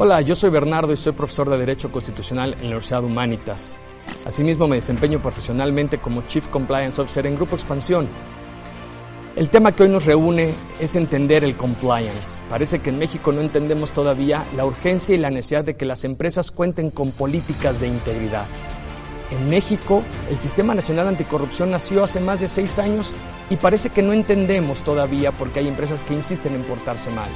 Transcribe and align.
Hola, 0.00 0.20
yo 0.20 0.36
soy 0.36 0.50
Bernardo 0.50 0.92
y 0.92 0.96
soy 0.96 1.10
profesor 1.10 1.50
de 1.50 1.58
Derecho 1.58 1.90
Constitucional 1.90 2.52
en 2.52 2.60
la 2.60 2.66
Universidad 2.66 3.02
Humanitas. 3.02 3.76
Asimismo, 4.24 4.68
me 4.68 4.76
desempeño 4.76 5.20
profesionalmente 5.20 5.98
como 5.98 6.22
Chief 6.22 6.46
Compliance 6.46 7.02
Officer 7.02 7.26
en 7.26 7.34
Grupo 7.34 7.56
Expansión. 7.56 8.06
El 9.34 9.50
tema 9.50 9.72
que 9.72 9.82
hoy 9.82 9.88
nos 9.88 10.04
reúne 10.04 10.54
es 10.78 10.94
entender 10.94 11.42
el 11.42 11.56
compliance. 11.56 12.40
Parece 12.48 12.78
que 12.78 12.90
en 12.90 12.98
México 13.00 13.32
no 13.32 13.40
entendemos 13.40 13.90
todavía 13.90 14.44
la 14.56 14.66
urgencia 14.66 15.16
y 15.16 15.18
la 15.18 15.30
necesidad 15.30 15.64
de 15.64 15.74
que 15.74 15.84
las 15.84 16.04
empresas 16.04 16.52
cuenten 16.52 16.90
con 16.90 17.10
políticas 17.10 17.80
de 17.80 17.88
integridad. 17.88 18.46
En 19.30 19.48
México, 19.50 20.02
el 20.30 20.38
Sistema 20.38 20.74
Nacional 20.74 21.08
Anticorrupción 21.08 21.70
nació 21.70 22.04
hace 22.04 22.18
más 22.18 22.40
de 22.40 22.48
seis 22.48 22.78
años 22.78 23.14
y 23.50 23.56
parece 23.56 23.90
que 23.90 24.02
no 24.02 24.12
entendemos 24.12 24.82
todavía 24.82 25.32
porque 25.32 25.60
hay 25.60 25.68
empresas 25.68 26.02
que 26.02 26.14
insisten 26.14 26.54
en 26.54 26.62
portarse 26.64 27.10
mal. 27.10 27.28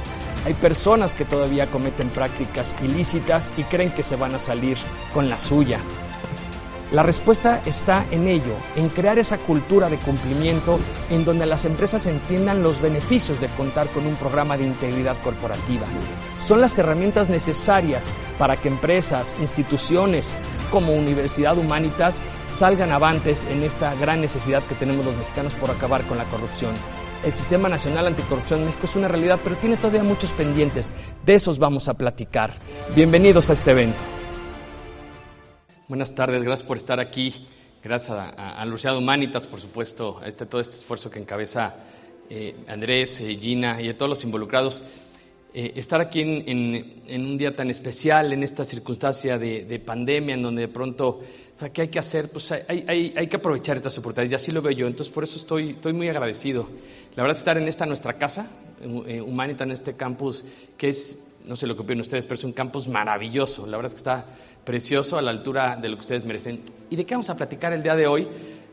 Hay 0.45 0.55
personas 0.55 1.13
que 1.13 1.23
todavía 1.23 1.67
cometen 1.67 2.09
prácticas 2.09 2.75
ilícitas 2.83 3.51
y 3.57 3.63
creen 3.63 3.91
que 3.91 4.03
se 4.03 4.15
van 4.15 4.33
a 4.35 4.39
salir 4.39 4.77
con 5.13 5.29
la 5.29 5.37
suya. 5.37 5.79
La 6.93 7.01
respuesta 7.01 7.59
está 7.65 8.05
en 8.11 8.27
ello, 8.27 8.53
en 8.75 8.87
crear 8.89 9.17
esa 9.17 9.39
cultura 9.39 9.89
de 9.89 9.97
cumplimiento 9.97 10.79
en 11.09 11.25
donde 11.25 11.47
las 11.47 11.65
empresas 11.65 12.05
entiendan 12.05 12.61
los 12.61 12.81
beneficios 12.81 13.41
de 13.41 13.47
contar 13.47 13.89
con 13.89 14.05
un 14.05 14.15
programa 14.15 14.57
de 14.57 14.65
integridad 14.65 15.17
corporativa. 15.23 15.87
Son 16.39 16.61
las 16.61 16.77
herramientas 16.77 17.29
necesarias 17.29 18.11
para 18.37 18.57
que 18.57 18.67
empresas, 18.67 19.35
instituciones 19.41 20.35
como 20.69 20.93
Universidad 20.93 21.57
Humanitas 21.57 22.21
salgan 22.45 22.91
avantes 22.91 23.43
en 23.49 23.63
esta 23.63 23.95
gran 23.95 24.21
necesidad 24.21 24.61
que 24.61 24.75
tenemos 24.75 25.03
los 25.03 25.15
mexicanos 25.15 25.55
por 25.55 25.71
acabar 25.71 26.03
con 26.03 26.19
la 26.19 26.25
corrupción. 26.25 26.75
El 27.25 27.33
Sistema 27.33 27.69
Nacional 27.69 28.05
Anticorrupción 28.05 28.59
en 28.59 28.65
México 28.67 28.85
es 28.85 28.95
una 28.95 29.07
realidad, 29.07 29.39
pero 29.43 29.55
tiene 29.55 29.77
todavía 29.77 30.03
muchos 30.03 30.33
pendientes. 30.33 30.91
De 31.25 31.33
esos 31.33 31.57
vamos 31.57 31.89
a 31.89 31.95
platicar. 31.95 32.51
Bienvenidos 32.95 33.49
a 33.49 33.53
este 33.53 33.71
evento. 33.71 34.03
Buenas 35.89 36.15
tardes, 36.15 36.43
gracias 36.43 36.65
por 36.65 36.77
estar 36.77 37.01
aquí. 37.01 37.45
Gracias 37.83 38.17
a, 38.17 38.53
a, 38.53 38.63
Universidad 38.63 38.97
Humanitas, 38.97 39.45
por 39.45 39.59
supuesto, 39.59 40.17
a 40.23 40.29
este, 40.29 40.45
todo 40.45 40.61
este 40.61 40.77
esfuerzo 40.77 41.11
que 41.11 41.19
encabeza 41.19 41.75
eh, 42.29 42.55
Andrés, 42.69 43.19
eh, 43.19 43.35
Gina 43.35 43.81
y 43.81 43.89
a 43.89 43.97
todos 43.97 44.09
los 44.09 44.23
involucrados. 44.23 44.81
Eh, 45.53 45.73
estar 45.75 45.99
aquí 45.99 46.21
en, 46.21 47.25
un 47.25 47.37
día 47.37 47.53
tan 47.53 47.69
especial, 47.69 48.31
en 48.31 48.43
esta 48.43 48.63
circunstancia 48.63 49.37
de, 49.37 49.65
de 49.65 49.79
pandemia, 49.79 50.35
en 50.35 50.41
donde 50.41 50.61
de 50.61 50.67
pronto, 50.69 51.19
¿qué 51.73 51.81
hay 51.81 51.87
que 51.89 51.99
hacer? 51.99 52.31
Pues 52.31 52.49
hay, 52.53 52.85
hay, 52.87 53.13
hay, 53.17 53.27
que 53.27 53.35
aprovechar 53.35 53.75
estas 53.75 53.97
oportunidades, 53.97 54.31
y 54.31 54.35
así 54.35 54.51
lo 54.51 54.61
veo 54.61 54.71
yo. 54.71 54.87
Entonces, 54.87 55.13
por 55.13 55.25
eso 55.25 55.35
estoy, 55.35 55.71
estoy 55.71 55.91
muy 55.91 56.07
agradecido. 56.07 56.65
La 57.17 57.23
verdad 57.23 57.35
es 57.35 57.39
estar 57.39 57.57
en 57.57 57.67
esta 57.67 57.85
nuestra 57.85 58.13
casa, 58.13 58.49
eh, 59.05 59.19
Humanita, 59.19 59.65
en 59.65 59.71
este 59.71 59.95
campus, 59.95 60.45
que 60.77 60.87
es, 60.87 61.41
no 61.45 61.57
sé 61.57 61.67
lo 61.67 61.75
que 61.75 61.81
opinan 61.81 61.99
ustedes, 62.01 62.25
pero 62.25 62.35
es 62.35 62.43
un 62.45 62.53
campus 62.53 62.87
maravilloso. 62.87 63.67
La 63.67 63.75
verdad 63.75 63.91
es 63.91 63.95
que 63.95 64.09
está 64.09 64.25
precioso 64.65 65.17
a 65.17 65.21
la 65.21 65.31
altura 65.31 65.77
de 65.81 65.89
lo 65.89 65.95
que 65.95 66.01
ustedes 66.01 66.25
merecen. 66.25 66.61
¿Y 66.89 66.95
de 66.95 67.05
qué 67.05 67.15
vamos 67.15 67.29
a 67.29 67.37
platicar 67.37 67.73
el 67.73 67.83
día 67.83 67.95
de 67.95 68.07
hoy? 68.07 68.27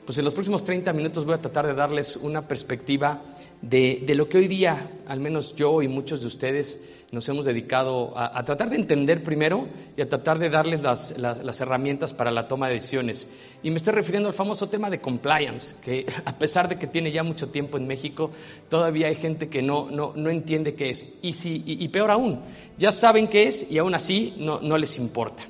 Pues 0.04 0.18
en 0.18 0.24
los 0.24 0.34
próximos 0.34 0.64
30 0.64 0.92
minutos 0.92 1.24
voy 1.24 1.34
a 1.34 1.42
tratar 1.42 1.66
de 1.66 1.74
darles 1.74 2.16
una 2.16 2.46
perspectiva 2.46 3.22
de, 3.62 4.02
de 4.06 4.14
lo 4.14 4.28
que 4.28 4.38
hoy 4.38 4.48
día, 4.48 4.90
al 5.06 5.20
menos 5.20 5.54
yo 5.56 5.82
y 5.82 5.88
muchos 5.88 6.20
de 6.20 6.26
ustedes, 6.26 7.00
nos 7.12 7.28
hemos 7.28 7.44
dedicado 7.44 8.12
a, 8.16 8.44
tratar 8.44 8.70
de 8.70 8.76
entender 8.76 9.22
primero 9.22 9.66
y 9.96 10.02
a 10.02 10.08
tratar 10.08 10.38
de 10.38 10.48
darles 10.48 10.82
las, 10.82 11.18
las, 11.18 11.60
herramientas 11.60 12.14
para 12.14 12.30
la 12.30 12.46
toma 12.46 12.68
de 12.68 12.74
decisiones. 12.74 13.28
Y 13.64 13.70
me 13.70 13.78
estoy 13.78 13.94
refiriendo 13.94 14.28
al 14.28 14.34
famoso 14.34 14.68
tema 14.68 14.90
de 14.90 15.00
compliance, 15.00 15.76
que 15.84 16.06
a 16.24 16.38
pesar 16.38 16.68
de 16.68 16.78
que 16.78 16.86
tiene 16.86 17.10
ya 17.10 17.24
mucho 17.24 17.48
tiempo 17.48 17.78
en 17.78 17.86
México, 17.86 18.30
todavía 18.68 19.08
hay 19.08 19.16
gente 19.16 19.48
que 19.48 19.60
no, 19.60 19.90
no, 19.90 20.12
no 20.14 20.30
entiende 20.30 20.74
qué 20.74 20.90
es. 20.90 21.14
Y, 21.22 21.32
si, 21.32 21.64
y, 21.66 21.88
peor 21.88 22.12
aún, 22.12 22.40
ya 22.78 22.92
saben 22.92 23.26
qué 23.26 23.48
es 23.48 23.72
y 23.72 23.78
aún 23.78 23.94
así 23.94 24.34
no, 24.38 24.60
no 24.60 24.78
les 24.78 24.96
importa. 24.98 25.42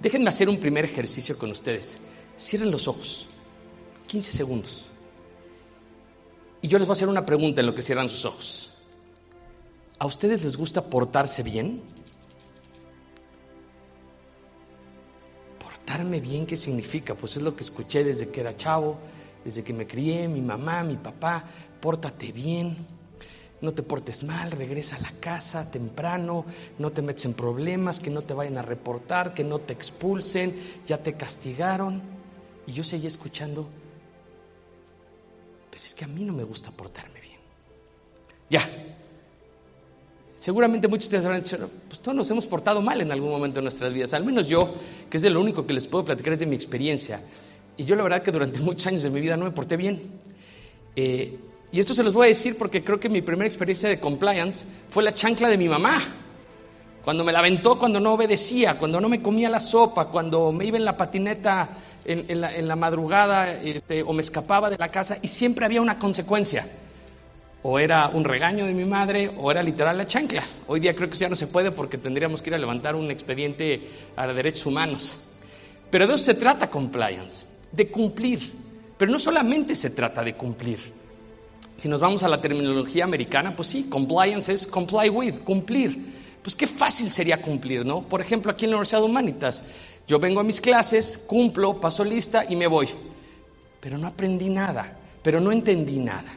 Déjenme 0.00 0.28
hacer 0.28 0.48
un 0.48 0.58
primer 0.58 0.84
ejercicio 0.84 1.38
con 1.38 1.50
ustedes. 1.50 2.08
Cierren 2.38 2.70
los 2.70 2.86
ojos, 2.86 3.26
15 4.06 4.30
segundos. 4.30 4.86
Y 6.62 6.68
yo 6.68 6.78
les 6.78 6.86
voy 6.86 6.92
a 6.92 6.96
hacer 6.96 7.08
una 7.08 7.24
pregunta 7.24 7.60
en 7.60 7.66
lo 7.66 7.74
que 7.74 7.82
cierran 7.82 8.08
sus 8.08 8.24
ojos. 8.24 8.74
¿A 9.98 10.06
ustedes 10.06 10.44
les 10.44 10.56
gusta 10.56 10.84
portarse 10.84 11.42
bien? 11.42 11.80
¿Portarme 15.58 16.20
bien 16.20 16.44
qué 16.44 16.56
significa? 16.56 17.14
Pues 17.14 17.36
es 17.36 17.42
lo 17.42 17.56
que 17.56 17.62
escuché 17.62 18.04
desde 18.04 18.28
que 18.28 18.40
era 18.40 18.56
chavo, 18.56 18.98
desde 19.44 19.64
que 19.64 19.72
me 19.72 19.86
crié, 19.86 20.28
mi 20.28 20.42
mamá, 20.42 20.82
mi 20.84 20.96
papá, 20.96 21.44
pórtate 21.80 22.32
bien, 22.32 22.76
no 23.66 23.74
te 23.74 23.82
portes 23.82 24.22
mal, 24.22 24.52
regresa 24.52 24.94
a 24.94 25.00
la 25.00 25.10
casa 25.18 25.68
temprano, 25.68 26.46
no 26.78 26.92
te 26.92 27.02
metes 27.02 27.24
en 27.24 27.34
problemas, 27.34 27.98
que 27.98 28.10
no 28.10 28.22
te 28.22 28.32
vayan 28.32 28.58
a 28.58 28.62
reportar, 28.62 29.34
que 29.34 29.42
no 29.42 29.58
te 29.58 29.72
expulsen, 29.72 30.54
ya 30.86 30.98
te 30.98 31.14
castigaron. 31.14 32.00
Y 32.68 32.72
yo 32.72 32.84
seguía 32.84 33.08
escuchando, 33.08 33.68
pero 35.68 35.82
es 35.82 35.94
que 35.94 36.04
a 36.04 36.08
mí 36.08 36.22
no 36.22 36.32
me 36.32 36.44
gusta 36.44 36.70
portarme 36.70 37.20
bien. 37.20 37.40
Ya, 38.48 38.62
Seguramente 40.36 40.86
muchos 40.86 41.10
de 41.10 41.16
ustedes 41.16 41.24
habrán 41.24 41.42
dicho, 41.42 41.70
pues 41.88 42.00
todos 42.00 42.14
nos 42.14 42.30
hemos 42.30 42.46
portado 42.46 42.82
mal 42.82 43.00
en 43.00 43.10
algún 43.10 43.30
momento 43.30 43.56
de 43.56 43.62
nuestras 43.62 43.92
vidas, 43.92 44.12
al 44.12 44.22
menos 44.22 44.46
yo, 44.46 44.72
que 45.08 45.16
es 45.16 45.22
de 45.22 45.30
lo 45.30 45.40
único 45.40 45.66
que 45.66 45.72
les 45.72 45.86
puedo 45.86 46.04
platicar 46.04 46.34
es 46.34 46.40
de 46.40 46.46
mi 46.46 46.54
experiencia. 46.54 47.20
Y 47.78 47.84
yo 47.84 47.96
la 47.96 48.02
verdad 48.02 48.22
que 48.22 48.30
durante 48.30 48.60
muchos 48.60 48.86
años 48.86 49.02
de 49.02 49.10
mi 49.10 49.20
vida 49.20 49.36
no 49.36 49.46
me 49.46 49.50
porté 49.50 49.76
bien. 49.76 50.02
Eh, 50.94 51.38
y 51.72 51.80
esto 51.80 51.94
se 51.94 52.02
los 52.02 52.14
voy 52.14 52.26
a 52.26 52.28
decir 52.28 52.56
porque 52.56 52.82
creo 52.82 53.00
que 53.00 53.08
mi 53.08 53.22
primera 53.22 53.46
experiencia 53.46 53.88
de 53.88 53.98
compliance 53.98 54.64
fue 54.90 55.02
la 55.02 55.12
chancla 55.12 55.48
de 55.48 55.58
mi 55.58 55.68
mamá. 55.68 56.00
Cuando 57.02 57.22
me 57.22 57.32
la 57.32 57.38
aventó, 57.38 57.78
cuando 57.78 58.00
no 58.00 58.14
obedecía, 58.14 58.74
cuando 58.78 59.00
no 59.00 59.08
me 59.08 59.22
comía 59.22 59.48
la 59.48 59.60
sopa, 59.60 60.06
cuando 60.06 60.50
me 60.50 60.64
iba 60.64 60.76
en 60.76 60.84
la 60.84 60.96
patineta 60.96 61.68
en, 62.04 62.40
la, 62.68 62.76
madrugada 62.76 63.52
este, 63.52 64.02
o 64.02 64.12
me 64.12 64.22
escapaba 64.22 64.70
de 64.70 64.78
la 64.78 64.90
casa 64.90 65.18
y 65.22 65.28
siempre 65.28 65.64
había 65.64 65.80
una 65.80 65.98
consecuencia 65.98 66.66
o 67.62 67.78
era 67.78 68.08
un 68.08 68.22
regaño 68.22 68.64
de 68.66 68.72
mi 68.72 68.84
madre 68.84 69.32
o 69.38 69.50
era 69.50 69.62
literal 69.62 69.98
la 69.98 70.06
chancla. 70.06 70.42
Hoy 70.68 70.78
día 70.78 70.94
creo 70.94 71.10
que 71.10 71.16
ya 71.16 71.28
no 71.28 71.34
se 71.34 71.48
puede 71.48 71.72
porque 71.72 71.98
tendríamos 71.98 72.42
que 72.42 72.50
ir 72.50 72.54
a 72.54 72.58
levantar 72.58 72.94
un 72.94 73.10
expediente 73.10 73.88
a 74.14 74.26
derechos 74.28 74.66
humanos. 74.66 75.32
Pero 75.90 76.06
de 76.06 76.14
eso 76.14 76.24
se 76.24 76.34
trata 76.34 76.70
compliance, 76.70 77.46
de 77.72 77.88
cumplir. 77.88 78.52
Pero 78.96 79.10
no 79.10 79.18
solamente 79.18 79.74
se 79.74 79.90
trata 79.90 80.22
de 80.22 80.34
cumplir. 80.34 80.78
Si 81.76 81.88
nos 81.88 82.00
vamos 82.00 82.22
a 82.22 82.28
la 82.28 82.40
terminología 82.40 83.04
americana, 83.04 83.54
pues 83.54 83.68
sí, 83.68 83.88
compliance 83.90 84.52
es 84.52 84.66
comply 84.66 85.10
with, 85.10 85.40
cumplir. 85.44 86.14
Pues 86.42 86.56
qué 86.56 86.66
fácil 86.66 87.10
sería 87.10 87.40
cumplir, 87.42 87.84
¿no? 87.84 88.02
Por 88.02 88.20
ejemplo, 88.20 88.50
aquí 88.50 88.64
en 88.64 88.70
la 88.70 88.76
Universidad 88.76 89.00
de 89.00 89.06
Humanitas, 89.06 89.64
yo 90.06 90.18
vengo 90.18 90.40
a 90.40 90.44
mis 90.44 90.60
clases, 90.60 91.18
cumplo, 91.18 91.80
paso 91.80 92.04
lista 92.04 92.44
y 92.48 92.56
me 92.56 92.66
voy. 92.66 92.88
Pero 93.80 93.98
no 93.98 94.06
aprendí 94.06 94.48
nada, 94.48 94.96
pero 95.22 95.40
no 95.40 95.52
entendí 95.52 95.98
nada. 95.98 96.32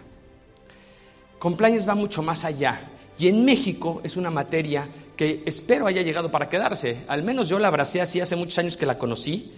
Compliance 1.37 1.87
va 1.87 1.95
mucho 1.95 2.21
más 2.21 2.43
allá. 2.43 2.81
Y 3.17 3.27
en 3.27 3.45
México 3.45 4.01
es 4.03 4.17
una 4.17 4.29
materia 4.29 4.87
que 5.15 5.43
espero 5.45 5.87
haya 5.87 6.01
llegado 6.01 6.31
para 6.31 6.49
quedarse. 6.49 7.03
Al 7.07 7.23
menos 7.23 7.49
yo 7.49 7.59
la 7.59 7.67
abracé 7.67 8.01
así 8.01 8.19
hace 8.19 8.35
muchos 8.35 8.57
años 8.57 8.77
que 8.77 8.85
la 8.85 8.97
conocí, 8.97 9.51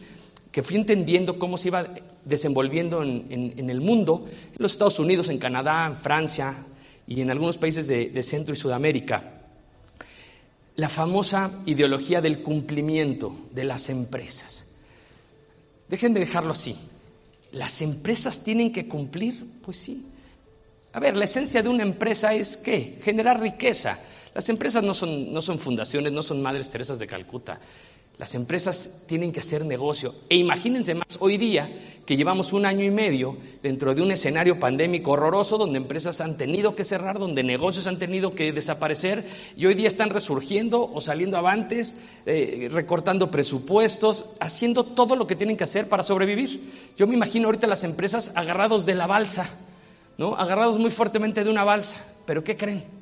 que 0.52 0.64
fui 0.64 0.76
entendiendo 0.76 1.40
cómo 1.40 1.58
se 1.58 1.70
iba 1.70 1.88
desenvolviendo 2.26 3.04
en, 3.04 3.70
el 3.70 3.82
mundo, 3.82 4.26
en 4.28 4.58
los 4.60 4.74
Estados 4.74 5.00
Unidos, 5.00 5.30
en 5.30 5.38
Canadá, 5.38 5.88
en 5.88 5.98
Francia 5.98 6.56
y 7.08 7.22
en 7.22 7.32
algunos 7.32 7.58
países 7.58 7.88
de, 7.88 8.10
de 8.10 8.24
Centro 8.24 8.54
y 8.54 8.58
Sudamérica. 8.58 9.42
La 10.76 10.90
famosa 10.90 11.52
ideología 11.66 12.22
del 12.22 12.42
cumplimiento 12.42 13.36
de 13.52 13.64
las 13.64 13.90
empresas. 13.90 14.76
Déjenme 15.90 16.20
dejarlo 16.20 16.52
así. 16.52 16.76
¿Las 17.52 17.82
empresas 17.82 18.44
tienen 18.44 18.72
que 18.72 18.88
cumplir? 18.88 19.46
Pues 19.62 19.78
sí. 19.78 20.08
A 20.94 21.00
ver, 21.00 21.16
la 21.16 21.26
esencia 21.26 21.64
de 21.64 21.70
una 21.70 21.84
empresa 21.84 22.34
es 22.34 22.58
qué? 22.58 22.98
Generar 23.04 23.40
riqueza. 23.40 23.98
Las 24.34 24.48
empresas 24.50 24.84
no 24.84 24.94
son, 24.94 25.34
no 25.34 25.42
son 25.42 25.60
fundaciones, 25.60 26.12
no 26.14 26.24
son 26.24 26.42
madres 26.42 26.70
Teresas 26.70 27.00
de 27.00 27.08
Calcuta. 27.08 27.60
Las 28.22 28.36
empresas 28.36 29.06
tienen 29.08 29.32
que 29.32 29.40
hacer 29.40 29.66
negocio. 29.66 30.14
E 30.30 30.36
imagínense 30.36 30.94
más 30.94 31.18
hoy 31.22 31.38
día 31.38 31.76
que 32.06 32.16
llevamos 32.16 32.54
un 32.54 32.68
año 32.68 32.86
y 32.86 32.92
medio 32.92 33.36
dentro 33.64 33.96
de 33.96 34.04
un 34.04 34.12
escenario 34.12 34.60
pandémico 34.60 35.14
horroroso 35.14 35.58
donde 35.58 35.78
empresas 35.78 36.22
han 36.22 36.38
tenido 36.38 36.76
que 36.76 36.84
cerrar, 36.86 37.18
donde 37.18 37.42
negocios 37.42 37.88
han 37.88 37.98
tenido 37.98 38.30
que 38.30 38.52
desaparecer 38.52 39.26
y 39.58 39.66
hoy 39.66 39.74
día 39.74 39.88
están 39.88 40.12
resurgiendo 40.12 40.92
o 40.94 41.02
saliendo 41.02 41.36
avantes, 41.36 42.10
eh, 42.28 42.70
recortando 42.72 43.32
presupuestos, 43.32 44.36
haciendo 44.40 44.84
todo 44.84 45.16
lo 45.16 45.26
que 45.26 45.36
tienen 45.36 45.58
que 45.58 45.64
hacer 45.64 45.90
para 45.90 46.04
sobrevivir. 46.04 46.62
Yo 46.96 47.08
me 47.08 47.16
imagino 47.16 47.48
ahorita 47.48 47.66
las 47.66 47.84
empresas 47.84 48.38
agarrados 48.38 48.86
de 48.86 48.94
la 48.94 49.08
balsa 49.08 49.50
¿no? 50.20 50.36
agarrados 50.36 50.78
muy 50.78 50.92
fuertemente 50.92 51.44
de 51.44 51.50
una 51.50 51.64
balsa. 51.64 52.06
Pero 52.28 52.44
¿qué 52.44 52.56
creen? 52.56 53.01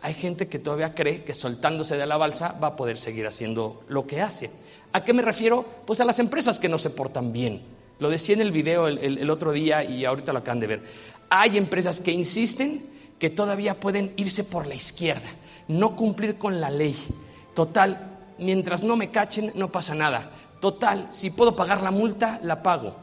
Hay 0.00 0.14
gente 0.14 0.48
que 0.48 0.58
todavía 0.58 0.94
cree 0.94 1.24
que 1.24 1.34
soltándose 1.34 1.96
de 1.96 2.06
la 2.06 2.16
balsa 2.16 2.58
va 2.62 2.68
a 2.68 2.76
poder 2.76 2.98
seguir 2.98 3.26
haciendo 3.26 3.82
lo 3.88 4.06
que 4.06 4.20
hace. 4.20 4.50
¿A 4.92 5.04
qué 5.04 5.12
me 5.12 5.22
refiero? 5.22 5.64
Pues 5.86 6.00
a 6.00 6.04
las 6.04 6.18
empresas 6.18 6.58
que 6.58 6.68
no 6.68 6.78
se 6.78 6.90
portan 6.90 7.32
bien. 7.32 7.62
Lo 7.98 8.10
decía 8.10 8.36
en 8.36 8.40
el 8.40 8.52
video 8.52 8.86
el, 8.86 9.30
otro 9.30 9.52
día 9.52 9.82
y 9.82 10.04
ahorita 10.04 10.32
lo 10.32 10.38
acaban 10.38 10.60
de 10.60 10.66
ver. 10.68 10.82
Hay 11.30 11.58
empresas 11.58 12.00
que 12.00 12.12
insisten 12.12 12.80
que 13.18 13.28
todavía 13.28 13.80
pueden 13.80 14.12
irse 14.16 14.44
por 14.44 14.66
la 14.66 14.76
izquierda, 14.76 15.28
no 15.66 15.96
cumplir 15.96 16.38
con 16.38 16.60
la 16.60 16.70
ley, 16.70 16.94
Total, 17.58 18.18
mientras 18.38 18.84
no 18.84 18.94
me 18.94 19.10
cachen, 19.10 19.50
no 19.56 19.72
pasa 19.72 19.92
nada. 19.92 20.30
Total, 20.60 21.08
si 21.10 21.30
puedo 21.30 21.56
pagar 21.56 21.82
la 21.82 21.90
multa, 21.90 22.38
la 22.44 22.62
pago. 22.62 22.94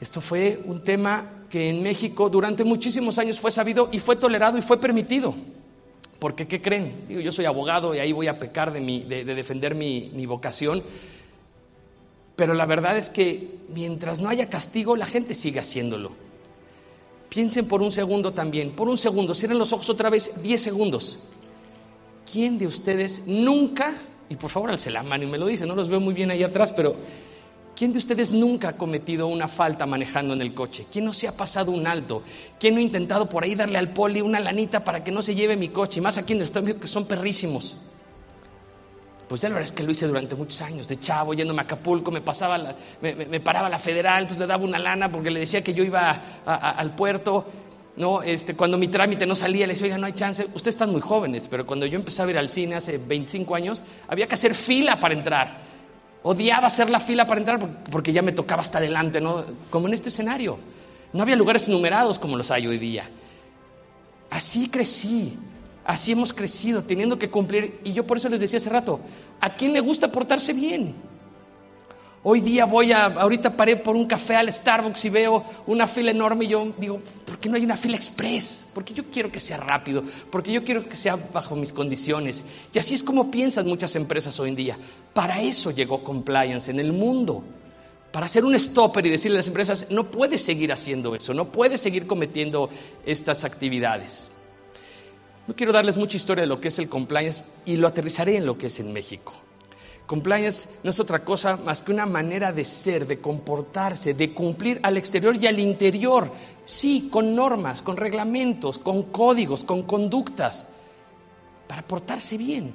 Esto 0.00 0.20
fue 0.20 0.62
un 0.66 0.84
tema 0.84 1.37
que 1.50 1.70
en 1.70 1.82
México 1.82 2.28
durante 2.28 2.64
muchísimos 2.64 3.18
años 3.18 3.40
fue 3.40 3.50
sabido 3.50 3.88
y 3.92 3.98
fue 3.98 4.16
tolerado 4.16 4.58
y 4.58 4.62
fue 4.62 4.80
permitido. 4.80 5.34
Porque, 6.18 6.48
¿qué 6.48 6.60
creen? 6.60 7.04
Digo, 7.08 7.20
yo 7.20 7.30
soy 7.30 7.44
abogado 7.44 7.94
y 7.94 8.00
ahí 8.00 8.12
voy 8.12 8.26
a 8.26 8.38
pecar 8.38 8.72
de, 8.72 8.80
de, 8.80 9.24
defender 9.24 9.74
mi, 9.74 10.10
mi 10.14 10.26
vocación. 10.26 10.82
Pero 12.34 12.54
la 12.54 12.66
verdad 12.66 12.96
es 12.96 13.08
que 13.08 13.58
mientras 13.72 14.20
no 14.20 14.28
haya 14.28 14.48
castigo, 14.48 14.96
la 14.96 15.06
gente 15.06 15.34
sigue 15.34 15.60
haciéndolo. 15.60 16.10
Piensen 17.28 17.68
por 17.68 17.82
un 17.82 17.92
segundo 17.92 18.32
también, 18.32 18.72
por 18.72 18.88
un 18.88 18.98
segundo, 18.98 19.34
cierren 19.34 19.58
los 19.58 19.72
ojos 19.72 19.90
otra 19.90 20.10
vez, 20.10 20.42
10 20.42 20.60
segundos. 20.60 21.28
¿Quién 22.30 22.58
de 22.58 22.66
ustedes 22.66 23.26
nunca, 23.26 23.94
y 24.28 24.36
por 24.36 24.50
favor 24.50 24.70
alce 24.70 24.90
la 24.90 25.02
mano 25.02 25.24
y 25.24 25.26
me 25.26 25.38
lo 25.38 25.46
dice, 25.46 25.66
no 25.66 25.74
los 25.74 25.88
veo 25.88 26.00
muy 26.00 26.14
bien 26.14 26.30
ahí 26.30 26.42
atrás, 26.42 26.72
pero 26.72 26.96
¿quién 27.78 27.92
de 27.92 27.98
ustedes 27.98 28.32
nunca 28.32 28.70
ha 28.70 28.72
cometido 28.72 29.28
una 29.28 29.46
falta 29.46 29.86
manejando 29.86 30.34
en 30.34 30.42
el 30.42 30.52
coche? 30.52 30.86
¿Quién 30.90 31.04
no 31.04 31.14
se 31.14 31.28
ha 31.28 31.36
pasado 31.36 31.70
un 31.70 31.86
alto? 31.86 32.24
¿Quién 32.58 32.74
no 32.74 32.80
ha 32.80 32.82
intentado 32.82 33.28
por 33.28 33.44
ahí 33.44 33.54
darle 33.54 33.78
al 33.78 33.92
poli 33.92 34.20
una 34.20 34.40
lanita 34.40 34.82
para 34.82 35.04
que 35.04 35.12
no 35.12 35.22
se 35.22 35.36
lleve 35.36 35.54
mi 35.54 35.68
coche? 35.68 36.00
Y 36.00 36.02
más 36.02 36.18
aquí 36.18 36.32
en 36.32 36.40
el 36.40 36.44
estado 36.44 36.66
que 36.66 36.88
son 36.88 37.06
perrísimos. 37.06 37.76
Pues 39.28 39.40
ya 39.40 39.48
la 39.48 39.56
verdad 39.56 39.70
es 39.70 39.76
que 39.76 39.84
lo 39.84 39.92
hice 39.92 40.08
durante 40.08 40.34
muchos 40.34 40.60
años, 40.62 40.88
de 40.88 40.98
chavo, 40.98 41.34
yéndome 41.34 41.60
a 41.60 41.64
Acapulco, 41.64 42.10
me, 42.10 42.20
pasaba 42.20 42.58
me, 43.00 43.40
paraba 43.40 43.68
la 43.68 43.78
federal, 43.78 44.22
entonces 44.22 44.40
le 44.40 44.46
daba 44.46 44.64
una 44.64 44.78
lana 44.78 45.12
porque 45.12 45.30
le 45.30 45.38
decía 45.38 45.62
que 45.62 45.72
yo 45.72 45.84
iba 45.84 46.10
al 46.46 46.94
puerto 46.96 47.46
no, 47.96 48.22
este, 48.22 48.54
cuando 48.54 48.78
mi 48.78 48.86
trámite 48.86 49.26
no 49.26 49.34
salía, 49.34 49.66
les 49.66 49.78
decía, 49.78 49.94
oiga, 49.94 49.98
no 49.98 50.06
hay 50.06 50.12
chance. 50.12 50.44
Ustedes 50.44 50.68
están 50.68 50.92
muy 50.92 51.00
jóvenes, 51.00 51.48
pero 51.48 51.66
cuando 51.66 51.84
yo 51.84 51.96
empecé 51.98 52.22
a 52.22 52.30
ir 52.30 52.38
al 52.38 52.48
cine 52.48 52.76
hace 52.76 52.96
25 52.96 53.56
años, 53.56 53.82
había 54.06 54.28
que 54.28 54.34
hacer 54.34 54.54
fila 54.54 55.00
para 55.00 55.14
entrar. 55.14 55.77
Odiaba 56.22 56.66
hacer 56.66 56.90
la 56.90 57.00
fila 57.00 57.26
para 57.26 57.40
entrar 57.40 57.58
porque 57.90 58.12
ya 58.12 58.22
me 58.22 58.32
tocaba 58.32 58.60
hasta 58.60 58.78
adelante, 58.78 59.20
¿no? 59.20 59.44
Como 59.70 59.86
en 59.88 59.94
este 59.94 60.08
escenario. 60.08 60.58
No 61.12 61.22
había 61.22 61.36
lugares 61.36 61.68
numerados 61.68 62.18
como 62.18 62.36
los 62.36 62.50
hay 62.50 62.66
hoy 62.66 62.78
día. 62.78 63.08
Así 64.30 64.68
crecí, 64.68 65.38
así 65.84 66.12
hemos 66.12 66.32
crecido, 66.32 66.82
teniendo 66.82 67.18
que 67.18 67.30
cumplir. 67.30 67.80
Y 67.84 67.92
yo 67.92 68.06
por 68.06 68.16
eso 68.18 68.28
les 68.28 68.40
decía 68.40 68.58
hace 68.58 68.70
rato, 68.70 69.00
¿a 69.40 69.50
quién 69.50 69.72
le 69.72 69.80
gusta 69.80 70.12
portarse 70.12 70.52
bien? 70.52 70.94
Hoy 72.24 72.40
día 72.40 72.64
voy 72.64 72.90
a, 72.90 73.06
ahorita 73.06 73.56
paré 73.56 73.76
por 73.76 73.94
un 73.94 74.04
café 74.04 74.34
al 74.34 74.52
Starbucks 74.52 75.04
y 75.04 75.08
veo 75.08 75.44
una 75.68 75.86
fila 75.86 76.10
enorme 76.10 76.46
y 76.46 76.48
yo 76.48 76.74
digo, 76.76 77.00
¿por 77.24 77.38
qué 77.38 77.48
no 77.48 77.54
hay 77.54 77.64
una 77.64 77.76
fila 77.76 77.96
express? 77.96 78.70
Porque 78.74 78.92
yo 78.92 79.04
quiero 79.04 79.30
que 79.30 79.38
sea 79.38 79.56
rápido, 79.58 80.02
porque 80.30 80.52
yo 80.52 80.64
quiero 80.64 80.88
que 80.88 80.96
sea 80.96 81.16
bajo 81.32 81.54
mis 81.54 81.72
condiciones. 81.72 82.44
Y 82.74 82.78
así 82.80 82.94
es 82.94 83.04
como 83.04 83.30
piensan 83.30 83.68
muchas 83.68 83.94
empresas 83.94 84.38
hoy 84.40 84.48
en 84.48 84.56
día. 84.56 84.78
Para 85.14 85.40
eso 85.40 85.70
llegó 85.70 86.02
compliance 86.02 86.68
en 86.72 86.80
el 86.80 86.92
mundo. 86.92 87.44
Para 88.10 88.26
hacer 88.26 88.44
un 88.44 88.58
stopper 88.58 89.06
y 89.06 89.10
decirle 89.10 89.36
a 89.36 89.40
las 89.40 89.48
empresas, 89.48 89.92
no 89.92 90.10
puedes 90.10 90.42
seguir 90.42 90.72
haciendo 90.72 91.14
eso, 91.14 91.34
no 91.34 91.44
puedes 91.52 91.80
seguir 91.80 92.08
cometiendo 92.08 92.68
estas 93.06 93.44
actividades. 93.44 94.32
No 95.46 95.54
quiero 95.54 95.72
darles 95.72 95.96
mucha 95.96 96.16
historia 96.16 96.42
de 96.42 96.48
lo 96.48 96.60
que 96.60 96.68
es 96.68 96.78
el 96.80 96.88
compliance 96.88 97.42
y 97.64 97.76
lo 97.76 97.86
aterrizaré 97.86 98.36
en 98.36 98.44
lo 98.44 98.58
que 98.58 98.66
es 98.66 98.80
en 98.80 98.92
México. 98.92 99.34
Compliance 100.08 100.78
no 100.84 100.90
es 100.90 101.00
otra 101.00 101.22
cosa 101.22 101.58
más 101.58 101.82
que 101.82 101.92
una 101.92 102.06
manera 102.06 102.50
de 102.50 102.64
ser, 102.64 103.06
de 103.06 103.20
comportarse, 103.20 104.14
de 104.14 104.32
cumplir 104.32 104.80
al 104.82 104.96
exterior 104.96 105.36
y 105.36 105.46
al 105.46 105.60
interior. 105.60 106.32
Sí, 106.64 107.10
con 107.12 107.36
normas, 107.36 107.82
con 107.82 107.98
reglamentos, 107.98 108.78
con 108.78 109.02
códigos, 109.02 109.64
con 109.64 109.82
conductas, 109.82 110.76
para 111.66 111.86
portarse 111.86 112.38
bien. 112.38 112.74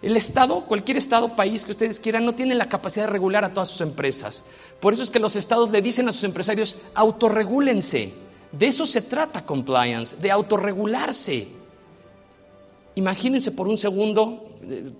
El 0.00 0.16
Estado, 0.16 0.62
cualquier 0.62 0.96
Estado, 0.96 1.36
país 1.36 1.62
que 1.62 1.72
ustedes 1.72 2.00
quieran, 2.00 2.24
no 2.24 2.34
tiene 2.34 2.54
la 2.54 2.70
capacidad 2.70 3.04
de 3.04 3.12
regular 3.12 3.44
a 3.44 3.50
todas 3.50 3.68
sus 3.68 3.82
empresas. 3.82 4.44
Por 4.80 4.94
eso 4.94 5.02
es 5.02 5.10
que 5.10 5.18
los 5.18 5.36
Estados 5.36 5.70
le 5.72 5.82
dicen 5.82 6.08
a 6.08 6.12
sus 6.12 6.24
empresarios, 6.24 6.84
autorregúlense. 6.94 8.14
De 8.50 8.66
eso 8.66 8.86
se 8.86 9.02
trata 9.02 9.44
compliance, 9.44 10.16
de 10.16 10.30
autorregularse. 10.30 11.65
Imagínense 12.96 13.52
por 13.52 13.68
un 13.68 13.78
segundo 13.78 14.42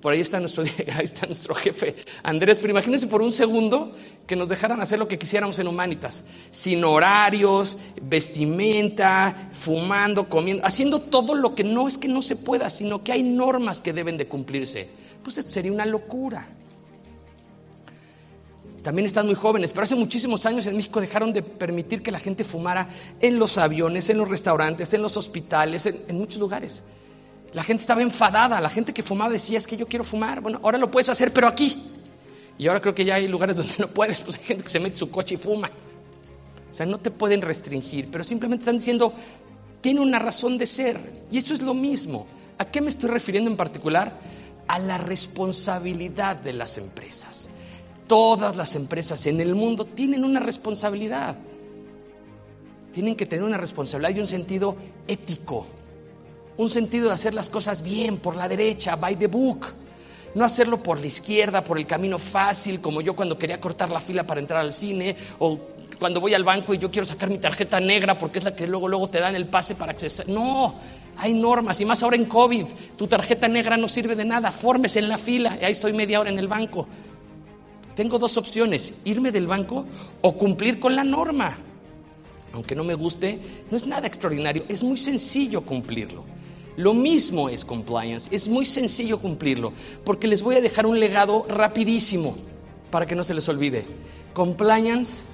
por 0.01 0.13
ahí 0.13 0.21
está 0.21 0.39
nuestro, 0.41 0.65
ahí 0.95 1.05
está 1.05 1.27
nuestro 1.27 1.55
jefe 1.55 1.95
Andrés, 2.23 2.59
pero 2.59 2.71
imagínense 2.71 3.07
por 3.07 3.23
un 3.23 3.33
segundo 3.33 3.93
que 4.27 4.37
nos 4.37 4.49
dejaran 4.49 4.81
hacer 4.81 4.99
lo 4.99 5.09
que 5.09 5.19
quisiéramos 5.19 5.59
en 5.59 5.69
Humanitas, 5.69 6.27
sin 6.51 6.85
horarios, 6.85 7.79
vestimenta, 8.03 9.51
fumando, 9.53 10.29
comiendo, 10.29 10.65
haciendo 10.65 11.01
todo 11.01 11.35
lo 11.35 11.55
que 11.55 11.65
no 11.65 11.87
es 11.87 11.97
que 11.97 12.09
no 12.09 12.23
se 12.23 12.37
pueda, 12.37 12.71
sino 12.71 13.03
que 13.03 13.13
hay 13.13 13.23
normas 13.23 13.81
que 13.81 13.93
deben 13.93 14.17
de 14.17 14.27
cumplirse. 14.27 14.89
Pues 15.23 15.39
esto 15.39 15.51
sería 15.51 15.73
una 15.73 15.87
locura. 15.87 16.49
También 18.83 19.07
están 19.07 19.27
muy 19.27 19.35
jóvenes, 19.35 19.73
pero 19.73 19.85
hace 19.85 19.97
muchísimos 19.97 20.45
años 20.47 20.67
en 20.67 20.77
México 20.77 21.01
dejaron 21.01 21.33
de 21.33 21.43
permitir 21.43 22.03
que 22.03 22.13
la 22.13 22.21
gente 22.21 22.45
fumara 22.45 22.89
en 23.21 23.39
los 23.39 23.59
aviones, 23.59 24.11
en 24.11 24.19
los 24.19 24.29
restaurantes, 24.29 24.93
en 24.95 25.03
los 25.03 25.17
hospitales, 25.17 25.87
en 25.87 26.19
muchos 26.19 26.41
lugares. 26.41 26.85
La 27.53 27.63
gente 27.63 27.81
estaba 27.81 28.03
enfadada, 28.03 28.61
la 28.61 28.69
gente 28.69 28.93
que 28.93 29.03
fumaba 29.03 29.31
decía, 29.31 29.59
es 29.59 29.67
que 29.67 29.77
yo 29.77 29.87
quiero 29.87 30.05
fumar. 30.05 30.41
Bueno, 30.41 30.61
ahora 30.63 30.79
lo 30.79 30.91
puedes 30.91 31.09
hacer, 31.09 31.33
pero 31.33 31.47
aquí. 31.47 31.83
Y 32.59 32.67
ahora 32.67 32.81
creo 32.81 32.95
que 32.95 33.05
ya 33.05 33.17
hay 33.17 33.29
lugares 33.29 33.57
donde 33.59 33.75
no 33.79 33.89
puedes, 33.89 34.21
pues 34.21 34.39
hay 34.39 34.45
gente 34.45 34.65
que 34.65 34.71
se 34.71 34.81
mete 34.81 34.97
su 34.97 35.11
coche 35.11 35.37
y 35.37 35.39
fuma. 35.39 35.71
O 36.71 36.75
sea, 36.75 36.87
no 36.87 36.99
te 36.99 37.11
pueden 37.11 37.41
restringir, 37.41 38.09
pero 38.11 38.25
simplemente 38.25 38.63
están 38.63 38.77
diciendo, 38.77 39.13
tiene 39.81 40.01
una 40.01 40.19
razón 40.19 40.59
de 40.59 40.67
ser. 40.67 40.99
Y 41.31 41.39
eso 41.39 41.55
es 41.55 41.63
lo 41.63 41.75
mismo. 41.75 42.27
¿A 42.59 42.65
qué 42.65 42.81
me 42.81 42.89
estoy 42.89 43.09
refiriendo 43.09 43.51
en 43.51 43.57
particular? 43.57 44.19
A 44.69 44.79
la 44.79 44.99
responsabilidad 44.99 46.37
de 46.37 46.53
las 46.53 46.77
empresas. 46.77 47.49
Todas 48.07 48.57
las 48.57 48.75
empresas 48.77 49.27
en 49.27 49.41
el 49.41 49.55
mundo 49.55 49.85
tienen 49.85 50.25
una 50.25 50.41
responsabilidad. 50.41 51.37
Tienen 52.93 53.17
que 53.17 53.27
tener 53.27 53.45
una 53.45 53.59
responsabilidad 53.59 54.17
y 54.17 54.21
un 54.21 54.29
sentido 54.29 54.77
ético 55.07 55.67
un 56.57 56.71
sentido 56.71 57.09
de 57.09 57.15
hacer 57.15 57.35
las 57.35 57.51
cosas 57.51 57.83
bien, 57.83 58.19
por 58.19 58.37
la 58.37 58.49
derecha, 58.49 58.97
by 58.97 59.17
the 59.17 59.27
book. 59.27 59.67
No 60.35 60.45
hacerlo 60.45 60.83
por 60.83 61.01
la 61.01 61.07
izquierda, 61.07 61.65
por 61.65 61.79
el 61.79 61.87
camino 61.87 62.19
fácil, 62.19 62.81
como 62.81 63.01
yo 63.01 63.17
cuando 63.17 63.39
quería 63.39 63.61
cortar 63.61 63.91
la 63.91 64.01
fila 64.01 64.27
para 64.27 64.41
entrar 64.41 64.61
al 64.61 64.73
cine, 64.73 65.17
o 65.39 65.59
cuando 65.99 66.21
voy 66.21 66.35
al 66.35 66.45
banco 66.45 66.75
y 66.75 66.79
yo 66.79 66.91
quiero 66.91 67.07
sacar 67.07 67.31
mi 67.31 67.39
tarjeta 67.39 67.81
negra 67.81 68.19
porque 68.19 68.39
es 68.39 68.45
la 68.45 68.55
que 68.55 68.67
luego, 68.67 68.87
luego 68.87 69.09
te 69.09 69.19
dan 69.19 69.35
el 69.35 69.47
pase 69.47 69.77
para 69.77 69.93
accesar. 69.93 70.29
No, 70.29 70.75
hay 71.17 71.33
normas, 71.33 71.81
y 71.81 71.87
más 71.87 72.03
ahora 72.03 72.17
en 72.17 72.27
COVID, 72.27 72.67
tu 72.99 73.07
tarjeta 73.07 73.49
negra 73.49 73.77
no 73.77 73.89
sirve 73.89 74.15
de 74.15 74.25
nada, 74.25 74.53
fórmese 74.53 74.99
en 74.99 75.09
la 75.09 75.17
fila, 75.17 75.57
y 75.61 75.65
ahí 75.65 75.73
estoy 75.73 75.95
media 75.95 76.21
hora 76.21 76.31
en 76.31 76.39
el 76.39 76.49
banco. 76.49 76.87
Tengo 77.95 78.19
dos 78.19 78.37
opciones, 78.37 79.01
irme 79.07 79.33
del 79.33 79.47
banco 79.47 79.87
o 80.21 80.33
cumplir 80.37 80.79
con 80.79 80.95
la 80.95 81.03
norma. 81.03 81.57
Aunque 82.53 82.75
no 82.75 82.85
me 82.85 82.95
guste, 82.95 83.39
no 83.71 83.77
es 83.77 83.87
nada 83.87 84.07
extraordinario, 84.07 84.65
es 84.69 84.83
muy 84.83 84.99
sencillo 84.99 85.63
cumplirlo. 85.63 86.25
Lo 86.77 86.93
mismo 86.93 87.49
es 87.49 87.65
compliance, 87.65 88.29
es 88.35 88.49
muy 88.49 88.67
sencillo 88.67 89.19
cumplirlo, 89.19 89.73
porque 90.05 90.27
les 90.27 90.43
voy 90.43 90.57
a 90.57 90.61
dejar 90.61 90.87
un 90.87 91.01
legado 91.01 91.47
rapidísimo 91.49 92.37
para 92.91 93.07
que 93.07 93.17
no 93.17 93.25
se 93.25 93.35
les 93.35 93.49
olvide. 93.49 93.85
Compliance 94.35 95.25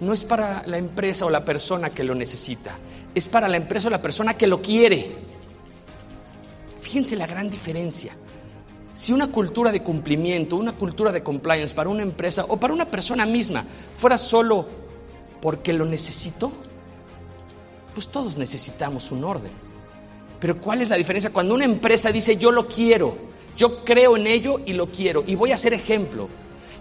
no 0.00 0.14
es 0.14 0.24
para 0.24 0.66
la 0.66 0.78
empresa 0.78 1.26
o 1.26 1.30
la 1.30 1.44
persona 1.44 1.90
que 1.90 2.02
lo 2.02 2.14
necesita, 2.14 2.74
es 3.14 3.28
para 3.28 3.48
la 3.48 3.58
empresa 3.58 3.88
o 3.88 3.90
la 3.90 4.00
persona 4.00 4.38
que 4.38 4.46
lo 4.46 4.62
quiere. 4.62 5.16
Fíjense 6.80 7.14
la 7.16 7.26
gran 7.26 7.50
diferencia. 7.50 8.14
Si 8.94 9.12
una 9.12 9.28
cultura 9.28 9.70
de 9.70 9.82
cumplimiento, 9.82 10.56
una 10.56 10.72
cultura 10.72 11.12
de 11.12 11.22
compliance 11.22 11.74
para 11.74 11.90
una 11.90 12.02
empresa 12.02 12.46
o 12.48 12.56
para 12.56 12.72
una 12.72 12.86
persona 12.86 13.26
misma 13.26 13.64
fuera 13.94 14.16
solo 14.16 14.66
porque 15.42 15.74
lo 15.74 15.84
necesito, 15.84 16.50
pues 17.94 18.08
todos 18.08 18.38
necesitamos 18.38 19.10
un 19.12 19.24
orden. 19.24 19.69
Pero 20.40 20.58
¿cuál 20.58 20.80
es 20.80 20.88
la 20.88 20.96
diferencia? 20.96 21.30
Cuando 21.30 21.54
una 21.54 21.66
empresa 21.66 22.10
dice 22.10 22.36
yo 22.36 22.50
lo 22.50 22.66
quiero, 22.66 23.16
yo 23.56 23.84
creo 23.84 24.16
en 24.16 24.26
ello 24.26 24.60
y 24.64 24.72
lo 24.72 24.86
quiero 24.86 25.22
y 25.26 25.34
voy 25.34 25.52
a 25.52 25.56
ser 25.56 25.74
ejemplo. 25.74 26.28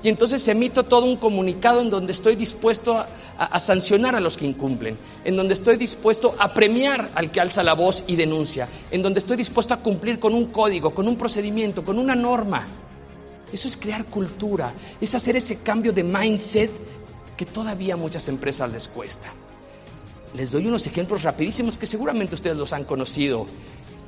Y 0.01 0.07
entonces 0.07 0.47
emito 0.47 0.83
todo 0.83 1.05
un 1.05 1.17
comunicado 1.17 1.81
en 1.81 1.89
donde 1.89 2.13
estoy 2.13 2.37
dispuesto 2.37 3.05
a, 3.37 3.59
sancionar 3.59 4.15
a 4.15 4.21
los 4.21 4.37
que 4.37 4.45
incumplen, 4.45 4.97
en 5.25 5.35
donde 5.35 5.53
estoy 5.53 5.75
dispuesto 5.75 6.35
a 6.39 6.53
premiar 6.53 7.09
al 7.15 7.31
que 7.31 7.41
alza 7.41 7.63
la 7.63 7.73
voz 7.73 8.05
y 8.07 8.15
denuncia, 8.15 8.69
en 8.91 9.01
donde 9.01 9.19
estoy 9.19 9.35
dispuesto 9.35 9.73
a 9.73 9.77
cumplir 9.77 10.17
con 10.17 10.33
un 10.33 10.45
código, 10.45 10.93
con 10.95 11.05
un 11.07 11.17
procedimiento, 11.17 11.83
con 11.83 11.99
una 11.99 12.15
norma. 12.15 12.65
Eso 13.51 13.67
es 13.67 13.75
crear 13.75 14.05
cultura, 14.05 14.73
es 15.01 15.15
hacer 15.15 15.35
ese 15.35 15.63
cambio 15.63 15.91
de 15.91 16.03
mindset 16.03 16.71
que 17.35 17.45
todavía 17.45 17.95
a 17.95 17.97
muchas 17.97 18.29
empresas 18.29 18.71
les 18.71 18.87
cuesta. 18.87 19.29
Les 20.33 20.51
doy 20.51 20.67
unos 20.67 20.85
ejemplos 20.85 21.23
rapidísimos 21.23 21.77
que 21.77 21.87
seguramente 21.87 22.35
ustedes 22.35 22.57
los 22.57 22.73
han 22.73 22.83
conocido. 22.83 23.47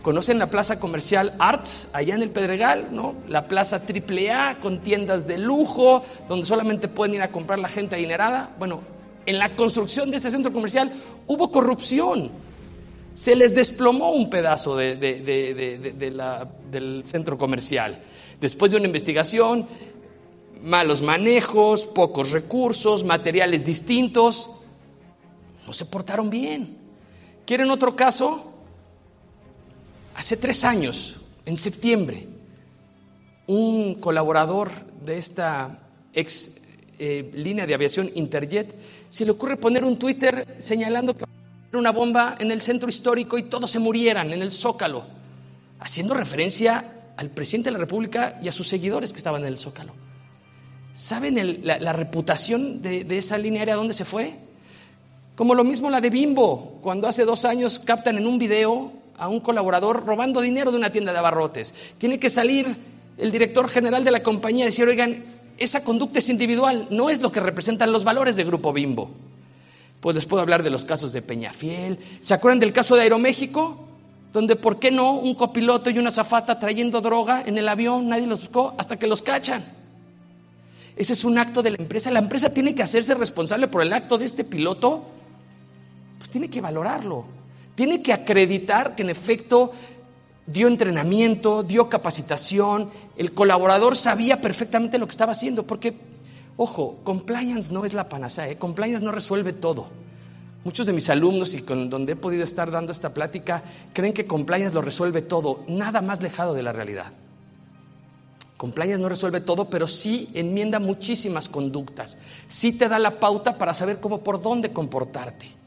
¿Conocen 0.02 0.40
la 0.40 0.48
plaza 0.48 0.80
comercial 0.80 1.34
Arts 1.38 1.92
allá 1.94 2.16
en 2.16 2.24
el 2.24 2.30
Pedregal? 2.30 2.88
¿no? 2.92 3.16
La 3.28 3.48
plaza 3.48 3.78
AAA 3.78 4.60
con 4.60 4.80
tiendas 4.80 5.28
de 5.28 5.38
lujo, 5.38 6.04
donde 6.28 6.46
solamente 6.46 6.88
pueden 6.88 7.16
ir 7.16 7.22
a 7.22 7.32
comprar 7.32 7.60
la 7.60 7.68
gente 7.68 7.96
adinerada. 7.96 8.56
Bueno, 8.58 8.82
en 9.26 9.38
la 9.38 9.56
construcción 9.56 10.10
de 10.10 10.18
ese 10.18 10.32
centro 10.32 10.52
comercial 10.52 10.92
hubo 11.28 11.52
corrupción. 11.52 12.32
se 13.14 13.36
les 13.36 13.54
desplomó 13.54 14.12
un 14.12 14.30
pedazo 14.30 14.78
del 14.78 15.02
centro 17.06 17.38
comercial. 17.38 18.00
Después 18.40 18.72
de 18.72 18.78
una 18.78 18.88
investigación, 18.88 19.68
malos 20.64 21.02
manejos, 21.02 21.86
pocos 21.86 22.32
recursos, 22.32 23.04
materiales 23.04 23.66
distintos, 23.66 24.61
no 25.72 25.76
se 25.76 25.86
portaron 25.86 26.30
bien. 26.30 26.76
¿Quieren 27.46 27.72
otro 27.72 27.96
caso? 27.96 28.44
Hace 30.18 30.36
tres 30.36 30.66
años, 30.66 31.22
en 31.46 31.56
septiembre, 31.56 32.28
un 33.48 33.96
colaborador 33.96 34.70
de 35.02 35.18
esta 35.18 35.80
ex 36.12 36.60
eh, 37.00 37.32
línea 37.34 37.66
de 37.66 37.74
aviación 37.74 38.12
Interjet 38.16 38.76
se 39.08 39.24
le 39.24 39.32
ocurre 39.32 39.56
poner 39.56 39.86
un 39.86 39.98
Twitter 39.98 40.58
señalando 40.58 41.16
que 41.16 41.24
una 41.72 41.94
bomba 41.94 42.36
en 42.38 42.52
el 42.52 42.60
centro 42.60 42.90
histórico 42.90 43.38
y 43.38 43.44
todos 43.44 43.72
se 43.72 43.80
murieran 43.80 44.34
en 44.34 44.42
el 44.42 44.52
Zócalo, 44.52 45.06
haciendo 45.80 46.16
referencia 46.16 46.84
al 47.16 47.30
presidente 47.30 47.70
de 47.70 47.78
la 47.78 47.80
República 47.80 48.38
y 48.44 48.50
a 48.50 48.52
sus 48.52 48.68
seguidores 48.68 49.14
que 49.14 49.20
estaban 49.20 49.44
en 49.44 49.48
el 49.48 49.58
Zócalo. 49.58 49.94
¿Saben 50.92 51.62
la, 51.64 51.94
reputación 51.94 52.82
de, 52.82 53.06
de 53.06 53.18
esa 53.18 53.38
línea 53.38 53.62
aérea 53.62 53.76
dónde 53.76 53.94
se 53.94 54.04
fue? 54.04 54.51
Como 55.42 55.56
lo 55.56 55.64
mismo 55.64 55.90
la 55.90 56.02
de 56.02 56.12
Bimbo, 56.12 56.78
cuando 56.84 57.08
hace 57.08 57.26
dos 57.26 57.46
años 57.46 57.80
captan 57.80 58.16
en 58.16 58.28
un 58.28 58.38
video 58.38 58.94
a 59.18 59.28
un 59.28 59.40
colaborador 59.40 60.06
robando 60.06 60.40
dinero 60.40 60.70
de 60.70 60.78
una 60.78 60.92
tienda 60.92 61.14
de 61.14 61.18
abarrotes. 61.18 61.74
Tiene 61.98 62.20
que 62.20 62.30
salir 62.30 62.68
el 63.18 63.32
director 63.32 63.68
general 63.68 64.04
de 64.04 64.12
la 64.12 64.22
compañía 64.22 64.66
y 64.66 64.68
decir, 64.68 64.88
oigan, 64.88 65.18
esa 65.58 65.84
conducta 65.84 66.20
es 66.20 66.30
individual, 66.30 66.86
no 66.92 67.10
es 67.10 67.24
lo 67.24 67.32
que 67.32 67.40
representan 67.40 67.92
los 67.92 68.04
valores 68.04 68.36
del 68.36 68.46
Grupo 68.46 68.72
Bimbo. 68.72 69.10
Pues 70.00 70.16
les 70.16 70.28
puedo 70.28 70.44
hablar 70.44 70.62
de 70.62 70.70
los 70.70 70.86
casos 70.86 71.12
de 71.12 71.24
Peñafiel. 71.24 71.98
¿Se 72.22 72.36
acuerdan 72.36 72.60
del 72.60 72.72
caso 72.72 72.96
de 72.96 73.02
Aeroméxico? 73.02 73.84
Donde, 74.34 74.56
¿por 74.56 74.78
qué 74.78 74.92
no? 74.92 75.14
Un 75.14 75.34
copiloto 75.34 75.90
y 75.90 75.98
una 75.98 76.12
zafata 76.12 76.60
trayendo 76.60 77.02
droga 77.02 77.42
en 77.44 77.58
el 77.58 77.68
avión, 77.68 78.10
nadie 78.10 78.28
los 78.28 78.42
buscó 78.42 78.76
hasta 78.78 79.00
que 79.00 79.08
los 79.08 79.24
cachan. 79.24 79.66
Ese 80.96 81.14
es 81.14 81.24
un 81.24 81.40
acto 81.40 81.64
de 81.64 81.72
la 81.72 81.78
empresa. 81.80 82.12
La 82.12 82.20
empresa 82.20 82.54
tiene 82.54 82.76
que 82.76 82.84
hacerse 82.84 83.16
responsable 83.16 83.68
por 83.68 83.82
el 83.82 83.92
acto 83.92 84.20
de 84.20 84.26
este 84.26 84.44
piloto. 84.44 85.08
Pues 86.22 86.30
tiene 86.30 86.52
que 86.52 86.62
valorarlo. 86.62 87.26
Tiene 87.74 88.04
que 88.04 88.14
acreditar 88.14 88.94
que 88.96 89.02
en 89.02 89.10
efecto 89.10 89.72
dio 90.46 90.68
entrenamiento, 90.68 91.64
dio 91.64 91.90
capacitación, 91.90 92.92
el 93.18 93.34
colaborador 93.34 93.98
sabía 93.98 94.40
perfectamente 94.40 95.00
lo 95.00 95.08
que 95.08 95.14
estaba 95.14 95.32
haciendo, 95.32 95.64
porque, 95.64 95.98
ojo, 96.58 97.00
compliance 97.04 97.74
no 97.74 97.86
es 97.86 97.96
la 97.96 98.08
panacea, 98.08 98.48
¿eh? 98.48 98.58
compliance 98.60 99.04
no 99.04 99.12
resuelve 99.12 99.52
todo. 99.52 99.88
Muchos 100.64 100.86
de 100.86 100.94
mis 100.94 101.10
alumnos 101.10 101.56
y 101.56 101.64
con 101.64 101.90
donde 101.90 102.14
he 102.14 102.16
podido 102.16 102.44
estar 102.44 102.70
dando 102.70 102.92
esta 102.92 103.16
plática 103.16 103.64
creen 103.92 104.14
que 104.14 104.28
compliance 104.28 104.76
lo 104.76 104.84
resuelve 104.84 105.24
todo, 105.24 105.64
nada 105.68 106.02
más 106.02 106.22
lejado 106.22 106.54
de 106.54 106.62
la 106.62 106.72
realidad. 106.72 107.12
Compliance 108.58 109.02
no 109.02 109.10
resuelve 109.10 109.42
todo, 109.42 109.72
pero 109.72 109.88
sí 109.88 110.30
enmienda 110.36 110.78
muchísimas 110.78 111.50
conductas, 111.50 112.20
sí 112.48 112.74
te 112.74 112.88
da 112.88 113.00
la 113.00 113.20
pauta 113.20 113.58
para 113.58 113.74
saber 113.74 114.00
cómo 114.00 114.20
por 114.20 114.40
dónde 114.40 114.72
comportarte. 114.72 115.61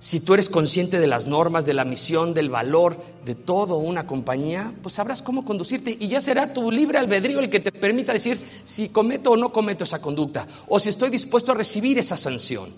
Si 0.00 0.20
tú 0.20 0.34
eres 0.34 0.48
consciente 0.48 1.00
de 1.00 1.08
las 1.08 1.26
normas, 1.26 1.66
de 1.66 1.74
la 1.74 1.84
misión, 1.84 2.32
del 2.32 2.50
valor 2.50 3.02
de 3.24 3.34
todo 3.34 3.78
una 3.78 4.06
compañía, 4.06 4.72
pues 4.80 4.94
sabrás 4.94 5.22
cómo 5.22 5.44
conducirte 5.44 5.96
y 5.98 6.06
ya 6.06 6.20
será 6.20 6.52
tu 6.52 6.70
libre 6.70 6.98
albedrío 6.98 7.40
el 7.40 7.50
que 7.50 7.58
te 7.58 7.72
permita 7.72 8.12
decir 8.12 8.38
si 8.64 8.90
cometo 8.90 9.32
o 9.32 9.36
no 9.36 9.52
cometo 9.52 9.82
esa 9.82 10.00
conducta 10.00 10.46
o 10.68 10.78
si 10.78 10.90
estoy 10.90 11.10
dispuesto 11.10 11.50
a 11.50 11.56
recibir 11.56 11.98
esa 11.98 12.16
sanción. 12.16 12.68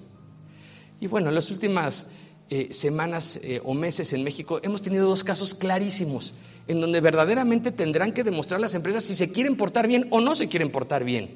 Y 0.99 1.09
bueno, 1.09 1.29
en 1.29 1.35
las 1.35 1.51
últimas 1.51 2.13
eh, 2.49 2.69
semanas 2.73 3.41
eh, 3.45 3.61
o 3.65 3.75
meses 3.75 4.15
en 4.15 4.25
México 4.25 4.59
hemos 4.63 4.81
tenido 4.81 5.07
dos 5.07 5.23
casos 5.23 5.53
clarísimos 5.53 6.35
en 6.69 6.81
donde 6.81 7.01
verdaderamente 7.01 7.71
tendrán 7.71 8.13
que 8.13 8.25
demostrar 8.25 8.61
las 8.61 8.75
empresas 8.75 9.05
si 9.05 9.15
se 9.15 9.31
quieren 9.31 9.57
portar 9.57 9.87
bien 9.87 10.07
o 10.11 10.23
no 10.23 10.35
se 10.35 10.49
quieren 10.49 10.71
portar 10.71 11.05
bien. 11.05 11.31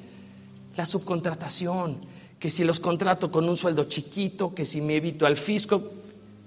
La 0.77 0.87
subcontratación, 0.87 1.99
que 2.45 2.51
si 2.51 2.63
los 2.63 2.79
contrato 2.79 3.33
con 3.33 3.49
un 3.49 3.57
sueldo 3.57 3.85
chiquito, 3.85 4.55
que 4.55 4.67
si 4.67 4.83
me 4.83 4.97
evito 4.97 5.25
al 5.25 5.39
fisco, 5.39 5.83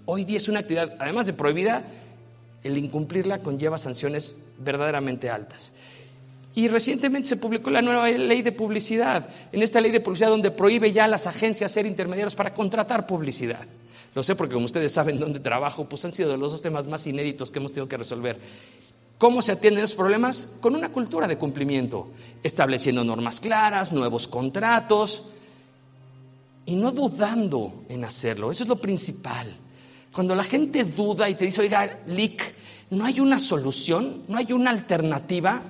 hoy 0.06 0.26
día 0.26 0.38
es 0.38 0.48
una 0.48 0.60
actividad, 0.60 0.96
además 1.00 1.26
de 1.26 1.34
prohibida, 1.34 1.84
el 2.64 2.78
incumplirla 2.78 3.40
conlleva 3.40 3.80
sanciones 3.80 4.50
verdaderamente 4.60 5.32
altas. 5.32 5.74
Y 6.54 6.68
recientemente 6.68 7.30
se 7.30 7.38
publicó 7.38 7.72
la 7.72 7.82
nueva 7.82 8.08
ley 8.12 8.44
de 8.44 8.52
publicidad, 8.52 9.28
en 9.52 9.64
esta 9.64 9.82
ley 9.82 9.90
de 9.90 10.00
publicidad 10.00 10.30
donde 10.30 10.52
prohíbe 10.52 10.92
ya 10.92 11.06
a 11.06 11.08
las 11.08 11.26
agencias 11.26 11.72
ser 11.72 11.88
intermediarios 11.88 12.36
para 12.36 12.54
contratar 12.54 13.08
publicidad. 13.08 13.66
Lo 14.14 14.22
sé 14.22 14.36
porque 14.36 14.54
como 14.54 14.68
ustedes 14.68 14.92
saben 14.92 15.20
dónde 15.20 15.40
trabajo, 15.40 15.90
pues 15.90 16.06
han 16.06 16.14
sido 16.14 16.30
de 16.30 16.38
los 16.38 16.52
dos 16.52 16.62
temas 16.62 16.86
más 16.86 17.08
inéditos 17.08 17.50
que 17.50 17.58
hemos 17.58 17.72
tenido 17.72 17.90
que 17.90 17.98
resolver. 17.98 18.38
¿Cómo 19.18 19.42
se 19.42 19.54
atienden 19.54 19.84
esos 19.84 19.98
problemas? 19.98 20.60
Con 20.62 20.76
una 20.76 20.90
cultura 20.90 21.28
de 21.28 21.40
cumplimiento, 21.40 22.12
estableciendo 22.44 23.04
normas 23.04 23.40
claras, 23.40 23.94
nuevos 23.94 24.28
contratos, 24.28 25.32
y 26.68 26.76
no 26.76 26.92
dudando 26.92 27.86
en 27.90 28.04
hacerlo. 28.04 28.52
Eso 28.52 28.64
es 28.64 28.70
lo 28.70 28.76
principal. 28.76 29.48
Cuando 30.12 30.36
la 30.36 30.44
gente 30.44 30.84
duda 30.84 31.30
y 31.30 31.36
te 31.36 31.46
dice, 31.46 31.62
oiga, 31.62 32.00
Lick, 32.08 32.44
no 32.92 33.06
hay 33.06 33.20
una 33.20 33.40
solución, 33.40 34.24
no 34.28 34.38
hay 34.38 34.52
una 34.52 34.70
alternativa, 34.70 35.64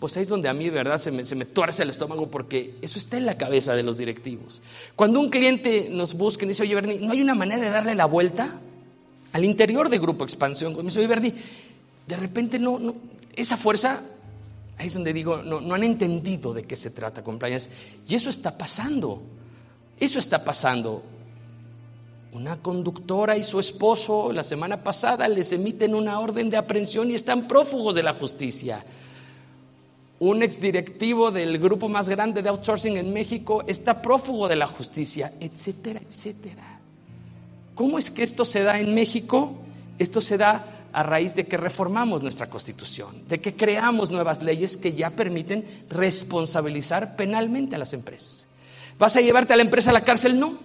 pues 0.00 0.16
ahí 0.16 0.22
es 0.22 0.30
donde 0.30 0.48
a 0.48 0.54
mí, 0.54 0.64
de 0.64 0.70
verdad, 0.70 0.96
se 0.96 1.10
me, 1.10 1.26
se 1.26 1.36
me 1.36 1.44
tuerce 1.44 1.82
el 1.82 1.90
estómago 1.90 2.30
porque 2.30 2.76
eso 2.80 2.98
está 2.98 3.18
en 3.18 3.26
la 3.26 3.36
cabeza 3.36 3.74
de 3.74 3.82
los 3.82 3.98
directivos. 3.98 4.62
Cuando 4.96 5.20
un 5.20 5.28
cliente 5.28 5.88
nos 5.90 6.14
busca 6.14 6.46
y 6.46 6.48
dice, 6.48 6.62
oye, 6.62 6.74
Bernie, 6.74 7.00
¿no 7.00 7.12
hay 7.12 7.20
una 7.20 7.34
manera 7.34 7.60
de 7.60 7.68
darle 7.68 7.94
la 7.94 8.06
vuelta? 8.06 8.58
Al 9.32 9.44
interior 9.44 9.90
de 9.90 9.98
Grupo 9.98 10.24
Expansión, 10.24 10.74
me 10.76 10.84
dice, 10.84 10.98
oye, 10.98 11.08
Bernie, 11.08 11.34
de 12.06 12.16
repente 12.16 12.58
no, 12.58 12.78
no 12.78 12.94
esa 13.36 13.58
fuerza, 13.58 14.02
ahí 14.78 14.86
es 14.86 14.94
donde 14.94 15.12
digo, 15.12 15.42
no, 15.42 15.60
no 15.60 15.74
han 15.74 15.84
entendido 15.84 16.54
de 16.54 16.62
qué 16.62 16.76
se 16.76 16.90
trata 16.90 17.22
compliance. 17.22 17.68
Y 18.08 18.14
eso 18.14 18.30
está 18.30 18.56
pasando. 18.56 19.22
Eso 20.00 20.18
está 20.18 20.42
pasando. 20.42 21.02
Una 22.32 22.56
conductora 22.56 23.36
y 23.36 23.44
su 23.44 23.60
esposo 23.60 24.32
la 24.32 24.42
semana 24.42 24.82
pasada 24.82 25.28
les 25.28 25.52
emiten 25.52 25.94
una 25.94 26.18
orden 26.20 26.48
de 26.48 26.56
aprehensión 26.56 27.10
y 27.10 27.14
están 27.14 27.46
prófugos 27.46 27.94
de 27.94 28.02
la 28.02 28.14
justicia. 28.14 28.82
Un 30.20 30.42
exdirectivo 30.42 31.30
del 31.30 31.58
grupo 31.58 31.88
más 31.88 32.08
grande 32.08 32.42
de 32.42 32.48
outsourcing 32.48 32.96
en 32.96 33.12
México 33.12 33.62
está 33.66 34.00
prófugo 34.00 34.48
de 34.48 34.56
la 34.56 34.66
justicia, 34.66 35.32
etcétera, 35.40 36.00
etcétera. 36.06 36.80
¿Cómo 37.74 37.98
es 37.98 38.10
que 38.10 38.22
esto 38.22 38.44
se 38.44 38.62
da 38.62 38.78
en 38.78 38.94
México? 38.94 39.54
Esto 39.98 40.20
se 40.20 40.38
da 40.38 40.64
a 40.92 41.02
raíz 41.02 41.34
de 41.34 41.46
que 41.46 41.56
reformamos 41.56 42.22
nuestra 42.22 42.48
constitución, 42.48 43.08
de 43.28 43.40
que 43.40 43.54
creamos 43.54 44.10
nuevas 44.10 44.42
leyes 44.42 44.76
que 44.76 44.92
ya 44.92 45.10
permiten 45.10 45.64
responsabilizar 45.88 47.16
penalmente 47.16 47.76
a 47.76 47.78
las 47.78 47.92
empresas. 47.92 48.49
¿Vas 49.00 49.16
a 49.16 49.22
llevarte 49.22 49.54
a 49.54 49.56
la 49.56 49.62
empresa 49.62 49.90
a 49.90 49.94
la 49.94 50.02
cárcel? 50.02 50.38
No. 50.38 50.58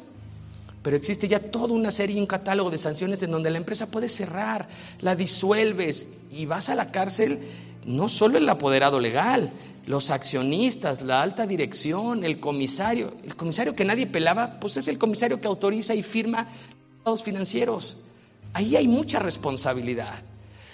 Pero 0.84 0.98
existe 0.98 1.30
ya 1.30 1.40
toda 1.40 1.74
una 1.74 1.90
serie 1.90 2.18
y 2.18 2.20
un 2.20 2.28
catálogo 2.28 2.70
de 2.70 2.78
sanciones 2.78 3.24
en 3.24 3.32
donde 3.32 3.50
la 3.50 3.58
empresa 3.58 3.90
puede 3.90 4.10
cerrar, 4.10 4.68
la 5.00 5.16
disuelves 5.16 6.26
y 6.32 6.46
vas 6.46 6.68
a 6.68 6.76
la 6.76 6.92
cárcel 6.92 7.40
no 7.86 8.10
solo 8.10 8.38
el 8.38 8.50
apoderado 8.50 9.00
legal, 9.00 9.50
los 9.86 10.12
accionistas, 10.12 11.02
la 11.02 11.22
alta 11.22 11.48
dirección, 11.48 12.26
el 12.26 12.42
comisario. 12.42 13.14
El 13.24 13.38
comisario 13.38 13.74
que 13.74 13.86
nadie 13.86 14.06
pelaba, 14.06 14.60
pues 14.60 14.76
es 14.76 14.90
el 14.90 14.98
comisario 14.98 15.40
que 15.40 15.48
autoriza 15.48 15.96
y 15.96 16.04
firma 16.04 16.50
los 17.06 17.24
financieros. 17.24 18.08
Ahí 18.52 18.76
hay 18.76 18.90
mucha 18.90 19.20
responsabilidad. 19.20 20.24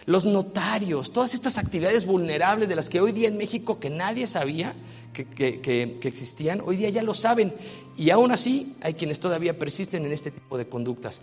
Los 0.07 0.25
notarios, 0.25 1.13
todas 1.13 1.35
estas 1.35 1.59
actividades 1.59 2.07
vulnerables 2.07 2.67
de 2.67 2.75
las 2.75 2.89
que 2.89 3.01
hoy 3.01 3.11
día 3.11 3.27
en 3.27 3.37
México 3.37 3.79
que 3.79 3.91
nadie 3.91 4.25
sabía, 4.25 4.73
que, 5.13 5.99
existían, 6.03 6.61
hoy 6.61 6.77
día 6.77 6.89
ya 6.89 7.03
lo 7.03 7.13
saben. 7.13 7.53
Y 7.97 8.09
aún 8.09 8.31
así 8.31 8.75
hay 8.81 8.93
quienes 8.93 9.19
todavía 9.19 9.57
persisten 9.57 10.05
en 10.05 10.11
este 10.11 10.31
tipo 10.31 10.57
de 10.57 10.67
conductas. 10.67 11.21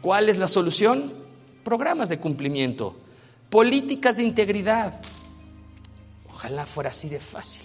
¿Cuál 0.00 0.28
es 0.28 0.38
la 0.38 0.48
solución? 0.48 1.12
Programas 1.64 2.08
de 2.08 2.18
cumplimiento, 2.18 2.96
políticas 3.50 4.16
de 4.16 4.24
integridad. 4.24 4.98
Ojalá 6.28 6.66
fuera 6.66 6.90
así 6.90 7.08
de 7.08 7.18
fácil. 7.18 7.62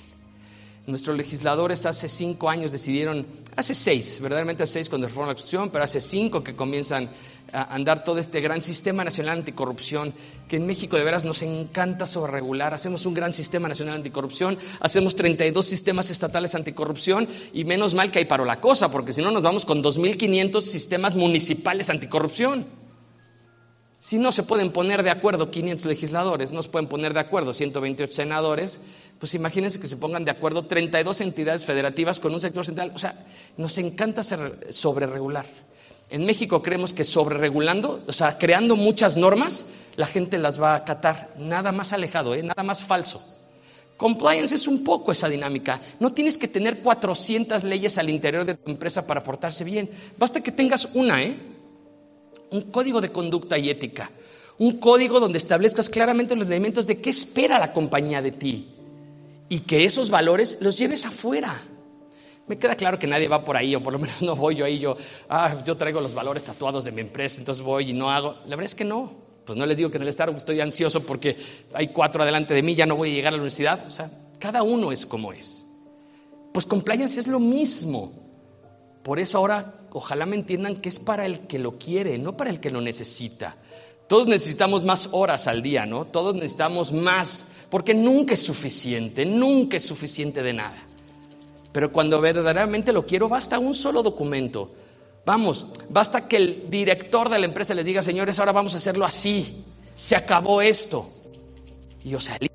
Nuestros 0.88 1.18
legisladores 1.18 1.86
hace 1.86 2.08
cinco 2.08 2.50
años 2.50 2.72
decidieron, 2.72 3.26
hace 3.56 3.74
seis, 3.74 4.20
verdaderamente 4.22 4.64
hace 4.64 4.74
seis 4.74 4.90
cuando 4.90 5.08
reforma 5.08 5.30
la 5.30 5.34
Constitución, 5.34 5.72
pero 5.72 5.84
hace 5.84 6.00
cinco 6.00 6.44
que 6.44 6.56
comienzan 6.56 7.10
andar 7.52 8.04
todo 8.04 8.20
este 8.20 8.42
gran 8.42 8.62
sistema 8.62 9.04
nacional 9.04 9.40
anticorrupción, 9.40 10.14
que 10.48 10.58
en 10.58 10.66
México 10.66 10.98
de 10.98 11.04
veras 11.04 11.26
nos 11.26 11.42
encanta 11.42 12.08
sobreregular. 12.08 12.74
Hacemos 12.74 13.06
un 13.06 13.14
gran 13.14 13.34
sistema 13.34 13.68
nacional 13.68 13.96
anticorrupción, 13.96 14.58
hacemos 14.80 15.16
32 15.16 15.66
sistemas 15.66 16.10
estatales 16.12 16.56
anticorrupción 16.56 17.28
y 17.54 17.64
menos 17.64 17.94
mal 17.94 18.12
que 18.12 18.20
hay 18.20 18.26
paro 18.26 18.46
la 18.46 18.60
cosa, 18.60 18.92
porque 18.92 19.12
si 19.12 19.22
no 19.22 19.32
nos 19.32 19.44
vamos 19.44 19.66
con 19.66 19.84
2.500 19.84 20.62
sistemas 20.62 21.16
municipales 21.16 21.90
anticorrupción. 21.90 22.66
Si 24.00 24.20
no 24.20 24.32
se 24.32 24.44
pueden 24.44 24.72
poner 24.72 25.02
de 25.02 25.10
acuerdo 25.10 25.50
500 25.50 25.88
legisladores, 25.88 26.52
no 26.52 26.62
se 26.62 26.70
pueden 26.70 26.88
poner 26.88 27.16
de 27.16 27.22
acuerdo 27.22 27.56
128 27.56 28.14
senadores, 28.14 28.82
pues 29.20 29.34
imagínense 29.34 29.80
que 29.80 29.88
se 29.88 29.98
pongan 29.98 30.26
de 30.26 30.32
acuerdo 30.32 30.66
32 30.66 31.22
entidades 31.22 31.66
federativas 31.66 32.20
con 32.20 32.34
un 32.34 32.42
sector 32.42 32.64
central. 32.64 32.92
O 32.94 33.00
sea, 33.00 33.16
nos 33.58 33.78
encanta 33.80 34.22
sobre 34.24 35.08
regular. 35.08 35.46
En 36.16 36.24
México 36.24 36.62
creemos 36.62 36.94
que 36.94 37.04
sobre 37.04 37.38
regulando, 37.38 38.02
o 38.08 38.14
sea, 38.14 38.38
creando 38.38 38.78
muchas 38.78 39.18
normas, 39.18 39.74
la 39.98 40.08
gente 40.08 40.38
las 40.38 40.62
va 40.62 40.72
a 40.72 40.78
acatar. 40.78 41.34
Nada 41.38 41.74
más 41.74 41.92
alejado, 41.92 42.34
¿eh? 42.34 42.42
nada 42.42 42.64
más 42.64 42.84
falso. 42.84 43.22
Compliance 43.98 44.56
es 44.56 44.66
un 44.70 44.86
poco 44.86 45.12
esa 45.12 45.28
dinámica. 45.28 45.82
No 46.00 46.14
tienes 46.14 46.38
que 46.38 46.48
tener 46.48 46.80
400 46.80 47.66
leyes 47.66 47.98
al 47.98 48.10
interior 48.10 48.46
de 48.46 48.56
tu 48.56 48.72
empresa 48.72 49.06
para 49.06 49.26
portarse 49.26 49.66
bien. 49.66 49.90
Basta 50.18 50.40
que 50.40 50.54
tengas 50.54 50.96
una, 50.96 51.22
¿eh? 51.22 51.38
Un 52.50 52.62
código 52.72 53.02
de 53.02 53.12
conducta 53.12 53.58
y 53.58 53.70
ética. 53.70 54.10
Un 54.58 54.78
código 54.80 55.20
donde 55.20 55.38
establezcas 55.38 55.90
claramente 55.90 56.34
los 56.38 56.48
elementos 56.48 56.88
de 56.88 57.02
qué 57.02 57.10
espera 57.10 57.60
la 57.60 57.74
compañía 57.74 58.22
de 58.22 58.32
ti. 58.32 58.70
Y 59.50 59.60
que 59.60 59.84
esos 59.84 60.10
valores 60.10 60.60
los 60.62 60.78
lleves 60.78 61.06
afuera. 61.06 61.62
Me 62.48 62.58
queda 62.58 62.76
claro 62.76 63.00
que 63.00 63.08
nadie 63.08 63.28
va 63.28 63.44
por 63.44 63.58
ahí, 63.58 63.76
o 63.76 63.82
por 63.82 63.94
lo 63.94 64.00
menos 64.00 64.22
no 64.22 64.36
voy 64.36 64.56
yo 64.56 64.66
ahí, 64.66 64.80
yo, 64.80 64.96
ah, 65.30 65.56
yo 65.66 65.76
traigo 65.76 66.00
los 66.00 66.14
valores 66.14 66.44
tatuados 66.44 66.84
de 66.86 66.92
mi 66.92 67.02
empresa, 67.02 67.40
entonces 67.40 67.64
voy 67.64 67.90
y 67.90 67.94
no 67.94 68.12
hago. 68.12 68.36
La 68.46 68.56
verdad 68.56 68.66
es 68.66 68.76
que 68.76 68.86
no. 68.86 69.26
Pues 69.46 69.58
no 69.58 69.66
les 69.66 69.78
digo 69.78 69.92
que 69.92 69.98
en 69.98 70.04
el 70.04 70.12
Starbucks 70.12 70.42
estoy 70.42 70.60
ansioso 70.60 71.06
porque 71.06 71.38
hay 71.74 71.90
cuatro 71.90 72.24
adelante 72.24 72.54
de 72.54 72.64
mí, 72.64 72.74
ya 72.74 72.86
no 72.86 72.96
voy 72.96 73.12
a 73.12 73.14
llegar 73.14 73.30
a 73.30 73.38
la 73.38 73.38
universidad. 73.38 73.86
O 73.88 73.92
sea, 73.92 74.10
cada 74.40 74.64
uno 74.64 74.92
es 74.92 75.06
como 75.06 75.34
es. 75.34 75.68
Pues 76.52 76.66
compliance 76.66 77.20
es 77.20 77.28
lo 77.28 77.40
mismo. 77.40 78.12
Por 79.04 79.20
eso 79.20 79.38
ahora 79.38 79.74
ojalá 79.92 80.26
me 80.26 80.36
entiendan 80.36 80.78
que 80.78 80.90
es 80.90 81.00
para 81.00 81.26
el 81.26 81.42
que 81.42 81.60
lo 81.60 81.78
quiere, 81.78 82.18
no 82.18 82.36
para 82.36 82.50
el 82.50 82.60
que 82.60 82.72
lo 82.72 82.82
necesita. 82.82 83.56
Todos 84.08 84.28
necesitamos 84.28 84.84
más 84.84 85.10
horas 85.14 85.48
al 85.48 85.62
día, 85.62 85.86
¿no? 85.86 86.06
Todos 86.06 86.36
necesitamos 86.36 86.92
más, 86.92 87.66
porque 87.70 87.94
nunca 87.94 88.34
es 88.34 88.42
suficiente, 88.42 89.26
nunca 89.26 89.78
es 89.78 89.86
suficiente 89.86 90.44
de 90.44 90.54
nada. 90.54 90.78
Pero 91.76 91.92
cuando 91.92 92.22
verdaderamente 92.22 92.94
lo 92.94 93.06
quiero, 93.06 93.28
basta 93.28 93.60
un 93.60 93.74
solo 93.74 94.02
documento. 94.02 94.72
Vamos, 95.26 95.74
basta 95.90 96.26
que 96.26 96.38
el 96.38 96.70
director 96.70 97.28
de 97.28 97.38
la 97.38 97.48
empresa 97.48 97.76
les 97.76 97.86
diga, 97.86 98.02
señores, 98.02 98.40
ahora 98.40 98.54
vamos 98.54 98.76
a 98.76 98.78
hacerlo 98.78 99.04
así. 99.04 99.66
Se 99.94 100.16
acabó 100.16 100.62
esto. 100.62 101.06
Y 102.02 102.16
o 102.16 102.20
salen 102.22 102.50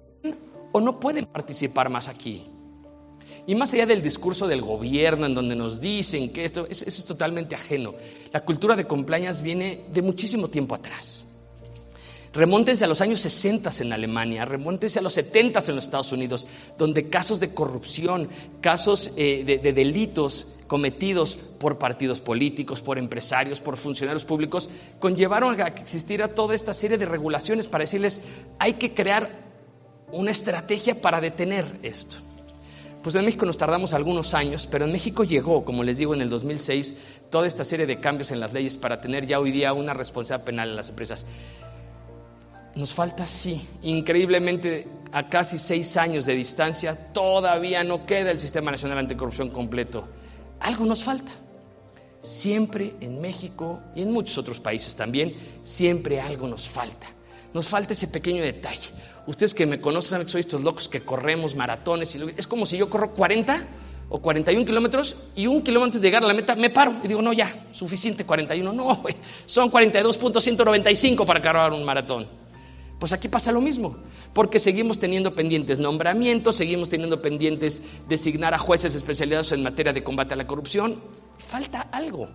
o 0.72 0.80
no 0.80 0.98
pueden 0.98 1.26
participar 1.26 1.90
más 1.90 2.08
aquí. 2.08 2.44
Y 3.46 3.54
más 3.54 3.74
allá 3.74 3.84
del 3.84 4.00
discurso 4.00 4.48
del 4.48 4.62
gobierno 4.62 5.26
en 5.26 5.34
donde 5.34 5.54
nos 5.54 5.82
dicen 5.82 6.32
que 6.32 6.46
esto 6.46 6.66
es 6.70 7.04
totalmente 7.04 7.54
ajeno. 7.54 7.92
La 8.32 8.42
cultura 8.42 8.74
de 8.74 8.86
compliance 8.86 9.42
viene 9.42 9.84
de 9.92 10.00
muchísimo 10.00 10.48
tiempo 10.48 10.74
atrás. 10.74 11.29
Remóntense 12.32 12.84
a 12.84 12.88
los 12.88 13.00
años 13.00 13.20
60 13.22 13.70
en 13.80 13.92
Alemania, 13.92 14.44
remóntense 14.44 15.00
a 15.00 15.02
los 15.02 15.14
70 15.14 15.58
en 15.66 15.74
los 15.74 15.84
Estados 15.84 16.12
Unidos, 16.12 16.46
donde 16.78 17.08
casos 17.08 17.40
de 17.40 17.52
corrupción, 17.52 18.28
casos 18.60 19.14
eh, 19.16 19.42
de, 19.44 19.72
delitos 19.72 20.54
cometidos 20.68 21.34
por 21.34 21.78
partidos 21.78 22.20
políticos, 22.20 22.80
por 22.80 22.98
empresarios, 22.98 23.60
por 23.60 23.76
funcionarios 23.76 24.24
públicos, 24.24 24.70
conllevaron 25.00 25.60
a 25.60 25.74
que 25.74 25.82
existiera 25.82 26.28
toda 26.28 26.54
esta 26.54 26.72
serie 26.72 26.98
de 26.98 27.06
regulaciones 27.06 27.66
para 27.66 27.82
decirles, 27.82 28.20
hay 28.60 28.74
que 28.74 28.94
crear 28.94 29.50
una 30.12 30.30
estrategia 30.30 31.00
para 31.00 31.20
detener 31.20 31.66
esto. 31.82 32.18
Pues 33.02 33.16
en 33.16 33.24
México 33.24 33.46
nos 33.46 33.56
tardamos 33.56 33.92
algunos 33.92 34.34
años, 34.34 34.68
pero 34.70 34.84
en 34.84 34.92
México 34.92 35.24
llegó, 35.24 35.64
como 35.64 35.82
les 35.82 35.98
digo, 35.98 36.14
en 36.14 36.20
el 36.20 36.28
2006, 36.28 36.96
toda 37.30 37.48
esta 37.48 37.64
serie 37.64 37.86
de 37.86 37.98
cambios 37.98 38.30
en 38.30 38.38
las 38.38 38.52
leyes 38.52 38.76
para 38.76 39.00
tener 39.00 39.26
ya 39.26 39.40
hoy 39.40 39.50
día 39.50 39.72
una 39.72 39.94
responsabilidad 39.94 40.44
penal 40.44 40.68
en 40.68 40.76
las 40.76 40.90
empresas. 40.90 41.26
Nos 42.74 42.94
falta, 42.94 43.26
sí, 43.26 43.66
increíblemente 43.82 44.86
a 45.12 45.28
casi 45.28 45.58
seis 45.58 45.96
años 45.96 46.26
de 46.26 46.34
distancia, 46.34 47.12
todavía 47.12 47.82
no 47.82 48.06
queda 48.06 48.30
el 48.30 48.38
Sistema 48.38 48.70
Nacional 48.70 48.98
Anticorrupción 48.98 49.50
completo. 49.50 50.08
Algo 50.60 50.86
nos 50.86 51.02
falta. 51.02 51.32
Siempre 52.20 52.94
en 53.00 53.20
México 53.20 53.80
y 53.96 54.02
en 54.02 54.12
muchos 54.12 54.38
otros 54.38 54.60
países 54.60 54.94
también, 54.94 55.34
siempre 55.62 56.20
algo 56.20 56.46
nos 56.46 56.68
falta. 56.68 57.08
Nos 57.52 57.66
falta 57.66 57.92
ese 57.92 58.08
pequeño 58.08 58.42
detalle. 58.42 58.90
Ustedes 59.26 59.54
que 59.54 59.66
me 59.66 59.80
conocen 59.80 60.10
saben 60.10 60.26
que 60.26 60.32
soy 60.32 60.40
estos 60.40 60.62
locos 60.62 60.88
que 60.88 61.00
corremos 61.00 61.56
maratones. 61.56 62.14
Y 62.14 62.20
es 62.36 62.46
como 62.46 62.66
si 62.66 62.76
yo 62.76 62.88
corro 62.88 63.12
40 63.12 63.66
o 64.10 64.20
41 64.20 64.64
kilómetros 64.64 65.30
y 65.34 65.46
un 65.46 65.62
kilómetro 65.62 65.84
antes 65.86 66.00
de 66.00 66.08
llegar 66.08 66.22
a 66.22 66.26
la 66.26 66.34
meta 66.34 66.54
me 66.56 66.70
paro 66.70 66.94
y 67.02 67.08
digo, 67.08 67.22
no, 67.22 67.32
ya, 67.32 67.52
suficiente, 67.72 68.24
41. 68.24 68.72
No, 68.80 69.02
son 69.46 69.70
42.195 69.70 71.26
para 71.26 71.40
acabar 71.40 71.72
un 71.72 71.84
maratón. 71.84 72.39
Pues 73.00 73.14
aquí 73.14 73.28
pasa 73.28 73.50
lo 73.50 73.62
mismo, 73.62 73.96
porque 74.34 74.58
seguimos 74.58 74.98
teniendo 74.98 75.34
pendientes 75.34 75.78
nombramientos, 75.78 76.54
seguimos 76.54 76.90
teniendo 76.90 77.22
pendientes 77.22 78.06
designar 78.08 78.52
a 78.52 78.58
jueces 78.58 78.94
especializados 78.94 79.52
en 79.52 79.62
materia 79.62 79.94
de 79.94 80.04
combate 80.04 80.34
a 80.34 80.36
la 80.36 80.46
corrupción. 80.46 80.96
Falta 81.38 81.88
algo. 81.92 82.28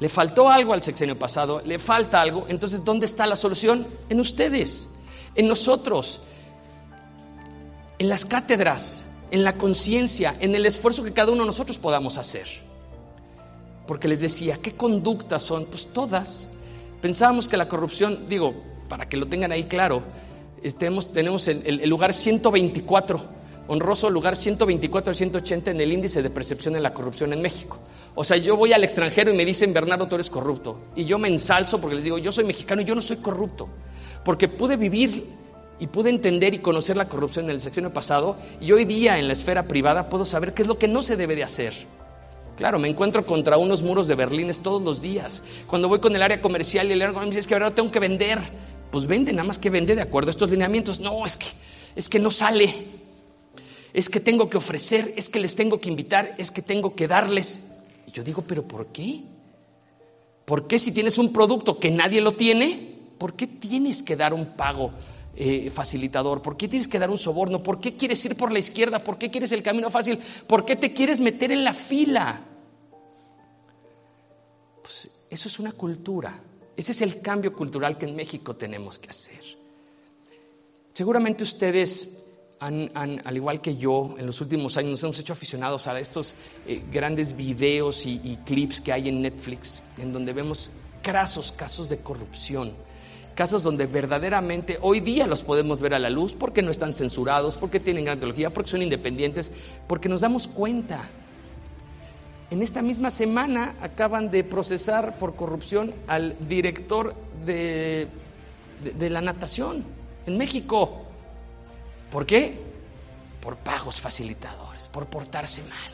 Le 0.00 0.08
faltó 0.08 0.50
algo 0.50 0.72
al 0.72 0.82
sexenio 0.82 1.16
pasado, 1.16 1.62
le 1.64 1.78
falta 1.78 2.20
algo. 2.20 2.46
Entonces, 2.48 2.84
¿dónde 2.84 3.06
está 3.06 3.26
la 3.26 3.36
solución? 3.36 3.86
En 4.08 4.18
ustedes, 4.18 4.94
en 5.36 5.46
nosotros, 5.46 6.22
en 8.00 8.08
las 8.08 8.24
cátedras, 8.24 9.18
en 9.30 9.44
la 9.44 9.56
conciencia, 9.56 10.34
en 10.40 10.56
el 10.56 10.66
esfuerzo 10.66 11.04
que 11.04 11.12
cada 11.12 11.30
uno 11.30 11.42
de 11.42 11.46
nosotros 11.46 11.78
podamos 11.78 12.18
hacer. 12.18 12.48
Porque 13.86 14.08
les 14.08 14.20
decía, 14.20 14.58
¿qué 14.60 14.72
conductas 14.72 15.44
son? 15.44 15.64
Pues 15.66 15.92
todas. 15.92 16.48
Pensábamos 17.00 17.46
que 17.46 17.56
la 17.56 17.68
corrupción, 17.68 18.28
digo, 18.28 18.54
para 18.88 19.08
que 19.08 19.16
lo 19.16 19.26
tengan 19.26 19.52
ahí 19.52 19.64
claro, 19.64 20.02
tenemos, 20.78 21.12
tenemos 21.12 21.48
el, 21.48 21.88
lugar 21.88 22.12
124, 22.12 23.22
honroso 23.68 24.10
lugar 24.10 24.36
124 24.36 25.10
al 25.10 25.14
180 25.14 25.70
en 25.70 25.80
el 25.80 25.92
índice 25.92 26.22
de 26.22 26.30
percepción 26.30 26.74
de 26.74 26.80
la 26.80 26.92
corrupción 26.92 27.32
en 27.32 27.40
México. 27.40 27.78
O 28.14 28.24
sea, 28.24 28.36
yo 28.36 28.56
voy 28.56 28.72
al 28.72 28.82
extranjero 28.82 29.30
y 29.30 29.36
me 29.36 29.44
dicen, 29.44 29.72
Bernardo, 29.72 30.08
tú 30.08 30.16
eres 30.16 30.30
corrupto. 30.30 30.80
Y 30.96 31.04
yo 31.04 31.18
me 31.18 31.28
ensalzo 31.28 31.80
porque 31.80 31.96
les 31.96 32.04
digo, 32.04 32.18
yo 32.18 32.32
soy 32.32 32.44
mexicano 32.44 32.82
y 32.82 32.84
yo 32.84 32.94
no 32.94 33.02
soy 33.02 33.18
corrupto. 33.18 33.68
Porque 34.24 34.48
pude 34.48 34.76
vivir 34.76 35.24
y 35.78 35.86
pude 35.86 36.10
entender 36.10 36.54
y 36.54 36.58
conocer 36.58 36.96
la 36.96 37.08
corrupción 37.08 37.44
en 37.44 37.52
el 37.52 37.60
sexenio 37.60 37.92
pasado 37.92 38.36
y 38.60 38.72
hoy 38.72 38.84
día 38.84 39.18
en 39.18 39.28
la 39.28 39.32
esfera 39.32 39.62
privada 39.64 40.08
puedo 40.08 40.24
saber 40.24 40.52
qué 40.52 40.62
es 40.62 40.68
lo 40.68 40.78
que 40.78 40.88
no 40.88 41.02
se 41.02 41.16
debe 41.16 41.36
de 41.36 41.44
hacer. 41.44 41.72
Claro, 42.56 42.80
me 42.80 42.88
encuentro 42.88 43.24
contra 43.24 43.56
unos 43.56 43.82
muros 43.82 44.08
de 44.08 44.16
berlines 44.16 44.62
todos 44.62 44.82
los 44.82 45.00
días. 45.00 45.44
Cuando 45.68 45.86
voy 45.86 46.00
con 46.00 46.16
el 46.16 46.22
área 46.22 46.40
comercial 46.40 46.88
y 46.88 46.92
el 46.92 47.02
área 47.02 47.12
comercial 47.12 47.28
me 47.28 47.30
dice, 47.30 47.40
es 47.40 47.46
que 47.46 47.54
ahora 47.54 47.70
tengo 47.70 47.92
que 47.92 48.00
vender 48.00 48.40
pues 48.90 49.06
vende, 49.06 49.32
nada 49.32 49.46
más 49.46 49.58
que 49.58 49.70
vende 49.70 49.94
de 49.94 50.02
acuerdo 50.02 50.30
a 50.30 50.32
estos 50.32 50.50
lineamientos. 50.50 51.00
No, 51.00 51.26
es 51.26 51.36
que, 51.36 51.46
es 51.94 52.08
que 52.08 52.18
no 52.18 52.30
sale. 52.30 52.72
Es 53.92 54.08
que 54.08 54.20
tengo 54.20 54.48
que 54.48 54.56
ofrecer, 54.56 55.12
es 55.16 55.28
que 55.28 55.40
les 55.40 55.54
tengo 55.54 55.80
que 55.80 55.88
invitar, 55.88 56.34
es 56.38 56.50
que 56.50 56.62
tengo 56.62 56.94
que 56.94 57.08
darles. 57.08 57.84
Y 58.06 58.12
yo 58.12 58.22
digo, 58.22 58.42
pero 58.46 58.66
¿por 58.66 58.86
qué? 58.86 59.22
¿Por 60.44 60.66
qué 60.66 60.78
si 60.78 60.92
tienes 60.92 61.18
un 61.18 61.32
producto 61.32 61.78
que 61.78 61.90
nadie 61.90 62.20
lo 62.20 62.32
tiene? 62.32 62.96
¿Por 63.18 63.34
qué 63.34 63.46
tienes 63.46 64.02
que 64.02 64.16
dar 64.16 64.32
un 64.32 64.46
pago 64.56 64.92
eh, 65.36 65.70
facilitador? 65.70 66.40
¿Por 66.40 66.56
qué 66.56 66.68
tienes 66.68 66.88
que 66.88 66.98
dar 66.98 67.10
un 67.10 67.18
soborno? 67.18 67.62
¿Por 67.62 67.80
qué 67.80 67.96
quieres 67.96 68.24
ir 68.24 68.36
por 68.36 68.52
la 68.52 68.58
izquierda? 68.58 68.98
¿Por 69.00 69.18
qué 69.18 69.30
quieres 69.30 69.52
el 69.52 69.62
camino 69.62 69.90
fácil? 69.90 70.18
¿Por 70.46 70.64
qué 70.64 70.76
te 70.76 70.92
quieres 70.92 71.20
meter 71.20 71.52
en 71.52 71.64
la 71.64 71.74
fila? 71.74 72.40
Pues 74.82 75.10
eso 75.28 75.48
es 75.48 75.58
una 75.58 75.72
cultura 75.72 76.40
ese 76.78 76.92
es 76.92 77.02
el 77.02 77.20
cambio 77.20 77.52
cultural 77.54 77.96
que 77.96 78.06
en 78.06 78.14
México 78.14 78.54
tenemos 78.54 79.00
que 79.00 79.10
hacer. 79.10 79.42
Seguramente 80.94 81.42
ustedes, 81.42 82.26
al 82.60 83.36
igual 83.36 83.60
que 83.60 83.76
yo, 83.76 84.14
en 84.16 84.26
los 84.26 84.40
últimos 84.40 84.76
años 84.76 84.92
nos 84.92 85.02
hemos 85.02 85.18
hecho 85.18 85.32
aficionados 85.32 85.88
a 85.88 85.98
estos 85.98 86.36
eh, 86.68 86.80
grandes 86.92 87.36
videos 87.36 88.06
y, 88.06 88.38
clips 88.46 88.80
que 88.80 88.92
hay 88.92 89.08
en 89.08 89.22
Netflix, 89.22 89.82
en 89.98 90.12
donde 90.12 90.32
vemos 90.32 90.70
crasos 91.02 91.50
casos 91.50 91.88
de 91.88 91.98
corrupción, 91.98 92.72
casos 93.34 93.64
donde 93.64 93.86
verdaderamente 93.86 94.78
hoy 94.80 95.00
día 95.00 95.26
los 95.26 95.42
podemos 95.42 95.80
ver 95.80 95.94
a 95.94 95.98
la 95.98 96.10
luz 96.10 96.32
porque 96.32 96.62
no 96.62 96.70
están 96.70 96.94
censurados, 96.94 97.56
porque 97.56 97.80
tienen 97.80 98.04
gran 98.04 98.20
teología, 98.20 98.54
porque 98.54 98.70
son 98.70 98.82
independientes, 98.82 99.50
porque 99.88 100.08
nos 100.08 100.20
damos 100.20 100.46
cuenta 100.46 101.10
en 102.50 102.62
esta 102.62 102.80
misma 102.80 103.10
semana 103.10 103.74
acaban 103.82 104.30
de 104.30 104.42
procesar 104.42 105.18
por 105.18 105.36
corrupción 105.36 105.94
al 106.06 106.36
director 106.48 107.14
de, 107.44 108.08
la 108.98 109.20
natación 109.20 109.84
en 110.26 110.38
México. 110.38 111.02
¿Por 112.10 112.24
qué? 112.24 112.58
Por 113.42 113.56
pagos 113.56 114.00
facilitadores, 114.00 114.88
por 114.88 115.06
portarse 115.06 115.62
mal. 115.62 115.92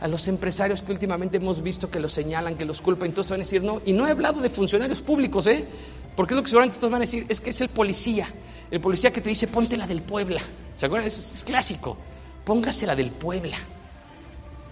A 0.00 0.08
los 0.08 0.28
empresarios 0.28 0.82
que 0.82 0.92
últimamente 0.92 1.38
hemos 1.38 1.62
visto 1.62 1.90
que 1.90 2.00
los 2.00 2.12
señalan, 2.12 2.56
que 2.56 2.64
los 2.64 2.80
culpan, 2.80 3.08
entonces 3.08 3.30
van 3.30 3.40
a 3.40 3.44
decir 3.44 3.62
no. 3.62 3.80
Y 3.84 3.92
no 3.92 4.06
he 4.06 4.10
hablado 4.10 4.40
de 4.40 4.50
funcionarios 4.50 5.00
públicos, 5.02 5.46
¿eh? 5.46 5.66
Porque 6.14 6.34
es 6.34 6.36
lo 6.36 6.42
que 6.42 6.48
seguramente 6.48 6.78
todos 6.78 6.90
van 6.90 7.00
a 7.00 7.04
decir, 7.04 7.26
es 7.28 7.40
que 7.40 7.50
es 7.50 7.60
el 7.60 7.68
policía. 7.68 8.26
El 8.70 8.80
policía 8.80 9.10
que 9.10 9.20
te 9.20 9.28
dice, 9.28 9.46
ponte 9.48 9.76
la 9.76 9.86
del 9.86 10.02
Puebla. 10.02 10.40
¿Se 10.74 10.86
acuerdan? 10.86 11.06
Es, 11.06 11.18
es 11.18 11.44
clásico. 11.44 11.96
Póngase 12.44 12.86
la 12.86 12.96
del 12.96 13.10
Puebla. 13.10 13.56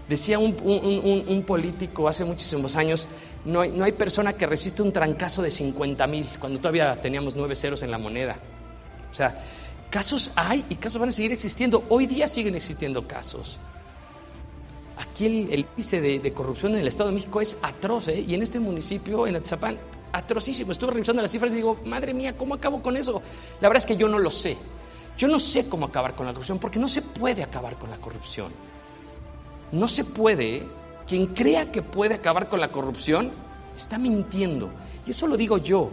Decía 0.08 0.38
un, 0.38 1.44
político 1.46 2.08
hace 2.08 2.24
muchísimos 2.24 2.76
años, 2.76 3.08
no 3.44 3.62
hay, 3.62 3.70
no 3.70 3.84
hay, 3.84 3.92
persona 3.92 4.34
que 4.34 4.46
resista 4.46 4.82
un 4.82 4.92
trancazo 4.92 5.40
de 5.40 5.50
50 5.50 6.06
mil, 6.06 6.26
cuando 6.38 6.58
todavía 6.58 7.00
teníamos 7.00 7.34
nueve 7.36 7.56
ceros 7.56 7.82
en 7.82 7.90
la 7.90 7.98
moneda. 7.98 8.36
O 9.10 9.14
sea, 9.14 9.40
casos 9.90 10.32
hay 10.36 10.64
y 10.68 10.74
casos 10.74 11.00
van 11.00 11.08
a 11.08 11.12
seguir 11.12 11.32
existiendo. 11.32 11.84
Hoy 11.88 12.06
día 12.06 12.28
siguen 12.28 12.54
existiendo 12.54 13.06
casos. 13.06 13.58
Aquí 14.96 15.26
el, 15.26 15.60
índice 15.60 16.00
de, 16.00 16.32
corrupción 16.32 16.74
en 16.74 16.80
el 16.80 16.88
Estado 16.88 17.10
de 17.10 17.14
México 17.16 17.40
es 17.40 17.58
atroz, 17.62 18.08
¿eh? 18.08 18.24
y 18.26 18.34
en 18.34 18.42
este 18.42 18.60
municipio, 18.60 19.26
en 19.26 19.36
Atzapán, 19.36 19.78
atrocísimo. 20.12 20.72
Estuve 20.72 20.92
revisando 20.92 21.22
las 21.22 21.30
cifras 21.30 21.52
y 21.52 21.56
digo, 21.56 21.78
madre 21.84 22.12
mía, 22.12 22.36
¿cómo 22.36 22.54
acabo 22.54 22.82
con 22.82 22.96
eso? 22.96 23.22
La 23.60 23.68
verdad 23.68 23.82
es 23.82 23.86
que 23.86 23.96
yo 23.96 24.08
no 24.08 24.18
lo 24.18 24.30
sé. 24.30 24.56
Yo 25.16 25.28
no 25.28 25.38
sé 25.38 25.68
cómo 25.68 25.86
acabar 25.86 26.14
con 26.14 26.26
la 26.26 26.32
corrupción, 26.32 26.58
porque 26.58 26.78
no 26.78 26.88
se 26.88 27.00
puede 27.00 27.42
acabar 27.42 27.78
con 27.78 27.90
la 27.90 27.96
corrupción. 27.98 28.52
No 29.74 29.88
se 29.88 30.04
puede. 30.04 30.56
¿eh? 30.56 30.62
Quien 31.06 31.26
crea 31.26 31.70
que 31.70 31.82
puede 31.82 32.14
acabar 32.14 32.48
con 32.48 32.60
la 32.60 32.70
corrupción 32.70 33.32
está 33.76 33.98
mintiendo. 33.98 34.70
Y 35.04 35.10
eso 35.10 35.26
lo 35.26 35.36
digo 35.36 35.58
yo. 35.58 35.90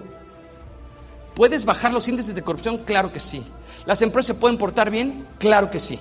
¿Puedes 1.34 1.66
bajar 1.66 1.92
los 1.92 2.08
índices 2.08 2.36
de 2.36 2.44
corrupción? 2.44 2.78
Claro 2.78 3.12
que 3.12 3.20
sí. 3.20 3.44
¿Las 3.88 4.04
empresas 4.04 4.36
se 4.36 4.40
pueden 4.42 4.60
portar 4.60 4.92
bien? 4.92 5.28
Claro 5.40 5.72
que 5.72 5.80
sí. 5.80 6.00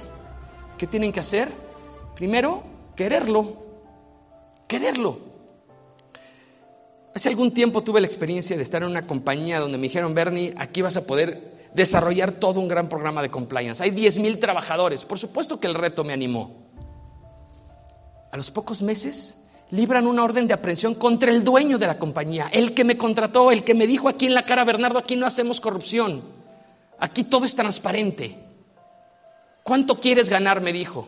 ¿Qué 0.76 0.86
tienen 0.86 1.10
que 1.10 1.20
hacer? 1.20 1.48
Primero, 2.14 2.62
quererlo. 2.94 3.56
Quererlo. 4.68 5.18
Hace 7.14 7.30
algún 7.30 7.52
tiempo 7.54 7.82
tuve 7.82 8.02
la 8.02 8.06
experiencia 8.06 8.58
de 8.58 8.62
estar 8.62 8.82
en 8.82 8.90
una 8.90 9.06
compañía 9.06 9.58
donde 9.58 9.78
me 9.78 9.84
dijeron, 9.84 10.14
Bernie, 10.14 10.54
aquí 10.58 10.82
vas 10.82 10.98
a 10.98 11.06
poder 11.06 11.70
desarrollar 11.72 12.32
todo 12.32 12.60
un 12.60 12.68
gran 12.68 12.90
programa 12.90 13.22
de 13.22 13.30
compliance. 13.30 13.82
Hay 13.82 13.90
10 13.90 14.18
mil 14.18 14.38
trabajadores. 14.38 15.04
Por 15.06 15.18
supuesto 15.18 15.58
que 15.58 15.66
el 15.66 15.74
reto 15.74 16.04
me 16.04 16.12
animó. 16.12 16.69
A 18.30 18.36
los 18.36 18.50
pocos 18.50 18.82
meses 18.82 19.48
libran 19.70 20.06
una 20.06 20.24
orden 20.24 20.46
de 20.46 20.54
aprehensión 20.54 20.94
contra 20.94 21.30
el 21.30 21.44
dueño 21.44 21.78
de 21.78 21.86
la 21.86 21.98
compañía, 21.98 22.48
el 22.52 22.74
que 22.74 22.84
me 22.84 22.96
contrató, 22.96 23.50
el 23.50 23.64
que 23.64 23.74
me 23.74 23.86
dijo 23.86 24.08
aquí 24.08 24.26
en 24.26 24.34
la 24.34 24.46
cara, 24.46 24.64
Bernardo, 24.64 24.98
aquí 24.98 25.16
no 25.16 25.26
hacemos 25.26 25.60
corrupción, 25.60 26.22
aquí 26.98 27.24
todo 27.24 27.44
es 27.44 27.54
transparente. 27.54 28.36
¿Cuánto 29.62 30.00
quieres 30.00 30.30
ganar? 30.30 30.60
me 30.60 30.72
dijo. 30.72 31.06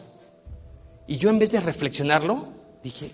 Y 1.07 1.17
yo 1.17 1.31
en 1.31 1.39
vez 1.39 1.51
de 1.51 1.61
reflexionarlo, 1.61 2.49
dije, 2.83 3.11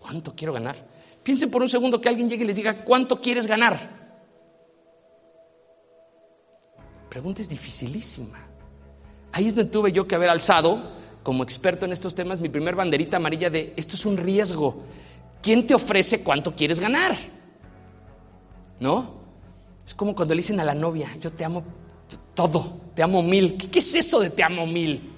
¿cuánto 0.00 0.34
quiero 0.34 0.52
ganar? 0.52 0.76
Piensen 1.22 1.50
por 1.50 1.62
un 1.62 1.68
segundo 1.68 2.00
que 2.00 2.08
alguien 2.08 2.28
llegue 2.28 2.44
y 2.44 2.46
les 2.46 2.56
diga, 2.56 2.74
¿cuánto 2.84 3.20
quieres 3.20 3.46
ganar? 3.46 4.00
Pregunta 7.08 7.42
es 7.42 7.48
dificilísima. 7.48 8.38
Ahí 9.32 9.46
es 9.46 9.54
donde 9.54 9.70
tuve 9.70 9.92
yo 9.92 10.08
que 10.08 10.14
haber 10.14 10.30
alzado, 10.30 10.80
como 11.22 11.42
experto 11.42 11.84
en 11.84 11.92
estos 11.92 12.14
temas, 12.14 12.40
mi 12.40 12.48
primer 12.48 12.74
banderita 12.74 13.18
amarilla 13.18 13.50
de 13.50 13.74
esto 13.76 13.96
es 13.96 14.06
un 14.06 14.16
riesgo. 14.16 14.82
¿Quién 15.42 15.66
te 15.66 15.74
ofrece 15.74 16.22
cuánto 16.22 16.54
quieres 16.54 16.80
ganar? 16.80 17.16
¿No? 18.78 19.20
Es 19.86 19.94
como 19.94 20.14
cuando 20.14 20.34
le 20.34 20.38
dicen 20.38 20.60
a 20.60 20.64
la 20.64 20.74
novia, 20.74 21.08
yo 21.20 21.32
te 21.32 21.44
amo 21.44 21.64
todo, 22.34 22.80
te 22.94 23.02
amo 23.02 23.22
mil. 23.22 23.56
¿Qué, 23.56 23.78
es 23.78 23.94
eso 23.94 24.20
de 24.20 24.30
te 24.30 24.42
amo 24.42 24.66
mil? 24.66 25.10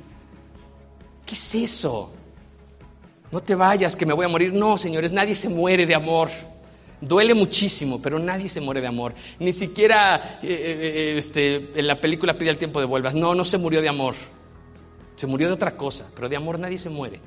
¿Qué 1.26 1.34
es 1.34 1.54
eso? 1.54 2.12
No 3.30 3.40
te 3.40 3.54
vayas, 3.54 3.96
que 3.96 4.06
me 4.06 4.12
voy 4.12 4.26
a 4.26 4.28
morir. 4.28 4.52
No, 4.52 4.76
señores, 4.76 5.12
nadie 5.12 5.34
se 5.34 5.48
muere 5.48 5.86
de 5.86 5.94
amor. 5.94 6.30
Duele 7.00 7.34
muchísimo, 7.34 8.00
pero 8.00 8.18
nadie 8.18 8.48
se 8.48 8.60
muere 8.60 8.80
de 8.80 8.86
amor. 8.86 9.14
Ni 9.38 9.52
siquiera 9.52 10.38
eh, 10.42 10.48
eh, 10.48 10.92
eh, 10.94 11.14
este, 11.16 11.70
en 11.74 11.86
la 11.86 11.96
película 11.96 12.38
Pide 12.38 12.50
el 12.50 12.58
tiempo 12.58 12.80
de 12.80 12.86
vuelvas. 12.86 13.14
No, 13.14 13.34
no 13.34 13.44
se 13.44 13.58
murió 13.58 13.80
de 13.82 13.88
amor. 13.88 14.14
Se 15.16 15.27
murió 15.27 15.48
de 15.48 15.55
otra 15.55 15.77
cosa, 15.77 16.11
pero 16.14 16.29
de 16.29 16.37
amor 16.37 16.59
nadie 16.59 16.79
se 16.79 16.90
muere. 16.90 17.20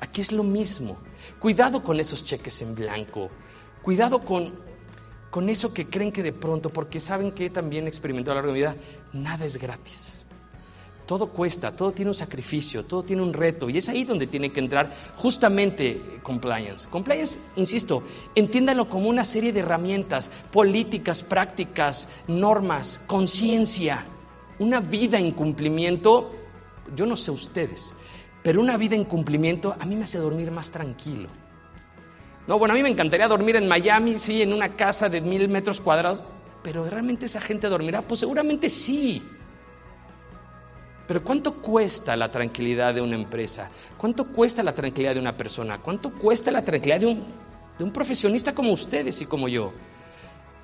Aquí 0.00 0.20
es 0.20 0.32
lo 0.32 0.42
mismo. 0.42 0.98
Cuidado 1.38 1.82
con 1.82 2.00
esos 2.00 2.24
cheques 2.24 2.62
en 2.62 2.74
blanco. 2.74 3.30
Cuidado 3.82 4.24
con, 4.24 4.52
con 5.30 5.48
eso 5.48 5.72
que 5.72 5.86
creen 5.86 6.12
que 6.12 6.22
de 6.22 6.32
pronto, 6.32 6.70
porque 6.70 7.00
saben 7.00 7.32
que 7.32 7.50
también 7.50 7.86
experimentado 7.86 8.32
a 8.32 8.42
lo 8.42 8.48
largo 8.48 8.52
de 8.52 8.60
mi 8.60 8.60
vida, 8.60 8.76
nada 9.12 9.44
es 9.44 9.58
gratis. 9.58 10.22
Todo 11.06 11.28
cuesta, 11.28 11.76
todo 11.76 11.92
tiene 11.92 12.10
un 12.10 12.14
sacrificio, 12.14 12.84
todo 12.84 13.02
tiene 13.02 13.22
un 13.22 13.32
reto 13.32 13.68
y 13.68 13.76
es 13.76 13.88
ahí 13.88 14.04
donde 14.04 14.28
tiene 14.28 14.52
que 14.52 14.60
entrar 14.60 14.92
justamente 15.16 16.20
compliance. 16.22 16.88
Compliance, 16.88 17.50
insisto, 17.56 18.02
entiéndanlo 18.34 18.88
como 18.88 19.08
una 19.08 19.24
serie 19.24 19.52
de 19.52 19.60
herramientas, 19.60 20.30
políticas, 20.52 21.22
prácticas, 21.22 22.22
normas, 22.28 23.02
conciencia. 23.06 24.04
Una 24.58 24.80
vida 24.80 25.18
en 25.18 25.32
cumplimiento, 25.32 26.30
yo 26.94 27.06
no 27.06 27.16
sé 27.16 27.30
ustedes, 27.30 27.94
pero 28.42 28.60
una 28.60 28.76
vida 28.76 28.96
en 28.96 29.04
cumplimiento 29.04 29.76
a 29.78 29.86
mí 29.86 29.96
me 29.96 30.04
hace 30.04 30.18
dormir 30.18 30.50
más 30.50 30.70
tranquilo. 30.70 31.28
No, 32.46 32.58
bueno, 32.58 32.74
a 32.74 32.76
mí 32.76 32.82
me 32.82 32.88
encantaría 32.88 33.28
dormir 33.28 33.56
en 33.56 33.68
Miami, 33.68 34.18
sí, 34.18 34.42
en 34.42 34.52
una 34.52 34.76
casa 34.76 35.08
de 35.08 35.20
mil 35.20 35.48
metros 35.48 35.80
cuadrados, 35.80 36.24
pero 36.62 36.88
¿realmente 36.88 37.26
esa 37.26 37.40
gente 37.40 37.68
dormirá? 37.68 38.02
Pues 38.02 38.20
seguramente 38.20 38.68
sí. 38.68 39.22
Pero 41.06 41.22
¿cuánto 41.22 41.54
cuesta 41.54 42.16
la 42.16 42.30
tranquilidad 42.30 42.94
de 42.94 43.00
una 43.00 43.16
empresa? 43.16 43.70
¿Cuánto 43.96 44.26
cuesta 44.28 44.62
la 44.62 44.72
tranquilidad 44.72 45.14
de 45.14 45.20
una 45.20 45.36
persona? 45.36 45.78
¿Cuánto 45.78 46.12
cuesta 46.12 46.50
la 46.50 46.64
tranquilidad 46.64 47.00
de 47.00 47.06
un, 47.06 47.22
de 47.78 47.84
un 47.84 47.92
profesionista 47.92 48.54
como 48.54 48.72
ustedes 48.72 49.20
y 49.22 49.26
como 49.26 49.48
yo? 49.48 49.72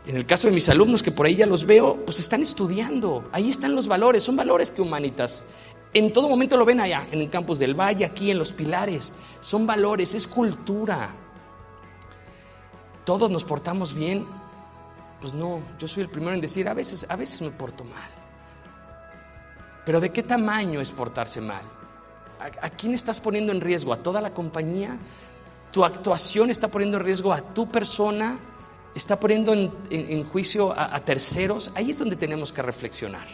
En 0.07 0.17
el 0.17 0.25
caso 0.25 0.49
de 0.49 0.55
mis 0.55 0.69
alumnos, 0.69 1.03
que 1.03 1.13
por 1.13 1.27
ahí 1.27 1.35
ya 1.35 1.45
los 1.45 1.67
veo, 1.67 1.97
pues 2.07 2.19
están 2.19 2.41
estudiando. 2.41 3.29
Ahí 3.31 3.49
están 3.49 3.75
los 3.77 3.89
valores, 3.89 4.23
son 4.23 4.37
valores 4.37 4.71
que 4.71 4.81
humanitas. 4.81 5.51
En 5.95 6.13
todo 6.13 6.29
momento 6.29 6.57
lo 6.57 6.65
ven 6.65 6.81
allá, 6.81 7.07
en 7.11 7.21
el 7.21 7.31
campus 7.31 7.59
del 7.59 7.75
Valle, 7.75 8.05
aquí 8.05 8.31
en 8.31 8.39
los 8.39 8.53
pilares. 8.53 9.15
Son 9.41 9.67
valores, 9.67 10.15
es 10.15 10.27
cultura. 10.27 11.11
Todos 13.05 13.31
nos 13.31 13.45
portamos 13.45 13.95
bien. 13.95 14.27
Pues 15.21 15.33
no, 15.33 15.63
yo 15.79 15.89
soy 15.89 16.03
el 16.03 16.11
primero 16.11 16.35
en 16.35 16.41
decir, 16.41 16.69
a 16.69 16.75
veces, 16.75 17.07
a 17.09 17.17
veces 17.17 17.41
me 17.43 17.51
porto 17.51 17.85
mal. 17.85 18.11
Pero 19.87 20.01
¿de 20.01 20.13
qué 20.13 20.23
tamaño 20.23 20.81
es 20.81 20.93
portarse 20.93 21.41
mal? 21.41 21.63
¿A, 22.39 22.71
quién 22.71 22.95
estás 22.95 23.19
poniendo 23.19 23.51
en 23.51 23.61
riesgo? 23.61 23.93
¿A 23.93 23.97
toda 23.97 24.21
la 24.21 24.35
compañía? 24.35 24.97
¿Tu 25.73 25.85
actuación 25.85 26.51
está 26.51 26.69
poniendo 26.69 26.99
en 26.99 27.05
riesgo 27.05 27.33
a 27.33 27.41
tu 27.41 27.71
persona? 27.71 28.39
¿Está 28.95 29.19
poniendo 29.19 29.55
en, 29.55 30.25
juicio 30.25 30.73
a, 30.73 30.95
a 30.95 31.05
terceros? 31.05 31.73
Ahí 31.75 31.91
es 31.91 31.99
donde 31.99 32.17
tenemos 32.17 32.53
que 32.53 32.63
reflexionar. 32.63 33.27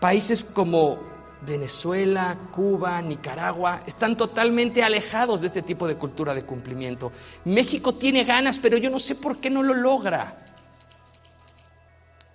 Países 0.00 0.44
como 0.44 1.13
Venezuela, 1.46 2.36
Cuba, 2.50 3.00
Nicaragua 3.02 3.82
están 3.86 4.16
totalmente 4.16 4.82
alejados 4.82 5.40
de 5.40 5.48
este 5.48 5.62
tipo 5.62 5.86
de 5.86 5.96
cultura 5.96 6.34
de 6.34 6.44
cumplimiento. 6.44 7.12
México 7.44 7.94
tiene 7.94 8.24
ganas, 8.24 8.58
pero 8.58 8.76
yo 8.76 8.90
no 8.90 8.98
sé 8.98 9.16
por 9.16 9.38
qué 9.38 9.50
no 9.50 9.62
lo 9.62 9.74
logra. 9.74 10.38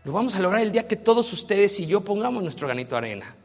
Lo 0.03 0.11
vamos 0.11 0.35
a 0.35 0.39
lograr 0.39 0.61
el 0.61 0.71
día 0.71 0.87
que 0.87 0.95
todos 0.95 1.31
ustedes 1.33 1.79
y 1.79 1.85
yo 1.85 2.01
pongamos 2.01 2.41
nuestro 2.41 2.67
granito 2.67 2.91
de 2.91 2.97
arena. 2.97 3.35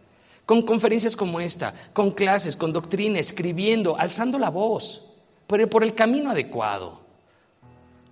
Con 0.47 0.63
conferencias 0.63 1.17
como 1.17 1.41
esta, 1.41 1.75
con 1.93 2.11
clases, 2.11 2.57
con 2.57 2.73
doctrina, 2.73 3.19
escribiendo, 3.19 3.99
alzando 3.99 4.39
la 4.39 4.51
voz, 4.51 5.11
pero 5.47 5.69
por 5.69 5.83
el 5.83 5.95
camino 5.95 6.31
adecuado. 6.31 7.01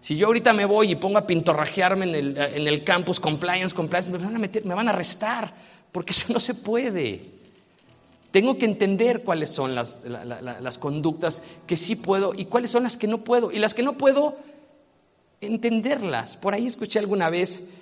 Si 0.01 0.17
yo 0.17 0.27
ahorita 0.27 0.53
me 0.53 0.65
voy 0.65 0.93
y 0.93 0.97
pongo 0.97 1.19
a 1.19 1.27
pintorrajearme 1.27 2.07
en 2.07 2.15
el, 2.15 2.37
en 2.37 2.67
el 2.67 2.83
campus 2.83 3.21
compliance, 3.21 3.75
compliance, 3.75 4.11
me 4.11 4.19
van 4.19 4.35
a 4.35 4.39
meter, 4.39 4.65
me 4.65 4.75
van 4.75 4.89
a 4.89 4.91
arrestar, 4.91 5.53
porque 5.93 6.13
eso 6.13 6.33
no 6.33 6.41
se 6.41 6.55
puede. 6.57 7.32
Tengo 8.33 8.59
que 8.59 8.65
entender 8.65 9.23
cuáles 9.23 9.51
son 9.51 9.75
las, 9.75 10.05
las 10.07 10.79
conductas 10.79 11.43
que 11.67 11.77
sí 11.77 11.97
puedo 11.97 12.33
y 12.35 12.47
cuáles 12.47 12.71
son 12.71 12.83
las 12.83 12.97
que 12.97 13.07
no 13.07 13.19
puedo. 13.19 13.53
Y 13.53 13.59
las 13.59 13.75
que 13.75 13.83
no 13.83 13.93
puedo, 13.93 14.37
entenderlas. 15.43 16.37
Por 16.37 16.55
ahí 16.55 16.67
escuché 16.67 16.99
alguna 16.99 17.29
vez 17.29 17.75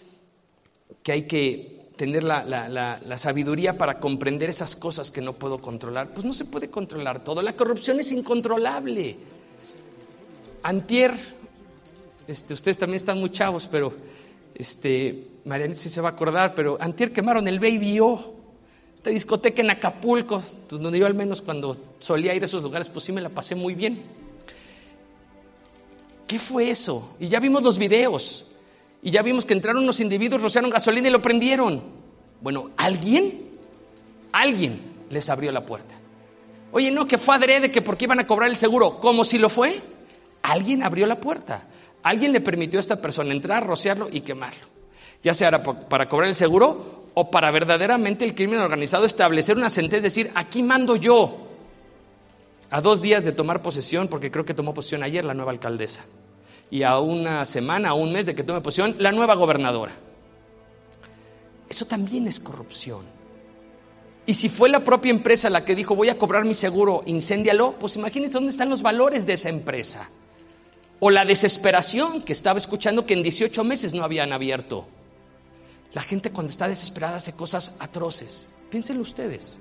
que 1.02 1.12
hay 1.12 1.22
que 1.22 1.78
tener 1.96 2.24
la, 2.24 3.16
sabiduría 3.16 3.76
para 3.76 4.00
comprender 4.00 4.48
esas 4.48 4.74
cosas 4.74 5.10
que 5.10 5.20
no 5.20 5.34
puedo 5.34 5.60
controlar. 5.60 6.12
Pues 6.12 6.24
no 6.24 6.32
se 6.32 6.46
puede 6.46 6.70
controlar 6.70 7.22
todo. 7.22 7.42
La 7.42 7.52
corrupción 7.52 8.00
es 8.00 8.10
incontrolable. 8.10 9.18
Antier, 10.62 11.12
este, 12.26 12.54
ustedes 12.54 12.78
también 12.78 12.96
están 12.96 13.20
muy 13.20 13.30
chavos, 13.30 13.68
pero 13.70 13.92
este, 14.54 15.28
Marianita 15.44 15.78
sí 15.78 15.90
se 15.90 16.00
va 16.00 16.08
a 16.08 16.12
acordar, 16.12 16.54
pero 16.54 16.76
antier 16.80 17.12
quemaron 17.12 17.46
el 17.48 17.60
Baby 17.60 18.00
esta 19.00 19.08
discoteca 19.08 19.62
en 19.62 19.70
Acapulco, 19.70 20.42
donde 20.68 20.98
yo 20.98 21.06
al 21.06 21.14
menos 21.14 21.40
cuando 21.40 21.74
solía 22.00 22.34
ir 22.34 22.42
a 22.42 22.44
esos 22.44 22.62
lugares, 22.62 22.90
pues 22.90 23.02
sí 23.02 23.12
me 23.12 23.22
la 23.22 23.30
pasé 23.30 23.54
muy 23.54 23.72
bien. 23.72 24.02
¿Qué 26.26 26.38
fue 26.38 26.70
eso? 26.70 27.16
Y 27.18 27.28
ya 27.28 27.40
vimos 27.40 27.62
los 27.62 27.78
videos. 27.78 28.48
Y 29.02 29.10
ya 29.10 29.22
vimos 29.22 29.46
que 29.46 29.54
entraron 29.54 29.84
unos 29.84 30.00
individuos, 30.00 30.42
rociaron 30.42 30.68
gasolina 30.68 31.08
y 31.08 31.10
lo 31.10 31.22
prendieron. 31.22 31.82
Bueno, 32.42 32.72
alguien, 32.76 33.40
alguien 34.32 34.82
les 35.08 35.30
abrió 35.30 35.50
la 35.50 35.64
puerta. 35.64 35.94
Oye, 36.70 36.90
no, 36.90 37.08
que 37.08 37.16
fue 37.16 37.36
adrede, 37.36 37.72
que 37.72 37.80
porque 37.80 38.04
iban 38.04 38.20
a 38.20 38.26
cobrar 38.26 38.50
el 38.50 38.58
seguro, 38.58 39.00
como 39.00 39.24
si 39.24 39.38
lo 39.38 39.48
fue. 39.48 39.80
Alguien 40.42 40.82
abrió 40.82 41.06
la 41.06 41.16
puerta. 41.16 41.66
Alguien 42.02 42.32
le 42.32 42.42
permitió 42.42 42.78
a 42.78 42.82
esta 42.82 43.00
persona 43.00 43.32
entrar, 43.32 43.66
rociarlo 43.66 44.10
y 44.12 44.20
quemarlo. 44.20 44.66
Ya 45.22 45.32
sea 45.32 45.62
para 45.62 46.06
cobrar 46.06 46.28
el 46.28 46.34
seguro 46.34 46.99
o 47.20 47.30
para 47.30 47.50
verdaderamente 47.50 48.24
el 48.24 48.34
crimen 48.34 48.60
organizado 48.60 49.04
establecer 49.04 49.58
una 49.58 49.68
sentencia, 49.68 50.06
decir, 50.06 50.30
aquí 50.34 50.62
mando 50.62 50.96
yo. 50.96 51.48
A 52.70 52.80
dos 52.80 53.02
días 53.02 53.26
de 53.26 53.32
tomar 53.32 53.60
posesión, 53.60 54.08
porque 54.08 54.30
creo 54.30 54.46
que 54.46 54.54
tomó 54.54 54.72
posesión 54.72 55.02
ayer 55.02 55.22
la 55.22 55.34
nueva 55.34 55.52
alcaldesa 55.52 56.06
y 56.70 56.82
a 56.82 56.98
una 56.98 57.44
semana, 57.44 57.90
a 57.90 57.94
un 57.94 58.10
mes 58.10 58.24
de 58.24 58.34
que 58.34 58.42
tome 58.42 58.62
posición, 58.62 58.94
la 58.98 59.12
nueva 59.12 59.34
gobernadora. 59.34 59.92
Eso 61.68 61.84
también 61.84 62.26
es 62.26 62.40
corrupción. 62.40 63.04
Y 64.24 64.32
si 64.32 64.48
fue 64.48 64.70
la 64.70 64.80
propia 64.80 65.10
empresa 65.10 65.50
la 65.50 65.62
que 65.62 65.74
dijo 65.74 65.94
voy 65.94 66.08
a 66.08 66.16
cobrar 66.16 66.46
mi 66.46 66.54
seguro, 66.54 67.02
incéndialo, 67.04 67.72
pues 67.72 67.96
imagínense 67.96 68.34
dónde 68.34 68.50
están 68.50 68.70
los 68.70 68.80
valores 68.80 69.26
de 69.26 69.34
esa 69.34 69.50
empresa. 69.50 70.08
O 71.00 71.10
la 71.10 71.26
desesperación 71.26 72.22
que 72.22 72.32
estaba 72.32 72.56
escuchando 72.56 73.04
que 73.04 73.12
en 73.12 73.22
18 73.22 73.62
meses 73.62 73.92
no 73.92 74.04
habían 74.04 74.32
abierto. 74.32 74.86
La 75.92 76.02
gente 76.02 76.30
cuando 76.30 76.50
está 76.50 76.68
desesperada 76.68 77.16
hace 77.16 77.34
cosas 77.34 77.78
atroces. 77.80 78.50
Piénsenlo 78.70 79.02
ustedes. 79.02 79.58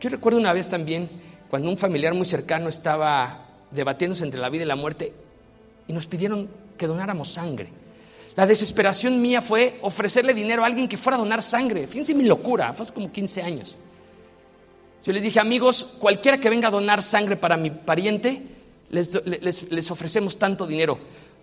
Yo 0.00 0.10
recuerdo 0.10 0.38
una 0.38 0.52
vez 0.52 0.68
también 0.68 1.08
cuando 1.48 1.70
un 1.70 1.78
familiar 1.78 2.14
muy 2.14 2.26
cercano 2.26 2.68
estaba 2.68 3.46
debatiéndose 3.70 4.24
entre 4.24 4.40
la 4.40 4.50
vida 4.50 4.64
y 4.64 4.66
la 4.66 4.76
muerte 4.76 5.12
y 5.86 5.92
nos 5.92 6.06
pidieron 6.06 6.50
que 6.76 6.86
donáramos 6.86 7.28
sangre. 7.28 7.68
La 8.36 8.46
desesperación 8.46 9.22
mía 9.22 9.40
fue 9.40 9.78
ofrecerle 9.82 10.34
dinero 10.34 10.64
a 10.64 10.66
alguien 10.66 10.88
que 10.88 10.96
fuera 10.96 11.16
a 11.16 11.20
donar 11.20 11.42
sangre. 11.42 11.86
Fíjense 11.86 12.14
mi 12.14 12.24
locura, 12.24 12.72
fue 12.72 12.84
hace 12.84 12.92
como 12.92 13.12
15 13.12 13.42
años. 13.42 13.78
Yo 15.04 15.12
les 15.12 15.22
dije, 15.22 15.38
amigos, 15.38 15.96
cualquiera 16.00 16.38
que 16.38 16.50
venga 16.50 16.68
a 16.68 16.72
donar 16.72 17.02
sangre 17.02 17.36
para 17.36 17.56
mi 17.56 17.70
pariente, 17.70 18.42
les, 18.90 19.24
les 19.26 19.90
ofrecemos 19.90 20.38
tanto 20.38 20.66
dinero. 20.66 20.98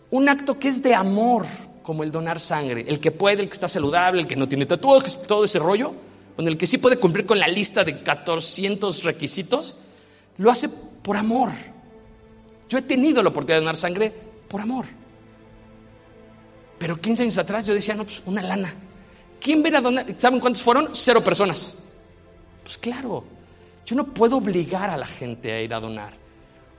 Un 0.10 0.28
acto 0.28 0.60
que 0.60 0.67
es 0.67 0.84
de 0.84 0.94
amor, 0.94 1.46
como 1.84 2.04
el 2.04 2.12
donar 2.12 2.39
sangre. 2.39 2.86
El 2.88 3.00
que 3.00 3.12
puede, 3.12 3.41
el 3.41 3.48
que 3.48 3.54
está 3.54 3.67
saludable, 3.67 4.22
el 4.22 4.28
que 4.28 4.36
no 4.36 4.48
tiene 4.48 4.65
tatuajes, 4.65 5.24
todo 5.24 5.44
ese 5.46 5.60
rollo, 5.60 5.94
con 6.36 6.48
el 6.48 6.58
que 6.58 6.67
sí 6.67 6.78
puede 6.78 6.98
cumplir 6.98 7.26
con 7.26 7.39
la 7.39 7.48
lista 7.48 7.84
de 7.84 7.94
1400 7.94 9.04
requisitos, 9.04 9.78
lo 10.38 10.52
hace 10.52 10.70
por 11.04 11.17
amor. 11.17 11.50
Yo 12.70 12.78
he 12.78 12.82
tenido 12.82 13.22
la 13.22 13.30
oportunidad 13.30 13.58
de 13.58 13.62
donar 13.62 13.78
sangre 13.78 14.13
por 14.48 14.62
amor. 14.62 14.86
Pero 16.78 17.00
15 17.00 17.24
años 17.24 17.38
atrás 17.38 17.65
yo 17.65 17.74
decía, 17.74 17.96
no, 17.96 18.04
pues 18.04 18.24
una 18.26 18.41
lana. 18.41 18.74
¿Quién 19.39 19.62
viene 19.62 19.78
a 19.78 19.82
donar? 19.82 20.06
¿Saben 20.17 20.39
cuántos 20.39 20.63
fueron? 20.63 20.89
Cero 20.94 21.24
personas. 21.24 21.80
Pues 22.63 22.78
claro, 22.78 23.24
yo 23.86 23.96
no 23.96 24.06
puedo 24.06 24.38
obligar 24.38 24.89
a 24.89 24.98
la 24.98 25.06
gente 25.06 25.52
a 25.52 25.62
ir 25.62 25.74
a 25.74 25.80
donar. 25.80 26.20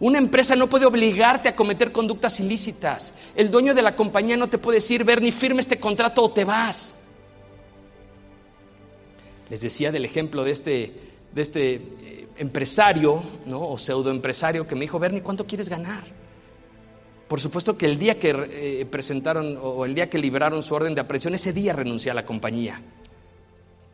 Una 0.02 0.18
empresa 0.18 0.56
no 0.56 0.66
puede 0.66 0.84
obligarte 0.84 1.48
a 1.48 1.54
cometer 1.54 1.92
conductas 1.92 2.40
ilícitas. 2.40 3.30
El 3.36 3.52
dueño 3.52 3.72
de 3.72 3.82
la 3.82 3.94
compañía 3.94 4.36
no 4.36 4.48
te 4.48 4.58
puede 4.58 4.78
decir, 4.78 5.04
ver, 5.04 5.22
ni 5.22 5.30
firme 5.30 5.60
este 5.60 5.78
contrato 5.78 6.24
o 6.24 6.32
te 6.32 6.42
vas. 6.42 7.20
Les 9.48 9.60
decía 9.60 9.92
del 9.92 10.04
ejemplo 10.04 10.42
de 10.42 10.50
este, 10.50 10.92
de 11.32 11.42
este 11.42 11.74
eh, 11.74 12.26
empresario, 12.38 13.22
¿no? 13.46 13.60
o 13.60 13.78
pseudoempresario, 13.78 14.66
que 14.66 14.74
me 14.74 14.80
dijo, 14.80 14.98
Bernie, 14.98 15.22
¿cuánto 15.22 15.46
quieres 15.46 15.68
ganar? 15.68 16.02
Por 17.28 17.40
supuesto 17.40 17.78
que 17.78 17.86
el 17.86 17.96
día 17.96 18.18
que 18.18 18.80
eh, 18.80 18.84
presentaron 18.90 19.56
o 19.62 19.84
el 19.84 19.94
día 19.94 20.10
que 20.10 20.18
liberaron 20.18 20.64
su 20.64 20.74
orden 20.74 20.96
de 20.96 21.00
aprehensión, 21.00 21.36
ese 21.36 21.52
día 21.52 21.74
renuncié 21.74 22.10
a 22.10 22.14
la 22.14 22.26
compañía. 22.26 22.82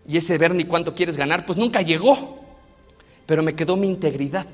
Y 0.09 0.17
ese 0.17 0.39
Bernie, 0.39 0.67
¿cuánto 0.67 0.95
quieres 0.95 1.19
ganar? 1.19 1.45
Pues 1.45 1.59
nunca 1.59 1.83
llegó, 1.83 2.47
pero 3.27 3.43
me 3.43 3.55
quedó 3.55 3.77
mi 3.77 3.89
integridad. 3.89 4.47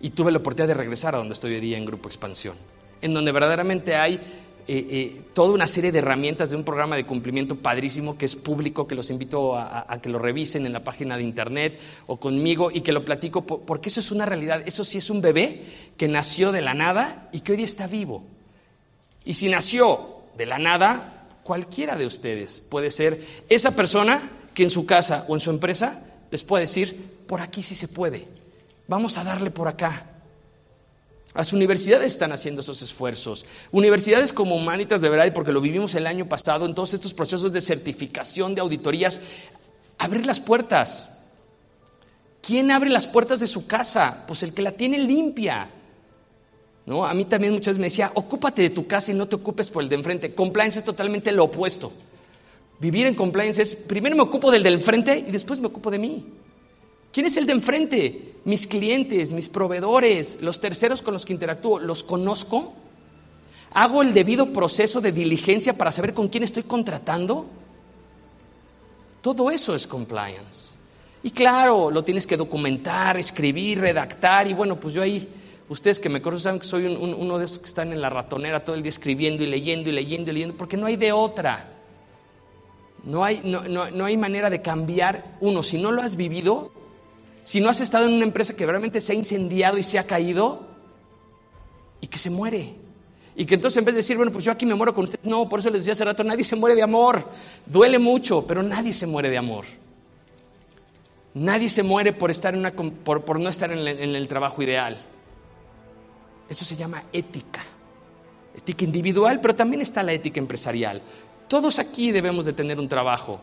Y 0.00 0.10
tuve 0.10 0.30
la 0.30 0.38
oportunidad 0.38 0.68
de 0.68 0.74
regresar 0.74 1.14
a 1.14 1.18
donde 1.18 1.34
estoy 1.34 1.54
hoy 1.54 1.60
día 1.60 1.78
en 1.78 1.86
Grupo 1.86 2.08
Expansión, 2.08 2.54
en 3.00 3.14
donde 3.14 3.32
verdaderamente 3.32 3.96
hay 3.96 4.20
eh, 4.68 4.86
eh, 4.90 5.22
toda 5.32 5.54
una 5.54 5.68
serie 5.68 5.92
de 5.92 6.00
herramientas 6.00 6.50
de 6.50 6.56
un 6.56 6.64
programa 6.64 6.96
de 6.96 7.06
cumplimiento 7.06 7.54
padrísimo 7.54 8.18
que 8.18 8.24
es 8.24 8.34
público, 8.34 8.88
que 8.88 8.96
los 8.96 9.10
invito 9.10 9.56
a, 9.56 10.00
que 10.02 10.08
lo 10.08 10.18
revisen 10.18 10.66
en 10.66 10.72
la 10.72 10.82
página 10.82 11.16
de 11.16 11.22
internet 11.22 11.78
o 12.08 12.16
conmigo 12.16 12.72
y 12.72 12.80
que 12.80 12.90
lo 12.90 13.04
platico, 13.04 13.46
porque 13.46 13.90
eso 13.90 14.00
es 14.00 14.10
una 14.10 14.26
realidad, 14.26 14.62
eso 14.66 14.84
sí 14.84 14.98
es 14.98 15.08
un 15.08 15.20
bebé 15.20 15.62
que 15.96 16.08
nació 16.08 16.50
de 16.50 16.62
la 16.62 16.74
nada 16.74 17.28
y 17.32 17.40
que 17.40 17.52
hoy 17.52 17.58
día 17.58 17.66
está 17.66 17.86
vivo. 17.86 18.24
Y 19.24 19.34
si 19.34 19.48
nació 19.48 20.00
de 20.36 20.46
la 20.46 20.58
nada, 20.58 21.28
cualquiera 21.44 21.96
de 21.96 22.06
ustedes 22.06 22.58
puede 22.58 22.90
ser 22.90 23.24
esa 23.48 23.76
persona 23.76 24.20
que 24.52 24.64
en 24.64 24.70
su 24.70 24.84
casa 24.84 25.24
o 25.28 25.34
en 25.36 25.40
su 25.40 25.50
empresa 25.50 26.02
les 26.32 26.42
puede 26.42 26.62
decir, 26.62 27.22
por 27.28 27.40
aquí 27.40 27.62
sí 27.62 27.76
se 27.76 27.86
puede, 27.86 28.26
vamos 28.88 29.18
a 29.18 29.24
darle 29.24 29.50
por 29.50 29.68
acá. 29.68 30.16
Las 31.34 31.52
universidades 31.52 32.12
están 32.12 32.32
haciendo 32.32 32.62
esos 32.62 32.80
esfuerzos. 32.80 33.44
Universidades 33.70 34.32
como 34.32 34.56
Humanitas 34.56 35.02
de 35.02 35.10
verdad, 35.10 35.30
porque 35.34 35.52
lo 35.52 35.60
vivimos 35.60 35.94
el 35.94 36.06
año 36.06 36.26
pasado, 36.26 36.64
en 36.64 36.74
todos 36.74 36.94
estos 36.94 37.12
procesos 37.12 37.52
de 37.52 37.60
certificación, 37.60 38.54
de 38.54 38.62
auditorías, 38.62 39.20
abrir 39.98 40.24
las 40.24 40.40
puertas. 40.40 41.18
¿Quién 42.40 42.70
abre 42.70 42.88
las 42.88 43.06
puertas 43.06 43.40
de 43.40 43.46
su 43.46 43.66
casa? 43.66 44.24
Pues 44.26 44.42
el 44.44 44.54
que 44.54 44.62
la 44.62 44.72
tiene 44.72 44.98
limpia. 44.98 45.68
¿No? 46.86 47.04
A 47.04 47.12
mí 47.12 47.24
también 47.24 47.52
muchas 47.52 47.74
veces 47.74 47.80
me 47.80 47.86
decía, 47.86 48.12
ocúpate 48.14 48.62
de 48.62 48.70
tu 48.70 48.86
casa 48.86 49.10
y 49.10 49.14
no 49.14 49.26
te 49.26 49.34
ocupes 49.34 49.70
por 49.70 49.82
el 49.82 49.88
de 49.88 49.96
enfrente. 49.96 50.34
Compliance 50.34 50.78
es 50.78 50.84
totalmente 50.84 51.32
lo 51.32 51.44
opuesto. 51.44 51.92
Vivir 52.78 53.06
en 53.06 53.14
compliance 53.14 53.60
es, 53.60 53.74
primero 53.74 54.16
me 54.16 54.22
ocupo 54.22 54.50
del 54.50 54.62
de 54.62 54.70
enfrente 54.70 55.18
y 55.18 55.32
después 55.32 55.60
me 55.60 55.66
ocupo 55.66 55.90
de 55.90 55.98
mí. 55.98 56.24
¿Quién 57.12 57.26
es 57.26 57.36
el 57.36 57.46
de 57.46 57.52
enfrente? 57.52 58.34
Mis 58.44 58.66
clientes, 58.66 59.32
mis 59.32 59.48
proveedores, 59.48 60.42
los 60.42 60.60
terceros 60.60 61.02
con 61.02 61.14
los 61.14 61.24
que 61.24 61.32
interactúo, 61.32 61.80
¿los 61.80 62.02
conozco? 62.02 62.74
¿Hago 63.72 64.02
el 64.02 64.14
debido 64.14 64.52
proceso 64.52 65.00
de 65.00 65.12
diligencia 65.12 65.76
para 65.76 65.92
saber 65.92 66.14
con 66.14 66.28
quién 66.28 66.42
estoy 66.42 66.62
contratando? 66.62 67.46
Todo 69.20 69.50
eso 69.50 69.74
es 69.74 69.86
compliance. 69.86 70.76
Y 71.22 71.30
claro, 71.30 71.90
lo 71.90 72.04
tienes 72.04 72.26
que 72.26 72.36
documentar, 72.36 73.16
escribir, 73.16 73.80
redactar. 73.80 74.46
Y 74.46 74.54
bueno, 74.54 74.78
pues 74.78 74.94
yo 74.94 75.02
ahí, 75.02 75.28
ustedes 75.68 75.98
que 75.98 76.08
me 76.08 76.22
conocen 76.22 76.44
saben 76.44 76.60
que 76.60 76.66
soy 76.66 76.86
uno 76.86 77.38
de 77.38 77.44
esos 77.44 77.58
que 77.58 77.66
están 77.66 77.92
en 77.92 78.00
la 78.00 78.08
ratonera 78.08 78.64
todo 78.64 78.76
el 78.76 78.82
día 78.82 78.90
escribiendo 78.90 79.42
y 79.42 79.46
leyendo 79.46 79.90
y 79.90 79.92
leyendo 79.92 80.30
y 80.30 80.34
leyendo, 80.34 80.56
porque 80.56 80.76
no 80.76 80.86
hay 80.86 80.94
de 80.96 81.10
otra. 81.10 81.68
No 83.02 83.24
hay, 83.24 83.40
no, 83.44 83.90
no 83.90 84.04
hay 84.04 84.16
manera 84.16 84.48
de 84.48 84.62
cambiar 84.62 85.36
uno. 85.40 85.62
Si 85.62 85.78
no 85.78 85.90
lo 85.90 86.02
has 86.02 86.16
vivido, 86.16 86.72
si 87.46 87.60
no 87.60 87.68
has 87.68 87.80
estado 87.80 88.06
en 88.06 88.14
una 88.14 88.24
empresa 88.24 88.56
que 88.56 88.66
realmente 88.66 89.00
se 89.00 89.12
ha 89.12 89.14
incendiado 89.14 89.78
y 89.78 89.84
se 89.84 90.00
ha 90.00 90.04
caído 90.04 90.66
y 92.00 92.08
que 92.08 92.18
se 92.18 92.28
muere. 92.28 92.74
Y 93.36 93.46
que 93.46 93.54
entonces 93.54 93.78
en 93.78 93.84
vez 93.84 93.94
de 93.94 94.00
decir, 94.00 94.16
bueno, 94.16 94.32
pues 94.32 94.44
yo 94.44 94.50
aquí 94.50 94.66
me 94.66 94.74
muero 94.74 94.92
con 94.92 95.04
usted, 95.04 95.20
no, 95.22 95.48
por 95.48 95.60
eso 95.60 95.70
les 95.70 95.82
decía 95.82 95.92
hace 95.92 96.04
rato, 96.04 96.24
nadie 96.24 96.42
se 96.42 96.56
muere 96.56 96.74
de 96.74 96.82
amor. 96.82 97.24
Duele 97.64 98.00
mucho, 98.00 98.44
pero 98.48 98.64
nadie 98.64 98.92
se 98.92 99.06
muere 99.06 99.30
de 99.30 99.38
amor. 99.38 99.64
Nadie 101.34 101.70
se 101.70 101.84
muere 101.84 102.12
por, 102.12 102.32
estar 102.32 102.52
en 102.52 102.58
una, 102.58 102.72
por, 102.72 103.38
no 103.38 103.48
estar 103.48 103.70
en 103.70 103.86
el 103.86 104.26
trabajo 104.26 104.60
ideal. 104.60 104.96
Eso 106.48 106.64
se 106.64 106.74
llama 106.74 107.04
ética. 107.12 107.62
Ética 108.56 108.84
individual, 108.84 109.40
pero 109.40 109.54
también 109.54 109.82
está 109.82 110.02
la 110.02 110.12
ética 110.12 110.40
empresarial. 110.40 111.00
Todos 111.46 111.78
aquí 111.78 112.10
debemos 112.10 112.44
de 112.44 112.54
tener 112.54 112.80
un 112.80 112.88
trabajo 112.88 113.40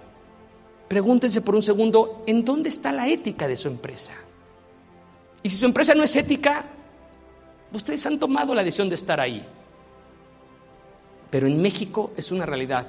pregúntense 0.88 1.42
por 1.42 1.56
un 1.56 1.64
segundo, 1.64 2.24
¿en 2.28 2.46
dónde 2.46 2.70
está 2.70 2.92
la 2.92 3.08
ética 3.08 3.48
de 3.48 3.58
su 3.58 3.68
empresa? 3.68 4.14
Y 5.42 5.50
si 5.50 5.58
su 5.58 5.66
empresa 5.66 5.94
no 5.94 6.04
es 6.04 6.16
ética, 6.16 6.66
ustedes 7.72 8.06
han 8.06 8.20
tomado 8.20 8.54
la 8.56 8.64
decisión 8.64 8.90
de 8.90 8.96
estar 8.96 9.20
ahí. 9.20 9.46
Pero 11.30 11.48
en 11.48 11.62
México 11.62 12.12
es 12.16 12.32
una 12.32 12.46
realidad 12.46 12.88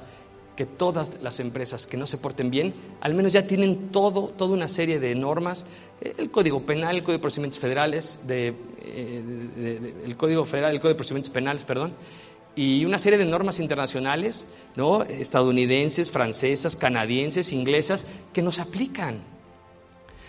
que 0.55 0.65
todas 0.65 1.21
las 1.21 1.39
empresas 1.39 1.85
que 1.85 1.97
no 1.97 2.07
se 2.07 2.17
porten 2.17 2.49
bien, 2.49 2.73
al 3.01 3.13
menos 3.13 3.33
ya 3.33 3.45
tienen 3.45 3.89
todo, 3.89 4.27
toda 4.29 4.53
una 4.53 4.67
serie 4.67 4.99
de 4.99 5.13
normas, 5.15 5.65
el 5.99 6.31
Código 6.31 6.65
Penal, 6.65 6.95
el 6.95 7.03
Código 7.03 7.17
de 7.17 7.21
Procedimientos 7.21 7.59
Federales, 7.59 8.21
de, 8.25 8.53
eh, 8.79 9.93
el 10.05 10.15
Código 10.15 10.45
Federal, 10.45 10.73
el 10.73 10.79
Código 10.79 10.93
de 10.93 10.97
Procedimientos 10.97 11.33
Penales, 11.33 11.65
perdón, 11.65 11.93
y 12.55 12.85
una 12.85 12.99
serie 12.99 13.19
de 13.19 13.25
normas 13.25 13.59
internacionales, 13.59 14.47
¿no? 14.75 15.03
estadounidenses, 15.03 16.09
francesas, 16.09 16.75
canadienses, 16.75 17.51
inglesas, 17.51 18.05
que 18.33 18.41
nos 18.41 18.59
aplican. 18.59 19.21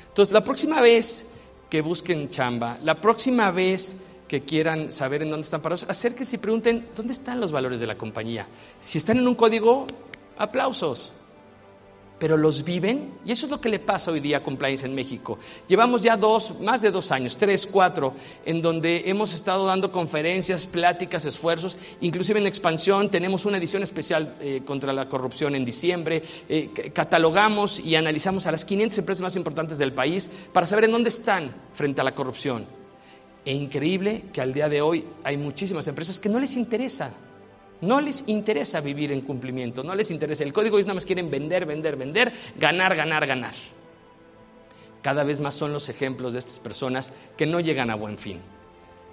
Entonces, 0.08 0.32
la 0.32 0.44
próxima 0.44 0.80
vez 0.80 1.34
que 1.70 1.80
busquen 1.82 2.30
chamba, 2.30 2.78
la 2.82 3.00
próxima 3.00 3.50
vez 3.50 4.04
que 4.28 4.42
quieran 4.42 4.92
saber 4.92 5.22
en 5.22 5.30
dónde 5.30 5.44
están 5.44 5.62
parados, 5.62 5.86
acérquense 5.88 6.36
y 6.36 6.38
pregunten 6.40 6.88
dónde 6.96 7.12
están 7.12 7.40
los 7.40 7.52
valores 7.52 7.80
de 7.80 7.86
la 7.86 7.96
compañía. 7.96 8.48
Si 8.80 8.98
están 8.98 9.18
en 9.18 9.28
un 9.28 9.34
código, 9.34 9.86
aplausos 10.36 11.12
pero 12.18 12.36
los 12.36 12.64
viven. 12.64 13.12
Y 13.24 13.32
eso 13.32 13.46
es 13.46 13.50
lo 13.52 13.60
que 13.60 13.68
le 13.68 13.78
pasa 13.78 14.10
hoy 14.10 14.20
día 14.20 14.38
a 14.38 14.42
Compliance 14.42 14.86
en 14.86 14.94
México. 14.94 15.38
Llevamos 15.68 16.02
ya 16.02 16.16
dos, 16.16 16.60
más 16.60 16.80
de 16.82 16.90
dos 16.90 17.12
años, 17.12 17.36
tres, 17.36 17.66
cuatro, 17.66 18.14
en 18.44 18.62
donde 18.62 19.04
hemos 19.06 19.34
estado 19.34 19.66
dando 19.66 19.92
conferencias, 19.92 20.66
pláticas, 20.66 21.24
esfuerzos. 21.24 21.76
Inclusive 22.00 22.40
en 22.40 22.46
expansión 22.46 23.10
tenemos 23.10 23.44
una 23.44 23.58
edición 23.58 23.82
especial 23.82 24.34
eh, 24.40 24.62
contra 24.64 24.92
la 24.92 25.08
corrupción 25.08 25.54
en 25.54 25.64
diciembre. 25.64 26.22
Eh, 26.48 26.70
catalogamos 26.92 27.80
y 27.80 27.96
analizamos 27.96 28.46
a 28.46 28.52
las 28.52 28.64
500 28.64 28.98
empresas 28.98 29.22
más 29.22 29.36
importantes 29.36 29.78
del 29.78 29.92
país 29.92 30.30
para 30.52 30.66
saber 30.66 30.84
en 30.84 30.92
dónde 30.92 31.10
están 31.10 31.50
frente 31.74 32.00
a 32.00 32.04
la 32.04 32.14
corrupción. 32.14 32.64
E 33.44 33.52
increíble 33.52 34.24
que 34.32 34.40
al 34.40 34.52
día 34.52 34.68
de 34.68 34.80
hoy 34.80 35.04
hay 35.22 35.36
muchísimas 35.36 35.86
empresas 35.86 36.18
que 36.18 36.28
no 36.28 36.40
les 36.40 36.56
interesa 36.56 37.14
no 37.80 38.00
les 38.00 38.28
interesa 38.28 38.80
vivir 38.80 39.12
en 39.12 39.20
cumplimiento, 39.20 39.82
no 39.82 39.94
les 39.94 40.10
interesa. 40.10 40.44
El 40.44 40.52
código 40.52 40.78
es 40.78 40.86
nada 40.86 40.94
más 40.94 41.06
quieren 41.06 41.30
vender, 41.30 41.66
vender, 41.66 41.96
vender, 41.96 42.32
ganar, 42.58 42.94
ganar, 42.96 43.26
ganar. 43.26 43.54
Cada 45.02 45.24
vez 45.24 45.40
más 45.40 45.54
son 45.54 45.72
los 45.72 45.88
ejemplos 45.88 46.32
de 46.32 46.40
estas 46.40 46.58
personas 46.58 47.12
que 47.36 47.46
no 47.46 47.60
llegan 47.60 47.90
a 47.90 47.94
buen 47.94 48.18
fin. 48.18 48.40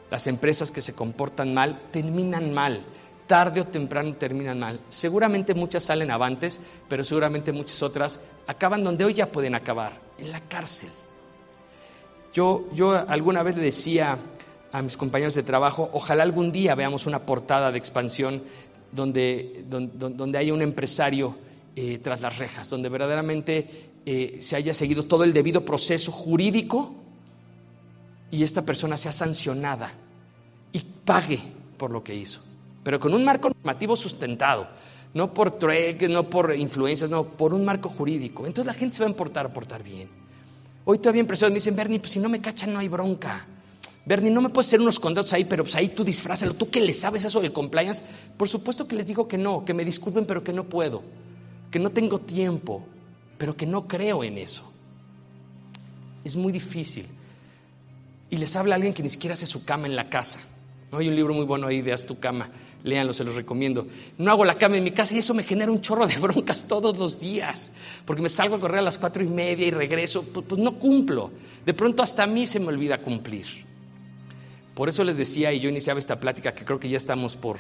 Las 0.09 0.27
empresas 0.27 0.71
que 0.71 0.81
se 0.81 0.95
comportan 0.95 1.53
mal 1.53 1.79
terminan 1.91 2.53
mal. 2.53 2.83
tarde 3.27 3.61
o 3.61 3.67
temprano 3.67 4.13
terminan 4.13 4.59
mal. 4.59 4.79
Seguramente 4.89 5.53
muchas 5.53 5.83
salen 5.85 6.11
avantes, 6.11 6.59
pero 6.89 7.03
seguramente 7.03 7.51
muchas 7.51 7.81
otras 7.81 8.19
acaban 8.47 8.83
donde 8.83 9.05
hoy 9.05 9.13
ya 9.13 9.27
pueden 9.27 9.55
acabar, 9.55 9.93
en 10.17 10.31
la 10.31 10.41
cárcel. 10.41 10.89
Yo, 12.33 12.65
yo 12.73 12.93
alguna 13.07 13.41
vez 13.41 13.55
le 13.55 13.63
decía 13.63 14.17
a 14.73 14.81
mis 14.81 14.97
compañeros 14.97 15.35
de 15.35 15.43
trabajo, 15.43 15.89
ojalá 15.93 16.23
algún 16.23 16.51
día 16.51 16.73
veamos 16.73 17.05
una 17.05 17.19
portada 17.19 17.71
de 17.71 17.77
expansión 17.77 18.41
donde, 18.91 19.63
donde, 19.67 20.37
haya 20.37 20.51
un 20.51 20.63
empresario 20.63 21.37
eh, 21.75 21.99
tras 21.99 22.21
las 22.21 22.39
rejas, 22.39 22.71
donde 22.71 22.89
verdaderamente 22.89 23.91
eh, 24.03 24.39
se 24.41 24.55
haya 24.55 24.73
seguido 24.73 25.03
todo 25.03 25.23
el 25.23 25.31
debido 25.31 25.63
proceso 25.63 26.11
jurídico 26.11 26.95
y 28.31 28.41
esta 28.41 28.63
persona 28.63 28.97
sea 28.97 29.13
sancionada 29.13 29.93
y 30.71 30.79
pague 31.05 31.39
por 31.77 31.91
lo 31.91 32.03
que 32.03 32.15
hizo, 32.15 32.41
pero 32.83 32.99
con 32.99 33.13
un 33.13 33.23
marco 33.23 33.49
normativo 33.49 33.95
sustentado, 33.95 34.67
no 35.13 35.35
por 35.35 35.51
trueques, 35.51 36.09
no 36.09 36.23
por 36.23 36.55
influencias, 36.55 37.11
no, 37.11 37.23
por 37.23 37.53
un 37.53 37.63
marco 37.63 37.89
jurídico. 37.89 38.47
Entonces 38.47 38.65
la 38.65 38.73
gente 38.73 38.95
se 38.95 39.03
va 39.03 39.11
a 39.11 39.13
portar, 39.13 39.45
a 39.45 39.53
portar 39.53 39.83
bien. 39.83 40.09
Hoy 40.83 40.97
todavía 40.97 41.19
empresarios 41.19 41.51
me 41.51 41.57
dicen, 41.57 41.75
Bernie, 41.75 41.99
pues 41.99 42.11
si 42.11 42.19
no 42.19 42.27
me 42.27 42.41
cachan 42.41 42.73
no 42.73 42.79
hay 42.79 42.87
bronca. 42.87 43.47
Bernie, 44.05 44.31
no 44.31 44.41
me 44.41 44.49
puedes 44.49 44.67
hacer 44.67 44.81
unos 44.81 44.99
contratos 44.99 45.31
ahí, 45.33 45.45
pero 45.45 45.63
pues 45.63 45.75
ahí 45.75 45.87
tú 45.87 46.03
disfrázalo. 46.03 46.53
¿Tú 46.55 46.69
qué 46.69 46.81
le 46.81 46.93
sabes 46.93 47.23
eso 47.23 47.39
del 47.39 47.53
compliance? 47.53 48.03
Por 48.37 48.49
supuesto 48.49 48.87
que 48.87 48.95
les 48.95 49.07
digo 49.07 49.27
que 49.27 49.37
no, 49.37 49.63
que 49.63 49.73
me 49.73 49.85
disculpen, 49.85 50.25
pero 50.25 50.43
que 50.43 50.51
no 50.51 50.65
puedo, 50.65 51.03
que 51.71 51.79
no 51.79 51.89
tengo 51.89 52.19
tiempo, 52.19 52.85
pero 53.37 53.55
que 53.55 53.65
no 53.65 53.87
creo 53.87 54.23
en 54.23 54.37
eso. 54.37 54.69
Es 56.25 56.35
muy 56.35 56.51
difícil. 56.51 57.05
Y 58.29 58.37
les 58.37 58.55
habla 58.55 58.75
alguien 58.75 58.93
que 58.93 59.03
ni 59.03 59.09
siquiera 59.09 59.35
hace 59.35 59.45
su 59.45 59.63
cama 59.63 59.87
en 59.87 59.95
la 59.95 60.09
casa. 60.09 60.39
Hay 60.91 61.07
un 61.07 61.15
libro 61.15 61.33
muy 61.33 61.45
bueno 61.45 61.67
ahí 61.67 61.81
de 61.81 61.93
Haz 61.93 62.05
tu 62.05 62.19
cama, 62.19 62.51
léanlo, 62.83 63.13
se 63.13 63.23
los 63.23 63.35
recomiendo. 63.35 63.87
No 64.17 64.31
hago 64.31 64.45
la 64.45 64.57
cama 64.57 64.77
en 64.77 64.83
mi 64.83 64.91
casa 64.91 65.15
y 65.15 65.19
eso 65.19 65.33
me 65.33 65.43
genera 65.43 65.71
un 65.71 65.81
chorro 65.81 66.05
de 66.05 66.17
broncas 66.19 66.67
todos 66.67 66.97
los 66.99 67.19
días, 67.19 67.71
porque 68.05 68.21
me 68.21 68.29
salgo 68.29 68.55
a 68.55 68.59
correr 68.59 68.79
a 68.79 68.83
las 68.83 68.97
cuatro 68.97 69.23
y 69.23 69.27
media 69.27 69.65
y 69.65 69.71
regreso, 69.71 70.23
pues, 70.23 70.45
pues 70.47 70.61
no 70.61 70.77
cumplo. 70.77 71.31
De 71.65 71.73
pronto 71.73 72.03
hasta 72.03 72.23
a 72.23 72.27
mí 72.27 72.45
se 72.45 72.59
me 72.59 72.67
olvida 72.67 73.01
cumplir. 73.01 73.72
Por 74.75 74.89
eso 74.89 75.03
les 75.03 75.17
decía, 75.17 75.53
y 75.53 75.59
yo 75.59 75.69
iniciaba 75.69 75.99
esta 75.99 76.19
plática, 76.19 76.53
que 76.53 76.65
creo 76.65 76.79
que 76.79 76.89
ya 76.89 76.97
estamos 76.97 77.35
por, 77.35 77.57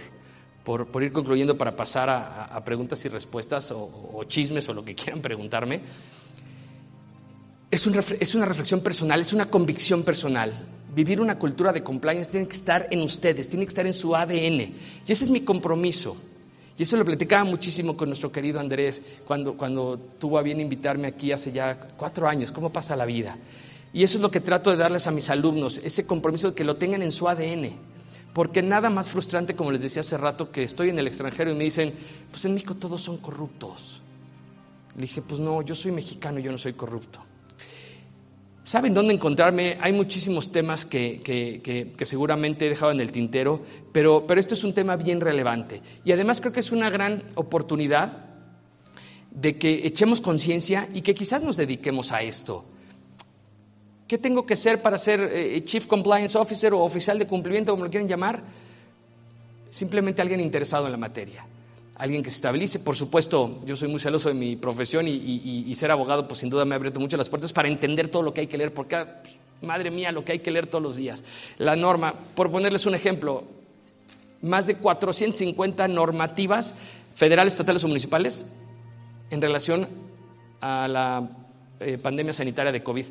por, 0.63 1.03
ir 1.03 1.11
concluyendo 1.11 1.57
para 1.57 1.75
pasar 1.75 2.09
a, 2.09 2.63
preguntas 2.65 3.03
y 3.05 3.09
respuestas 3.09 3.71
o, 3.71 4.23
chismes 4.27 4.67
o 4.69 4.73
lo 4.73 4.83
que 4.83 4.95
quieran 4.95 5.21
preguntarme. 5.21 5.81
Es, 7.69 7.87
es 8.19 8.35
una 8.35 8.45
reflexión 8.45 8.81
personal, 8.81 9.19
es 9.19 9.33
una 9.33 9.45
convicción 9.45 10.03
personal. 10.03 10.53
Vivir 10.95 11.19
una 11.19 11.39
cultura 11.39 11.73
de 11.73 11.83
compliance 11.83 12.29
tiene 12.29 12.47
que 12.47 12.55
estar 12.55 12.87
en 12.91 13.01
ustedes, 13.01 13.49
tiene 13.49 13.65
que 13.65 13.69
estar 13.69 13.85
en 13.85 13.93
su 13.93 14.15
ADN. 14.15 14.61
Y 14.61 15.11
ese 15.11 15.23
es 15.23 15.29
mi 15.31 15.41
compromiso. 15.41 16.15
Y 16.77 16.83
eso 16.83 16.97
lo 16.97 17.05
platicaba 17.05 17.43
muchísimo 17.43 17.95
con 17.95 18.09
nuestro 18.09 18.31
querido 18.31 18.59
Andrés 18.59 19.19
cuando, 19.25 19.55
cuando 19.55 19.99
tuvo 20.19 20.39
a 20.39 20.41
bien 20.41 20.59
invitarme 20.59 21.07
aquí 21.07 21.31
hace 21.31 21.51
ya 21.51 21.79
cuatro 21.79 22.27
años. 22.27 22.51
¿Cómo 22.51 22.71
pasa 22.71 22.95
la 22.95 23.05
vida? 23.05 23.37
Y 23.93 24.03
eso 24.03 24.17
es 24.17 24.23
lo 24.23 24.31
que 24.31 24.39
trato 24.39 24.71
de 24.71 24.77
darles 24.77 25.05
a 25.05 25.11
mis 25.11 25.29
alumnos, 25.29 25.77
ese 25.77 26.07
compromiso 26.07 26.49
de 26.49 26.55
que 26.55 26.63
lo 26.63 26.75
tengan 26.77 27.03
en 27.03 27.11
su 27.11 27.29
ADN. 27.29 27.71
Porque 28.33 28.63
nada 28.63 28.89
más 28.89 29.09
frustrante, 29.09 29.55
como 29.55 29.71
les 29.71 29.83
decía 29.83 30.01
hace 30.01 30.17
rato, 30.17 30.51
que 30.51 30.63
estoy 30.63 30.89
en 30.89 30.97
el 30.97 31.05
extranjero 31.05 31.51
y 31.51 31.55
me 31.55 31.63
dicen, 31.63 31.93
pues 32.31 32.43
en 32.45 32.55
México 32.55 32.73
todos 32.73 33.01
son 33.03 33.17
corruptos. 33.17 34.01
Le 34.95 35.03
dije, 35.03 35.21
pues 35.21 35.39
no, 35.39 35.61
yo 35.61 35.75
soy 35.75 35.91
mexicano 35.91 36.39
yo 36.39 36.51
no 36.51 36.57
soy 36.57 36.73
corrupto. 36.73 37.19
¿Saben 38.63 38.93
dónde 38.93 39.13
encontrarme? 39.13 39.77
Hay 39.81 39.91
muchísimos 39.91 40.51
temas 40.51 40.85
que, 40.85 41.19
que, 41.23 42.05
seguramente 42.05 42.65
he 42.65 42.69
dejado 42.69 42.93
en 42.93 43.01
el 43.01 43.11
tintero, 43.11 43.61
pero, 43.91 44.25
pero 44.25 44.39
esto 44.39 44.53
es 44.53 44.63
un 44.63 44.73
tema 44.73 44.95
bien 44.95 45.19
relevante. 45.19 45.81
Y 46.05 46.13
además 46.13 46.39
creo 46.39 46.53
que 46.53 46.61
es 46.61 46.71
una 46.71 46.89
gran 46.89 47.23
oportunidad 47.35 48.25
de 49.31 49.57
que 49.57 49.85
echemos 49.85 50.21
conciencia 50.21 50.87
y 50.93 51.01
que 51.01 51.13
quizás 51.13 51.43
nos 51.43 51.57
dediquemos 51.57 52.13
a 52.13 52.21
esto. 52.21 52.63
¿Qué 54.13 54.19
tengo 54.19 54.45
que 54.45 54.55
ser 54.55 54.79
para 54.79 54.99
ser 54.99 55.27
eh, 55.33 55.63
Chief 55.65 55.87
Compliance 55.87 56.37
Officer 56.37 56.71
o 56.71 56.81
oficial 56.81 57.17
de 57.17 57.25
cumplimiento, 57.25 57.71
como 57.71 57.85
lo 57.85 57.89
quieren 57.89 58.07
llamar? 58.07 58.43
Simplemente 59.71 60.21
alguien 60.21 60.39
interesado 60.39 60.85
en 60.85 60.91
la 60.91 60.99
materia, 60.99 61.43
alguien 61.95 62.21
que 62.21 62.29
se 62.29 62.35
estabilice. 62.35 62.77
Por 62.81 62.95
supuesto, 62.95 63.63
yo 63.65 63.75
soy 63.75 63.87
muy 63.87 63.99
celoso 63.99 64.29
de 64.29 64.35
mi 64.35 64.55
profesión 64.55 65.07
y, 65.07 65.73
ser 65.73 65.89
abogado, 65.89 66.27
pues 66.27 66.41
sin 66.41 66.51
duda 66.51 66.63
me 66.63 66.75
ha 66.75 66.77
abierto 66.77 66.99
mucho 66.99 67.17
las 67.17 67.27
puertas 67.27 67.53
para 67.53 67.67
entender 67.67 68.07
todo 68.07 68.21
lo 68.21 68.35
que 68.35 68.41
hay 68.41 68.45
que 68.45 68.55
leer, 68.55 68.71
porque, 68.71 68.97
ah, 68.97 69.19
pues, 69.23 69.37
madre 69.63 69.89
mía, 69.89 70.11
lo 70.11 70.23
que 70.23 70.33
hay 70.33 70.39
que 70.41 70.51
leer 70.51 70.67
todos 70.67 70.83
los 70.83 70.95
días. 70.95 71.25
La 71.57 71.75
norma, 71.75 72.13
por 72.35 72.51
ponerles 72.51 72.85
un 72.85 72.93
ejemplo, 72.93 73.45
más 74.43 74.67
de 74.67 74.75
450 74.75 75.87
normativas 75.87 76.81
federales, 77.15 77.53
estatales 77.53 77.83
o 77.83 77.87
municipales 77.87 78.57
en 79.31 79.41
relación 79.41 79.87
a 80.61 80.87
la 80.87 81.27
eh, 81.79 81.97
pandemia 81.97 82.31
sanitaria 82.31 82.71
de 82.71 82.83
COVID. 82.83 83.05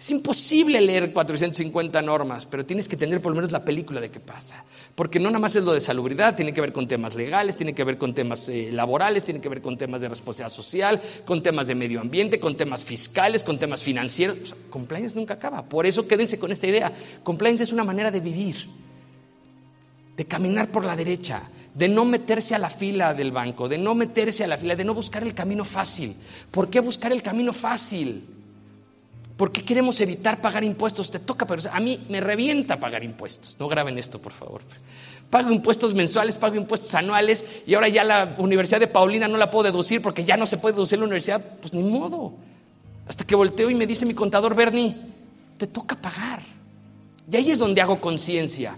Es 0.00 0.10
imposible 0.10 0.80
leer 0.80 1.12
450 1.12 2.00
normas, 2.00 2.46
pero 2.46 2.64
tienes 2.64 2.88
que 2.88 2.96
tener 2.96 3.20
por 3.20 3.32
lo 3.32 3.36
menos 3.36 3.52
la 3.52 3.66
película 3.66 4.00
de 4.00 4.10
qué 4.10 4.18
pasa. 4.18 4.64
Porque 4.94 5.20
no 5.20 5.28
nada 5.28 5.40
más 5.40 5.56
es 5.56 5.64
lo 5.64 5.74
de 5.74 5.80
salubridad, 5.82 6.34
tiene 6.34 6.54
que 6.54 6.62
ver 6.62 6.72
con 6.72 6.88
temas 6.88 7.16
legales, 7.16 7.54
tiene 7.54 7.74
que 7.74 7.84
ver 7.84 7.98
con 7.98 8.14
temas 8.14 8.48
eh, 8.48 8.70
laborales, 8.72 9.26
tiene 9.26 9.42
que 9.42 9.50
ver 9.50 9.60
con 9.60 9.76
temas 9.76 10.00
de 10.00 10.08
responsabilidad 10.08 10.56
social, 10.56 11.02
con 11.26 11.42
temas 11.42 11.66
de 11.66 11.74
medio 11.74 12.00
ambiente, 12.00 12.40
con 12.40 12.56
temas 12.56 12.82
fiscales, 12.82 13.44
con 13.44 13.58
temas 13.58 13.82
financieros. 13.82 14.54
compliance 14.70 15.14
nunca 15.16 15.34
acaba. 15.34 15.66
Por 15.66 15.84
eso 15.84 16.08
quédense 16.08 16.38
con 16.38 16.50
esta 16.50 16.66
idea. 16.66 16.90
Compliance 17.22 17.62
es 17.62 17.70
una 17.70 17.84
manera 17.84 18.10
de 18.10 18.20
vivir, 18.20 18.56
de 20.16 20.24
caminar 20.24 20.68
por 20.68 20.86
la 20.86 20.96
derecha, 20.96 21.42
de 21.74 21.90
no 21.90 22.06
meterse 22.06 22.54
a 22.54 22.58
la 22.58 22.70
fila 22.70 23.12
del 23.12 23.32
banco, 23.32 23.68
de 23.68 23.76
no 23.76 23.94
meterse 23.94 24.44
a 24.44 24.46
la 24.46 24.56
fila, 24.56 24.76
de 24.76 24.84
no 24.84 24.94
buscar 24.94 25.22
el 25.24 25.34
camino 25.34 25.66
fácil. 25.66 26.16
¿Por 26.50 26.70
qué 26.70 26.80
buscar 26.80 27.12
el 27.12 27.22
camino 27.22 27.52
fácil? 27.52 28.39
¿Por 29.40 29.52
qué 29.52 29.62
queremos 29.62 29.98
evitar 30.02 30.38
pagar 30.42 30.64
impuestos? 30.64 31.10
Te 31.10 31.18
toca, 31.18 31.46
pero 31.46 31.62
a 31.72 31.80
mí 31.80 31.98
me 32.10 32.20
revienta 32.20 32.78
pagar 32.78 33.02
impuestos. 33.02 33.56
No 33.58 33.68
graben 33.68 33.98
esto, 33.98 34.18
por 34.18 34.32
favor. 34.32 34.60
Pago 35.30 35.50
impuestos 35.50 35.94
mensuales, 35.94 36.36
pago 36.36 36.56
impuestos 36.56 36.94
anuales 36.94 37.46
y 37.66 37.72
ahora 37.72 37.88
ya 37.88 38.04
la 38.04 38.34
Universidad 38.36 38.80
de 38.80 38.86
Paulina 38.86 39.28
no 39.28 39.38
la 39.38 39.50
puedo 39.50 39.64
deducir 39.64 40.02
porque 40.02 40.26
ya 40.26 40.36
no 40.36 40.44
se 40.44 40.58
puede 40.58 40.74
deducir 40.74 40.98
la 40.98 41.06
universidad. 41.06 41.42
Pues 41.58 41.72
ni 41.72 41.82
modo. 41.82 42.34
Hasta 43.08 43.24
que 43.24 43.34
volteo 43.34 43.70
y 43.70 43.74
me 43.74 43.86
dice 43.86 44.04
mi 44.04 44.12
contador 44.12 44.54
Bernie, 44.54 44.94
te 45.56 45.66
toca 45.66 45.96
pagar. 45.96 46.42
Y 47.32 47.34
ahí 47.34 47.50
es 47.50 47.58
donde 47.58 47.80
hago 47.80 47.98
conciencia 47.98 48.76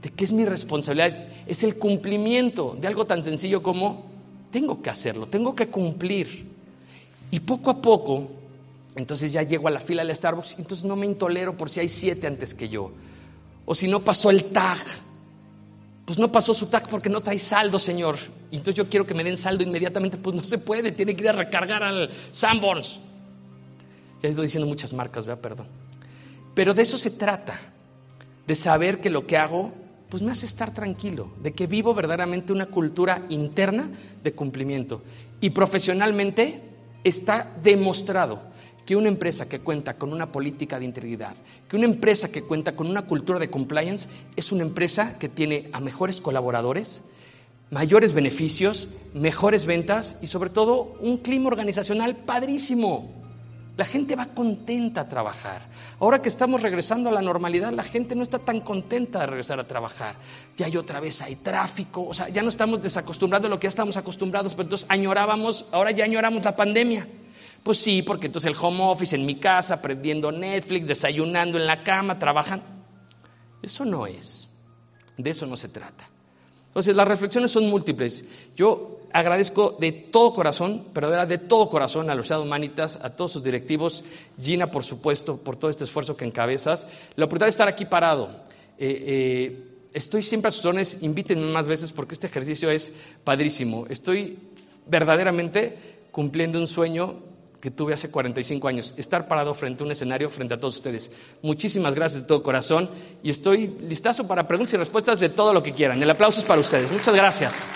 de 0.00 0.08
que 0.08 0.24
es 0.24 0.32
mi 0.32 0.46
responsabilidad, 0.46 1.28
es 1.46 1.64
el 1.64 1.76
cumplimiento 1.76 2.78
de 2.80 2.88
algo 2.88 3.04
tan 3.04 3.22
sencillo 3.22 3.62
como 3.62 4.06
tengo 4.50 4.80
que 4.80 4.88
hacerlo, 4.88 5.26
tengo 5.26 5.54
que 5.54 5.68
cumplir. 5.68 6.46
Y 7.30 7.40
poco 7.40 7.68
a 7.68 7.82
poco 7.82 8.37
entonces 8.98 9.32
ya 9.32 9.44
llego 9.44 9.68
a 9.68 9.70
la 9.70 9.78
fila 9.78 10.04
del 10.04 10.14
Starbucks, 10.14 10.58
entonces 10.58 10.84
no 10.84 10.96
me 10.96 11.06
intolero 11.06 11.56
por 11.56 11.70
si 11.70 11.78
hay 11.78 11.88
siete 11.88 12.26
antes 12.26 12.52
que 12.52 12.68
yo. 12.68 12.90
O 13.64 13.72
si 13.72 13.86
no 13.86 14.00
pasó 14.00 14.28
el 14.28 14.46
tag, 14.46 14.78
pues 16.04 16.18
no 16.18 16.32
pasó 16.32 16.52
su 16.52 16.66
tag 16.66 16.88
porque 16.88 17.08
no 17.08 17.20
trae 17.20 17.38
saldo, 17.38 17.78
señor. 17.78 18.16
Y 18.50 18.56
entonces 18.56 18.74
yo 18.74 18.88
quiero 18.88 19.06
que 19.06 19.14
me 19.14 19.22
den 19.22 19.36
saldo 19.36 19.62
inmediatamente, 19.62 20.18
pues 20.18 20.34
no 20.34 20.42
se 20.42 20.58
puede, 20.58 20.90
tiene 20.90 21.14
que 21.14 21.22
ir 21.22 21.28
a 21.28 21.32
recargar 21.32 21.84
al 21.84 22.10
Sanborns. 22.32 22.98
Ya 24.20 24.30
estoy 24.30 24.46
diciendo 24.46 24.66
muchas 24.66 24.92
marcas, 24.92 25.26
¿verdad? 25.26 25.42
Perdón. 25.42 25.68
Pero 26.56 26.74
de 26.74 26.82
eso 26.82 26.98
se 26.98 27.12
trata, 27.12 27.54
de 28.48 28.54
saber 28.56 29.00
que 29.00 29.10
lo 29.10 29.28
que 29.28 29.36
hago, 29.36 29.72
pues 30.08 30.24
me 30.24 30.32
hace 30.32 30.46
estar 30.46 30.74
tranquilo, 30.74 31.30
de 31.40 31.52
que 31.52 31.68
vivo 31.68 31.94
verdaderamente 31.94 32.52
una 32.52 32.66
cultura 32.66 33.24
interna 33.28 33.88
de 34.24 34.32
cumplimiento. 34.32 35.02
Y 35.40 35.50
profesionalmente 35.50 36.60
está 37.04 37.48
demostrado 37.62 38.48
que 38.88 38.96
una 38.96 39.08
empresa 39.08 39.46
que 39.46 39.58
cuenta 39.58 39.98
con 39.98 40.14
una 40.14 40.32
política 40.32 40.78
de 40.78 40.86
integridad, 40.86 41.36
que 41.68 41.76
una 41.76 41.84
empresa 41.84 42.32
que 42.32 42.40
cuenta 42.40 42.74
con 42.74 42.86
una 42.86 43.02
cultura 43.02 43.38
de 43.38 43.50
compliance 43.50 44.08
es 44.34 44.50
una 44.50 44.62
empresa 44.62 45.18
que 45.18 45.28
tiene 45.28 45.68
a 45.74 45.80
mejores 45.80 46.22
colaboradores, 46.22 47.10
mayores 47.70 48.14
beneficios, 48.14 48.94
mejores 49.12 49.66
ventas 49.66 50.20
y 50.22 50.26
sobre 50.26 50.48
todo 50.48 50.96
un 51.00 51.18
clima 51.18 51.48
organizacional 51.48 52.16
padrísimo. 52.16 53.12
La 53.76 53.84
gente 53.84 54.16
va 54.16 54.24
contenta 54.24 55.02
a 55.02 55.08
trabajar. 55.08 55.60
Ahora 56.00 56.22
que 56.22 56.30
estamos 56.30 56.62
regresando 56.62 57.10
a 57.10 57.12
la 57.12 57.20
normalidad, 57.20 57.74
la 57.74 57.84
gente 57.84 58.14
no 58.14 58.22
está 58.22 58.38
tan 58.38 58.62
contenta 58.62 59.20
de 59.20 59.26
regresar 59.26 59.60
a 59.60 59.68
trabajar. 59.68 60.14
Ya 60.56 60.64
hay 60.64 60.78
otra 60.78 60.98
vez 60.98 61.20
hay 61.20 61.36
tráfico, 61.36 62.06
o 62.08 62.14
sea, 62.14 62.30
ya 62.30 62.42
no 62.42 62.48
estamos 62.48 62.80
desacostumbrados 62.80 63.48
a 63.48 63.50
lo 63.50 63.60
que 63.60 63.66
ya 63.66 63.68
estamos 63.68 63.98
acostumbrados, 63.98 64.54
pero 64.54 64.62
entonces 64.62 64.90
añorábamos, 64.90 65.68
ahora 65.72 65.90
ya 65.90 66.06
añoramos 66.06 66.42
la 66.42 66.56
pandemia. 66.56 67.06
Pues 67.62 67.78
sí, 67.78 68.02
porque 68.02 68.26
entonces 68.26 68.50
el 68.50 68.56
home 68.60 68.82
office 68.82 69.14
en 69.16 69.26
mi 69.26 69.34
casa, 69.34 69.82
prendiendo 69.82 70.32
Netflix, 70.32 70.86
desayunando 70.86 71.58
en 71.58 71.66
la 71.66 71.82
cama, 71.82 72.18
trabajando. 72.18 72.64
Eso 73.62 73.84
no 73.84 74.06
es. 74.06 74.48
De 75.16 75.30
eso 75.30 75.46
no 75.46 75.56
se 75.56 75.68
trata. 75.68 76.08
Entonces 76.68 76.94
las 76.94 77.08
reflexiones 77.08 77.50
son 77.50 77.68
múltiples. 77.68 78.28
Yo 78.56 79.00
agradezco 79.12 79.76
de 79.80 79.90
todo 79.92 80.32
corazón, 80.32 80.84
pero 80.92 81.26
de 81.26 81.38
todo 81.38 81.68
corazón 81.68 82.08
a 82.10 82.14
los 82.14 82.30
Humanitas, 82.30 83.04
a 83.04 83.16
todos 83.16 83.32
sus 83.32 83.42
directivos, 83.42 84.04
Gina, 84.40 84.70
por 84.70 84.84
supuesto, 84.84 85.42
por 85.42 85.56
todo 85.56 85.70
este 85.70 85.84
esfuerzo 85.84 86.16
que 86.16 86.24
encabezas. 86.24 86.86
La 87.16 87.24
oportunidad 87.24 87.46
de 87.46 87.50
estar 87.50 87.68
aquí 87.68 87.84
parado. 87.84 88.28
Eh, 88.78 89.04
eh, 89.06 89.68
Estoy 89.92 90.22
siempre 90.22 90.48
a 90.48 90.50
sus 90.50 90.64
órdenes, 90.66 91.02
invítenme 91.02 91.50
más 91.50 91.66
veces 91.66 91.92
porque 91.92 92.12
este 92.14 92.26
ejercicio 92.26 92.70
es 92.70 92.98
padrísimo. 93.24 93.86
Estoy 93.88 94.38
verdaderamente 94.86 95.78
cumpliendo 96.10 96.58
un 96.58 96.66
sueño 96.66 97.22
que 97.60 97.70
tuve 97.70 97.92
hace 97.92 98.10
45 98.10 98.68
años, 98.68 98.94
estar 98.98 99.26
parado 99.26 99.52
frente 99.54 99.82
a 99.82 99.86
un 99.86 99.92
escenario 99.92 100.30
frente 100.30 100.54
a 100.54 100.60
todos 100.60 100.76
ustedes. 100.76 101.12
Muchísimas 101.42 101.94
gracias 101.94 102.22
de 102.22 102.28
todo 102.28 102.42
corazón 102.42 102.88
y 103.22 103.30
estoy 103.30 103.76
listazo 103.88 104.28
para 104.28 104.46
preguntas 104.46 104.74
y 104.74 104.76
respuestas 104.76 105.18
de 105.18 105.28
todo 105.28 105.52
lo 105.52 105.62
que 105.62 105.72
quieran. 105.72 106.02
El 106.02 106.10
aplauso 106.10 106.40
es 106.40 106.46
para 106.46 106.60
ustedes. 106.60 106.92
Muchas 106.92 107.14
gracias. 107.14 107.66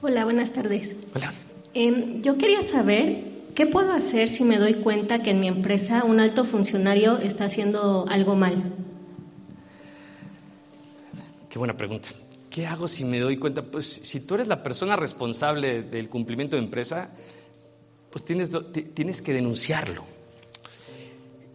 Hola, 0.00 0.24
buenas 0.24 0.52
tardes. 0.52 0.92
Hola. 1.14 1.32
Em, 1.74 2.22
yo 2.22 2.36
quería 2.36 2.62
saber 2.62 3.24
qué 3.54 3.66
puedo 3.66 3.92
hacer 3.92 4.28
si 4.28 4.44
me 4.44 4.58
doy 4.58 4.74
cuenta 4.74 5.22
que 5.22 5.30
en 5.30 5.40
mi 5.40 5.48
empresa 5.48 6.04
un 6.04 6.20
alto 6.20 6.44
funcionario 6.44 7.18
está 7.18 7.44
haciendo 7.44 8.06
algo 8.08 8.34
mal. 8.34 8.54
Qué 11.48 11.58
buena 11.58 11.76
pregunta. 11.76 12.08
¿Qué 12.52 12.66
hago 12.66 12.86
si 12.86 13.06
me 13.06 13.18
doy 13.18 13.38
cuenta? 13.38 13.62
Pues 13.62 13.86
si 13.86 14.20
tú 14.20 14.34
eres 14.34 14.46
la 14.46 14.62
persona 14.62 14.94
responsable 14.94 15.84
del 15.84 16.10
cumplimiento 16.10 16.54
de 16.54 16.62
empresa, 16.62 17.10
pues 18.10 18.26
tienes, 18.26 18.50
tienes 18.92 19.22
que 19.22 19.32
denunciarlo. 19.32 20.04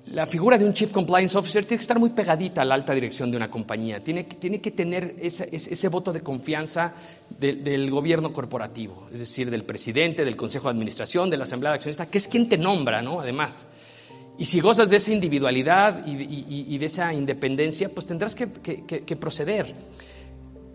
La 0.08 0.26
figura 0.26 0.58
de 0.58 0.66
un 0.66 0.74
Chief 0.74 0.90
Compliance 0.92 1.38
Officer 1.38 1.66
tiene 1.66 1.78
que 1.78 1.82
estar 1.82 2.00
muy 2.00 2.10
pegadita 2.10 2.64
a 2.64 2.66
la 2.66 2.74
alta 2.74 2.96
dirección 2.96 3.30
de 3.30 3.38
una 3.38 3.52
compañía, 3.52 4.00
tiene, 4.00 4.24
tiene 4.24 4.60
que 4.60 4.72
tener 4.72 5.16
ese, 5.20 5.48
ese, 5.56 5.90
voto 5.90 6.12
de 6.12 6.22
confianza 6.22 6.96
del 7.30 7.92
gobierno 7.92 8.34
corporativo, 8.34 9.08
es 9.14 9.20
decir, 9.20 9.52
del 9.52 9.64
presidente, 9.64 10.26
del 10.26 10.36
consejo 10.36 10.68
de 10.68 10.72
administración, 10.72 11.30
de 11.30 11.38
la 11.38 11.44
asamblea 11.44 11.74
de 11.74 11.76
accionistas, 11.76 12.08
que 12.08 12.18
es 12.18 12.28
quien 12.28 12.50
te 12.50 12.58
nombra, 12.58 13.04
¿no? 13.04 13.20
Además. 13.20 13.68
Y 14.40 14.46
si 14.46 14.62
gozas 14.62 14.90
de 14.90 14.98
esa 14.98 15.12
individualidad 15.12 16.08
y, 16.08 16.78
de 16.78 16.86
esa 16.88 17.14
independencia, 17.14 17.90
pues 17.94 18.08
tendrás 18.08 18.34
que, 18.34 18.48
que 19.06 19.16
proceder. 19.16 19.76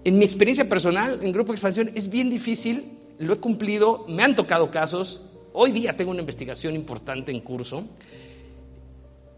En 0.05 0.19
mi 0.19 0.25
experiencia 0.25 0.69
personal, 0.69 1.21
en 1.23 1.33
Grupo 1.33 1.53
Expansión, 1.53 1.91
es 1.95 2.11
bien 2.11 2.29
difícil, 2.29 2.85
lo 3.19 3.35
he 3.35 3.37
cumplido, 3.37 4.05
me 4.09 4.25
han 4.25 4.35
tocado 4.35 4.71
casos, 4.71 5.23
hoy 5.53 5.71
día 5.71 5.97
tengo 5.97 6.11
una 6.11 6.21
investigación 6.21 6.75
importante 6.75 7.31
en 7.31 7.41
curso, 7.41 7.85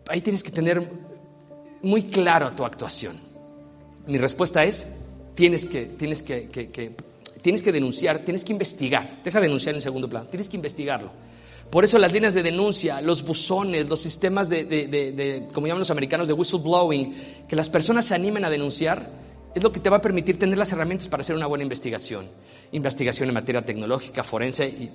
ahí 0.08 0.22
tienes 0.22 0.42
que 0.42 0.50
tener 0.50 0.90
muy 1.82 2.04
claro 2.04 2.52
tu 2.52 2.64
actuación. 2.64 3.14
Mi 4.06 4.16
respuesta 4.16 4.64
es, 4.64 5.04
tienes 5.34 5.66
que, 5.66 5.82
tienes 5.82 6.22
que, 6.22 6.48
tienes 7.42 7.62
que 7.62 7.72
denunciar, 7.72 8.20
tienes 8.20 8.42
que 8.42 8.52
investigar, 8.52 9.20
deja 9.22 9.40
denunciar 9.40 9.74
en 9.74 9.82
segundo 9.82 10.08
plano, 10.08 10.28
tienes 10.30 10.48
que 10.48 10.56
investigarlo. 10.56 11.10
Por 11.70 11.84
eso 11.84 11.98
las 11.98 12.12
líneas 12.12 12.32
de 12.32 12.42
denuncia, 12.42 13.02
los 13.02 13.22
buzones, 13.26 13.88
los 13.88 14.00
sistemas 14.00 14.48
de, 14.48 14.64
de, 14.64 15.46
como 15.52 15.66
llaman 15.66 15.80
los 15.80 15.90
americanos, 15.90 16.26
de 16.26 16.32
whistleblowing, 16.32 17.14
que 17.48 17.56
las 17.56 17.68
personas 17.68 18.06
se 18.06 18.14
animen 18.14 18.44
a 18.44 18.50
denunciar, 18.50 19.23
es 19.54 19.62
lo 19.62 19.70
que 19.70 19.80
te 19.80 19.88
va 19.88 19.98
a 19.98 20.02
permitir 20.02 20.38
tener 20.38 20.58
las 20.58 20.72
herramientas 20.72 21.08
para 21.08 21.20
hacer 21.20 21.36
una 21.36 21.46
buena 21.46 21.62
investigación. 21.62 22.26
Investigación 22.72 23.28
en 23.28 23.34
materia 23.34 23.62
tecnológica, 23.62 24.24
forense 24.24 24.66
y 24.66 24.90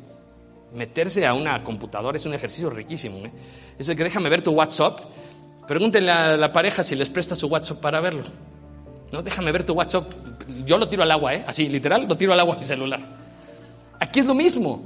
meterse 0.74 1.26
a 1.26 1.34
una 1.34 1.64
computadora 1.64 2.18
es 2.18 2.26
un 2.26 2.34
ejercicio 2.34 2.70
riquísimo. 2.70 3.18
¿eh? 3.26 3.32
Eso 3.78 3.91
de 3.91 3.95
que 3.95 4.03
déjame 4.03 4.30
ver 4.30 4.41
tu 4.41 4.51
WhatsApp, 4.51 4.99
pregúntenle 5.68 6.12
a 6.12 6.38
la 6.38 6.51
pareja 6.51 6.84
si 6.84 6.95
les 6.95 7.10
presta 7.10 7.36
su 7.36 7.47
WhatsApp 7.47 7.80
para 7.80 8.01
verlo. 8.01 8.24
No, 9.12 9.24
déjame 9.24 9.51
ver 9.51 9.64
tu 9.64 9.74
WhatsApp. 9.74 10.03
Yo 10.66 10.78
lo 10.78 10.89
tiro 10.89 11.03
al 11.03 11.12
agua, 11.12 11.36
¿eh? 11.36 11.43
así 11.47 11.70
literal, 11.70 12.05
lo 12.07 12.18
tiro 12.18 12.34
al 12.34 12.39
agua 12.39 12.57
mi 12.57 12.66
celular. 12.66 12.99
Aquí 13.99 14.20
es 14.20 14.26
lo 14.26 14.36
mismo. 14.36 14.84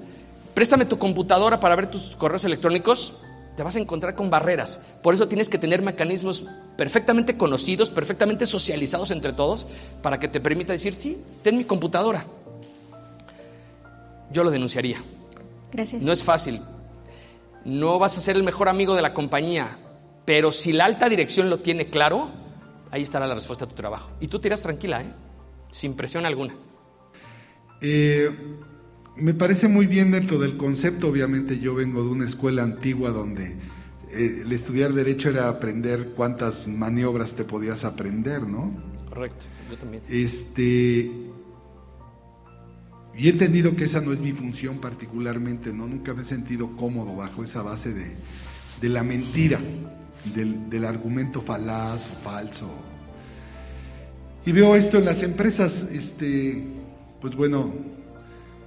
Préstame 0.54 0.86
tu 0.86 1.00
computadora 1.00 1.60
para 1.60 1.76
ver 1.76 1.88
tus 1.88 2.16
correos 2.16 2.46
electrónicos 2.46 3.22
te 3.56 3.64
vas 3.64 3.76
a 3.76 3.80
encontrar 3.80 4.16
con 4.16 4.30
barreras. 4.30 4.98
Por 5.02 5.14
eso 5.14 5.28
tienes 5.28 5.50
que 5.50 5.58
tener 5.58 5.82
mecanismos 5.82 6.46
perfectamente 6.78 7.38
conocidos, 7.38 7.90
perfectamente 7.90 8.46
socializados 8.46 9.12
entre 9.12 9.34
todos, 9.34 9.68
para 10.02 10.20
que 10.20 10.28
te 10.28 10.40
permita 10.40 10.74
decir, 10.74 10.94
sí, 10.94 11.22
ten 11.44 11.58
mi 11.58 11.66
computadora. 11.66 12.26
Yo 14.32 14.44
lo 14.44 14.52
denunciaría. 14.52 14.98
Gracias. 15.72 16.02
No 16.02 16.12
es 16.12 16.24
fácil. 16.24 16.60
No 17.66 18.00
vas 18.00 18.18
a 18.18 18.22
ser 18.22 18.36
el 18.36 18.44
mejor 18.44 18.70
amigo 18.70 18.96
de 18.96 19.02
la 19.02 19.14
compañía, 19.14 19.78
pero 20.26 20.52
si 20.52 20.74
la 20.74 20.86
alta 20.86 21.08
dirección 21.08 21.50
lo 21.50 21.60
tiene 21.60 21.90
claro, 21.90 22.32
ahí 22.92 23.02
estará 23.02 23.28
la 23.28 23.36
respuesta 23.36 23.66
a 23.66 23.70
tu 23.70 23.76
trabajo. 23.76 24.10
Y 24.20 24.28
tú 24.28 24.40
tiras 24.40 24.62
tranquila, 24.62 25.02
¿eh? 25.02 25.12
sin 25.72 25.96
presión 25.96 26.26
alguna. 26.26 26.56
Eh, 27.82 28.30
me 29.16 29.34
parece 29.34 29.68
muy 29.68 29.88
bien 29.88 30.12
dentro 30.12 30.40
del 30.40 30.58
concepto, 30.58 31.08
obviamente 31.08 31.60
yo 31.60 31.76
vengo 31.76 32.04
de 32.04 32.10
una 32.10 32.26
escuela 32.26 32.64
antigua 32.64 33.12
donde 33.12 33.58
eh, 34.12 34.42
el 34.44 34.52
estudiar 34.52 34.94
derecho 34.94 35.30
era 35.30 35.50
aprender 35.50 36.14
cuántas 36.16 36.68
maniobras 36.68 37.34
te 37.34 37.44
podías 37.44 37.84
aprender, 37.84 38.44
¿no? 38.44 38.72
Correcto, 39.10 39.46
yo 39.70 39.78
también. 39.78 40.04
Este, 40.10 41.12
y 43.16 43.28
he 43.28 43.30
entendido 43.30 43.76
que 43.76 43.86
esa 43.86 44.02
no 44.02 44.12
es 44.14 44.20
mi 44.20 44.32
función 44.32 44.80
particularmente, 44.80 45.72
¿no? 45.72 45.88
Nunca 45.88 46.14
me 46.14 46.24
he 46.24 46.26
sentido 46.26 46.76
cómodo 46.76 47.16
bajo 47.16 47.44
esa 47.44 47.62
base 47.62 47.94
de, 47.94 48.16
de 48.82 48.90
la 48.90 49.04
mentira, 49.04 49.60
del, 50.34 50.70
del 50.70 50.86
argumento 50.86 51.42
falaz, 51.42 52.02
falso. 52.24 52.72
Y 54.46 54.52
veo 54.52 54.76
esto 54.76 54.98
en 54.98 55.06
las 55.06 55.22
empresas, 55.22 55.88
este, 55.92 56.66
pues 57.22 57.36
bueno, 57.36 57.72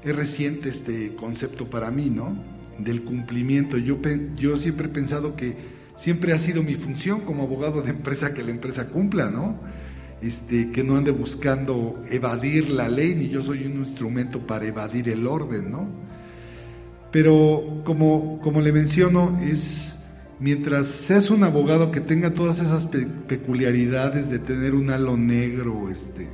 es 0.07 0.15
reciente 0.15 0.69
este 0.69 1.17
concepto 1.17 1.69
para 1.69 1.91
mí, 1.91 2.11
¿no? 2.11 2.37
Del 2.79 3.03
cumplimiento. 3.03 3.77
Yo, 3.77 3.99
yo 4.37 4.57
siempre 4.57 4.87
he 4.87 4.91
pensado 4.91 5.35
que 5.35 5.57
siempre 5.97 6.33
ha 6.33 6.39
sido 6.39 6.63
mi 6.63 6.77
función 6.77 7.23
como 7.23 7.43
abogado 7.43 7.83
de 7.83 7.91
empresa 7.91 8.33
que 8.33 8.45
la 8.45 8.53
empresa 8.53 8.89
cumpla, 8.89 9.29
¿no? 9.29 9.59
Este, 10.23 10.71
que 10.71 10.85
no 10.85 10.97
ande 10.97 11.11
buscando 11.11 12.01
evadir 12.09 12.71
la 12.71 12.89
ley, 12.89 13.17
ni 13.17 13.29
yo 13.29 13.43
soy 13.43 13.67
un 13.67 13.85
instrumento 13.85 14.47
para 14.47 14.65
evadir 14.67 15.09
el 15.09 15.27
orden, 15.27 15.73
¿no? 15.73 15.89
Pero 17.11 17.83
como, 17.85 18.41
como 18.41 18.61
le 18.61 18.73
menciono, 18.73 19.41
es 19.43 19.97
mientras 20.39 20.87
seas 20.87 21.31
un 21.31 21.43
abogado 21.43 21.91
que 21.91 22.01
tenga 22.01 22.33
todas 22.33 22.61
esas 22.61 22.87
peculiaridades 23.27 24.31
de 24.31 24.39
tener 24.39 24.75
un 24.75 24.91
halo 24.91 25.17
negro, 25.17 25.89
este, 25.91 26.29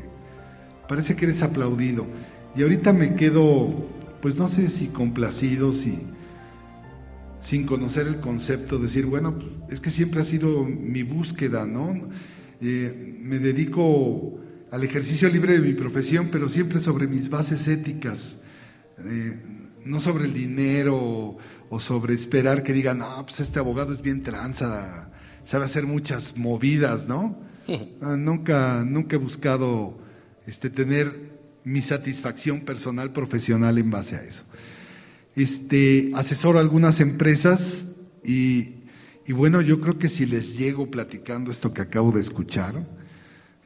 parece 0.88 1.16
que 1.16 1.24
eres 1.24 1.42
aplaudido. 1.42 2.06
Y 2.54 2.62
ahorita 2.62 2.92
me 2.92 3.14
quedo, 3.14 3.72
pues 4.20 4.36
no 4.36 4.48
sé 4.48 4.68
si 4.68 4.88
complacido, 4.88 5.72
si 5.72 5.98
sin 7.42 7.66
conocer 7.66 8.06
el 8.06 8.20
concepto, 8.20 8.78
decir, 8.78 9.04
bueno, 9.06 9.34
es 9.68 9.80
que 9.80 9.90
siempre 9.90 10.22
ha 10.22 10.24
sido 10.24 10.64
mi 10.64 11.02
búsqueda, 11.02 11.66
¿no? 11.66 12.08
Eh, 12.60 13.18
me 13.20 13.40
dedico 13.40 14.38
al 14.70 14.84
ejercicio 14.84 15.28
libre 15.28 15.54
de 15.54 15.68
mi 15.68 15.74
profesión, 15.74 16.28
pero 16.30 16.48
siempre 16.48 16.80
sobre 16.80 17.08
mis 17.08 17.28
bases 17.28 17.66
éticas, 17.66 18.36
eh, 19.04 19.42
no 19.84 20.00
sobre 20.00 20.26
el 20.26 20.34
dinero 20.34 21.36
o, 21.68 21.80
sobre 21.80 22.14
esperar 22.14 22.62
que 22.62 22.72
digan, 22.72 22.98
no, 22.98 23.26
pues 23.26 23.40
este 23.40 23.58
abogado 23.58 23.92
es 23.92 24.02
bien 24.02 24.22
tranza, 24.22 25.10
sabe 25.42 25.64
hacer 25.64 25.84
muchas 25.84 26.38
movidas, 26.38 27.08
¿no? 27.08 27.36
Ah, 28.02 28.16
nunca, 28.16 28.84
nunca 28.84 29.16
he 29.16 29.18
buscado 29.18 29.96
este, 30.46 30.68
tener 30.68 31.31
mi 31.64 31.80
satisfacción 31.80 32.60
personal, 32.60 33.12
profesional 33.12 33.78
en 33.78 33.90
base 33.90 34.16
a 34.16 34.22
eso. 34.22 34.42
Este, 35.34 36.10
asesoro 36.14 36.58
a 36.58 36.60
algunas 36.60 37.00
empresas 37.00 37.84
y, 38.24 38.74
bueno, 39.28 39.60
yo 39.60 39.80
creo 39.80 39.98
que 39.98 40.08
si 40.08 40.26
les 40.26 40.58
llego 40.58 40.90
platicando 40.90 41.50
esto 41.50 41.72
que 41.72 41.82
acabo 41.82 42.12
de 42.12 42.20
escuchar, 42.20 42.74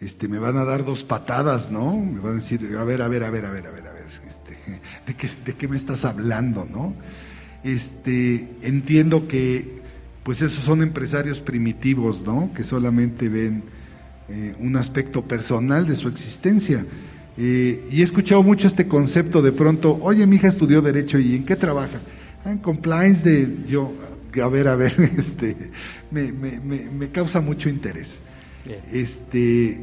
este, 0.01 0.28
me 0.28 0.38
van 0.38 0.57
a 0.59 0.64
dar 0.64 0.84
dos 0.84 1.03
patadas, 1.03 1.70
¿no? 1.70 1.97
Me 1.97 2.20
van 2.20 2.32
a 2.32 2.36
decir, 2.36 2.76
a 2.78 2.84
ver, 2.84 3.03
a 3.03 3.09
ver, 3.09 3.24
a 3.24 3.30
ver, 3.30 3.47
a 3.47 3.51
ver, 3.51 3.66
a 3.66 3.70
ver, 3.70 3.86
a 3.86 3.92
ver, 3.92 4.07
este, 4.28 4.59
¿de, 5.07 5.14
qué, 5.14 5.28
¿de 5.44 5.55
qué 5.55 5.68
me 5.68 5.76
estás 5.76 6.05
hablando, 6.05 6.68
no? 6.70 6.94
Este, 7.64 8.49
entiendo 8.62 9.26
que, 9.26 9.80
pues 10.22 10.42
esos 10.42 10.64
son 10.64 10.82
empresarios 10.82 11.40
primitivos, 11.40 12.22
¿no? 12.22 12.53
Que 12.55 12.62
solamente 12.62 13.28
ven 13.28 13.64
eh, 14.28 14.55
un 14.59 14.76
aspecto 14.76 15.22
personal 15.22 15.86
de 15.86 15.97
su 15.97 16.09
existencia 16.09 16.84
y 17.37 18.01
he 18.01 18.03
escuchado 18.03 18.43
mucho 18.43 18.66
este 18.66 18.89
concepto 18.89 19.43
de 19.43 19.53
pronto, 19.53 19.99
oye, 20.03 20.26
mi 20.26 20.37
hija 20.37 20.49
estudió 20.49 20.80
Derecho 20.80 21.18
y 21.18 21.37
¿en 21.37 21.45
qué 21.45 21.57
trabaja? 21.57 21.99
Ah, 22.45 22.53
en 22.53 22.59
compliance 22.59 23.28
de 23.28 23.68
yo, 23.68 23.93
a 24.43 24.49
ver, 24.49 24.68
a 24.68 24.76
ver, 24.76 24.95
este, 25.18 25.57
me, 26.11 26.32
me, 26.32 26.61
me, 26.61 27.11
causa 27.11 27.41
mucho 27.41 27.68
interés. 27.68 28.18
Este, 28.93 29.80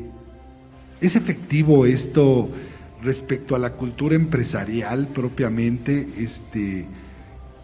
¿Es 0.99 1.15
efectivo 1.15 1.85
esto 1.85 2.49
respecto 3.01 3.55
a 3.55 3.59
la 3.59 3.73
cultura 3.73 4.15
empresarial 4.15 5.07
propiamente? 5.09 6.07
Este, 6.17 6.85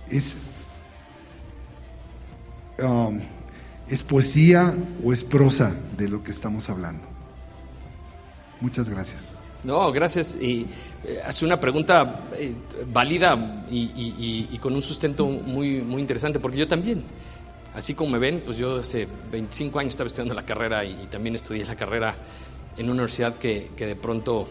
es, 0.09 0.35
um, 2.83 3.19
¿Es 3.89 4.03
poesía 4.03 4.73
o 5.03 5.13
es 5.13 5.23
prosa 5.23 5.73
de 5.97 6.09
lo 6.09 6.23
que 6.23 6.31
estamos 6.31 6.69
hablando? 6.69 7.03
Muchas 8.61 8.89
gracias. 8.89 9.38
No, 9.63 9.91
gracias. 9.91 10.41
Y 10.41 10.65
eh, 11.03 11.21
hace 11.25 11.45
una 11.45 11.59
pregunta 11.59 12.27
eh, 12.33 12.53
válida 12.91 13.65
y, 13.69 14.57
con 14.59 14.73
un 14.73 14.81
sustento 14.81 15.25
muy, 15.25 15.81
muy 15.81 16.01
interesante, 16.01 16.39
porque 16.39 16.57
yo 16.57 16.67
también. 16.67 17.03
Así 17.73 17.93
como 17.93 18.11
me 18.11 18.19
ven, 18.19 18.41
pues 18.43 18.57
yo 18.57 18.79
hace 18.79 19.07
25 19.31 19.79
años 19.79 19.93
estaba 19.93 20.07
estudiando 20.07 20.33
la 20.33 20.45
carrera 20.45 20.83
y, 20.83 21.07
también 21.09 21.35
estudié 21.35 21.65
la 21.65 21.75
carrera 21.75 22.15
en 22.77 22.85
una 22.85 22.93
universidad 22.93 23.35
que, 23.37 23.69
de 23.77 23.95
pronto 23.95 24.47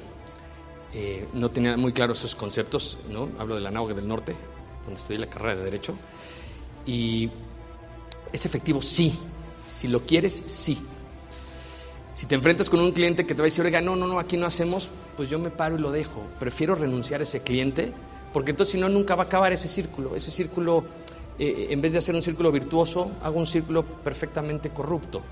eh, 0.94 1.26
no 1.32 1.48
tenía 1.48 1.76
muy 1.76 1.92
claros 1.92 2.18
esos 2.18 2.34
conceptos, 2.34 2.98
¿no? 3.10 3.30
Hablo 3.38 3.54
de 3.56 3.62
la 3.62 3.70
Náhuatl 3.70 3.96
del 3.96 4.08
Norte, 4.08 4.34
donde 4.84 5.00
estudié 5.00 5.18
la 5.18 5.26
carrera 5.26 5.56
de 5.56 5.64
Derecho. 5.64 5.94
Y 6.86 7.30
es 8.32 8.46
efectivo, 8.46 8.80
sí. 8.82 9.18
Si 9.66 9.88
lo 9.88 10.00
quieres, 10.00 10.34
sí. 10.34 10.78
Si 12.18 12.26
te 12.26 12.34
enfrentas 12.34 12.68
con 12.68 12.80
un 12.80 12.90
cliente 12.90 13.24
que 13.24 13.32
te 13.32 13.42
va 13.42 13.44
a 13.44 13.46
decir, 13.46 13.64
oiga, 13.64 13.80
no, 13.80 13.94
no, 13.94 14.08
no, 14.08 14.18
aquí 14.18 14.36
no 14.36 14.44
hacemos, 14.44 14.90
pues 15.16 15.30
yo 15.30 15.38
me 15.38 15.50
paro 15.50 15.76
y 15.76 15.78
lo 15.78 15.92
dejo. 15.92 16.20
Prefiero 16.40 16.74
renunciar 16.74 17.20
a 17.20 17.22
ese 17.22 17.44
cliente, 17.44 17.92
porque 18.32 18.50
entonces 18.50 18.72
si 18.72 18.80
no, 18.80 18.88
nunca 18.88 19.14
va 19.14 19.22
a 19.22 19.26
acabar 19.26 19.52
ese 19.52 19.68
círculo. 19.68 20.16
Ese 20.16 20.32
círculo 20.32 20.84
eh, 21.38 21.68
en 21.70 21.80
vez 21.80 21.92
de 21.92 21.98
hacer 21.98 22.16
un 22.16 22.22
círculo 22.22 22.50
virtuoso, 22.50 23.12
hago 23.22 23.38
un 23.38 23.46
círculo 23.46 23.84
perfectamente 23.84 24.70
corrupto. 24.70 25.22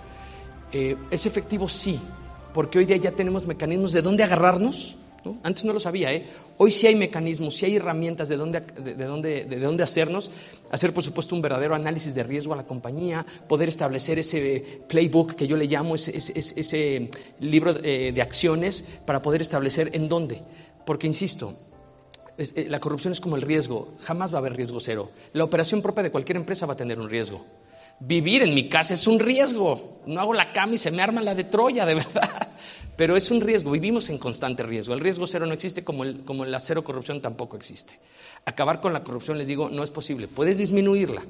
Eh, 0.70 0.97
es 1.11 1.26
efectivo, 1.26 1.68
sí, 1.68 1.99
porque 2.55 2.78
hoy 2.78 2.84
día 2.84 2.99
ya 2.99 3.11
tenemos 3.11 3.49
mecanismos 3.49 3.91
de 3.91 4.03
dónde 4.03 4.22
agarrarnos. 4.22 4.95
Antes 5.43 5.64
no 5.64 5.72
lo 5.72 5.81
sabía, 5.81 6.12
¿eh? 6.12 6.27
Hoy 6.59 6.70
sí 6.70 6.87
hay 6.87 6.95
mecanismos, 6.95 7.57
sí 7.57 7.66
hay 7.66 7.77
herramientas 7.77 8.29
de 8.29 8.37
dónde, 8.37 8.61
de, 8.61 8.95
dónde, 9.05 9.45
de 9.45 9.59
dónde 9.59 9.83
hacernos, 9.83 10.31
hacer 10.70 10.93
por 10.93 11.03
supuesto 11.03 11.35
un 11.35 11.43
verdadero 11.43 11.74
análisis 11.74 12.14
de 12.14 12.22
riesgo 12.22 12.55
a 12.55 12.57
la 12.57 12.64
compañía, 12.64 13.24
poder 13.49 13.68
establecer 13.68 14.18
ese 14.18 14.83
playbook 14.89 15.35
que 15.35 15.47
yo 15.47 15.57
le 15.57 15.66
llamo, 15.66 15.95
ese, 15.95 16.16
ese, 16.16 17.11
libro 17.41 17.74
de, 17.74 18.12
de 18.12 18.22
acciones 18.22 18.85
para 19.05 19.22
poder 19.22 19.43
establecer 19.43 19.91
en 19.93 20.09
dónde. 20.09 20.43
Porque, 20.85 21.07
insisto, 21.07 21.53
eh, 22.39 22.66
la 22.68 22.81
corrupción 22.81 23.12
es 23.12 23.20
como 23.20 23.37
el 23.37 23.43
riesgo, 23.43 23.95
jamás 24.03 24.33
va 24.33 24.37
a 24.37 24.41
haber 24.41 24.57
riesgo 24.57 24.81
cero. 24.81 25.11
La 25.33 25.45
operación 25.45 25.83
propia 25.83 26.03
de 26.03 26.11
cualquier 26.11 26.37
empresa 26.37 26.66
va 26.66 26.74
a 26.74 26.77
tener 26.77 26.99
un 27.01 27.09
riesgo. 27.09 27.45
Vivir 27.99 28.43
en 28.43 28.55
mi 28.55 28.68
casa 28.68 28.95
es 28.95 29.07
un 29.07 29.18
riesgo. 29.18 30.01
No 30.07 30.20
hago 30.20 30.35
la 30.35 30.53
cama 30.53 30.74
y 30.74 30.79
se 30.79 30.91
me 30.91 31.01
arma 31.01 31.22
la 31.22 31.35
de 31.35 31.45
Troya, 31.45 31.87
de 31.87 31.95
verdad. 31.95 32.49
Pero 32.97 33.17
es 33.17 33.31
un 33.31 33.41
riesgo, 33.41 33.71
vivimos 33.71 34.09
en 34.09 34.19
constante 34.19 34.63
riesgo. 34.63 34.95
El 34.95 35.01
riesgo 35.01 35.27
cero 35.27 35.47
no 35.47 35.53
existe 35.53 35.85
como, 35.85 36.05
el, 36.05 36.25
como 36.25 36.45
la 36.45 36.61
cero 36.61 36.83
corrupción 36.83 37.21
tampoco 37.21 37.57
existe. 37.57 37.99
Acabar 38.45 38.81
con 38.81 38.93
la 38.93 39.05
corrupción, 39.05 39.39
les 39.39 39.49
digo, 39.49 39.69
no 39.69 39.83
es 39.85 39.91
posible. 39.91 40.29
Puedes 40.29 40.59
disminuirla. 40.59 41.23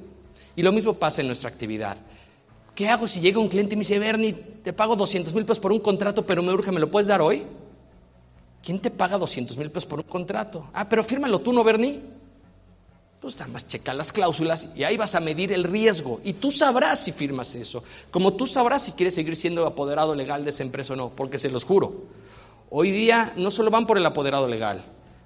Y 0.55 0.61
lo 0.61 0.71
mismo 0.71 0.93
pasa 0.93 1.21
en 1.21 1.27
nuestra 1.27 1.49
actividad. 1.49 1.97
¿Qué 2.73 2.87
hago 2.87 3.07
si 3.07 3.19
llega 3.19 3.39
un 3.39 3.49
cliente 3.49 3.73
y 3.73 3.77
me 3.77 3.81
dice, 3.81 3.99
Bernie, 3.99 4.33
te 4.33 4.71
pago 4.71 4.95
200 4.95 5.33
mil 5.33 5.43
pesos 5.43 5.59
por 5.59 5.71
un 5.71 5.79
contrato, 5.79 6.25
pero 6.25 6.43
me 6.43 6.53
urge, 6.53 6.71
¿me 6.71 6.79
lo 6.79 6.89
puedes 6.89 7.07
dar 7.07 7.21
hoy? 7.21 7.43
¿Quién 8.63 8.79
te 8.79 8.91
paga 8.91 9.17
200 9.17 9.57
mil 9.57 9.71
pesos 9.71 9.89
por 9.89 9.99
un 9.99 10.05
contrato? 10.05 10.69
Ah, 10.73 10.87
pero 10.87 11.03
fírmalo 11.03 11.39
tú, 11.39 11.53
¿no, 11.53 11.63
Bernie? 11.63 12.01
Pues 13.19 13.35
nada 13.39 13.51
más 13.51 13.67
checa 13.67 13.93
las 13.93 14.11
cláusulas 14.11 14.75
y 14.75 14.83
ahí 14.83 14.95
vas 14.95 15.15
a 15.15 15.19
medir 15.19 15.51
el 15.51 15.63
riesgo. 15.63 16.21
Y 16.23 16.33
tú 16.33 16.51
sabrás 16.51 17.03
si 17.03 17.11
firmas 17.11 17.55
eso. 17.55 17.83
Como 18.11 18.33
tú 18.33 18.45
sabrás 18.45 18.83
si 18.83 18.91
quieres 18.91 19.15
seguir 19.15 19.35
siendo 19.35 19.65
apoderado 19.65 20.13
legal 20.13 20.43
de 20.43 20.51
esa 20.51 20.63
empresa 20.63 20.93
o 20.93 20.95
no, 20.95 21.09
porque 21.09 21.39
se 21.39 21.49
los 21.49 21.65
juro. 21.65 21.93
Hoy 22.69 22.91
día 22.91 23.33
no 23.35 23.49
solo 23.49 23.71
van 23.71 23.87
por 23.87 23.97
el 23.97 24.05
apoderado 24.05 24.47
legal, 24.47 24.83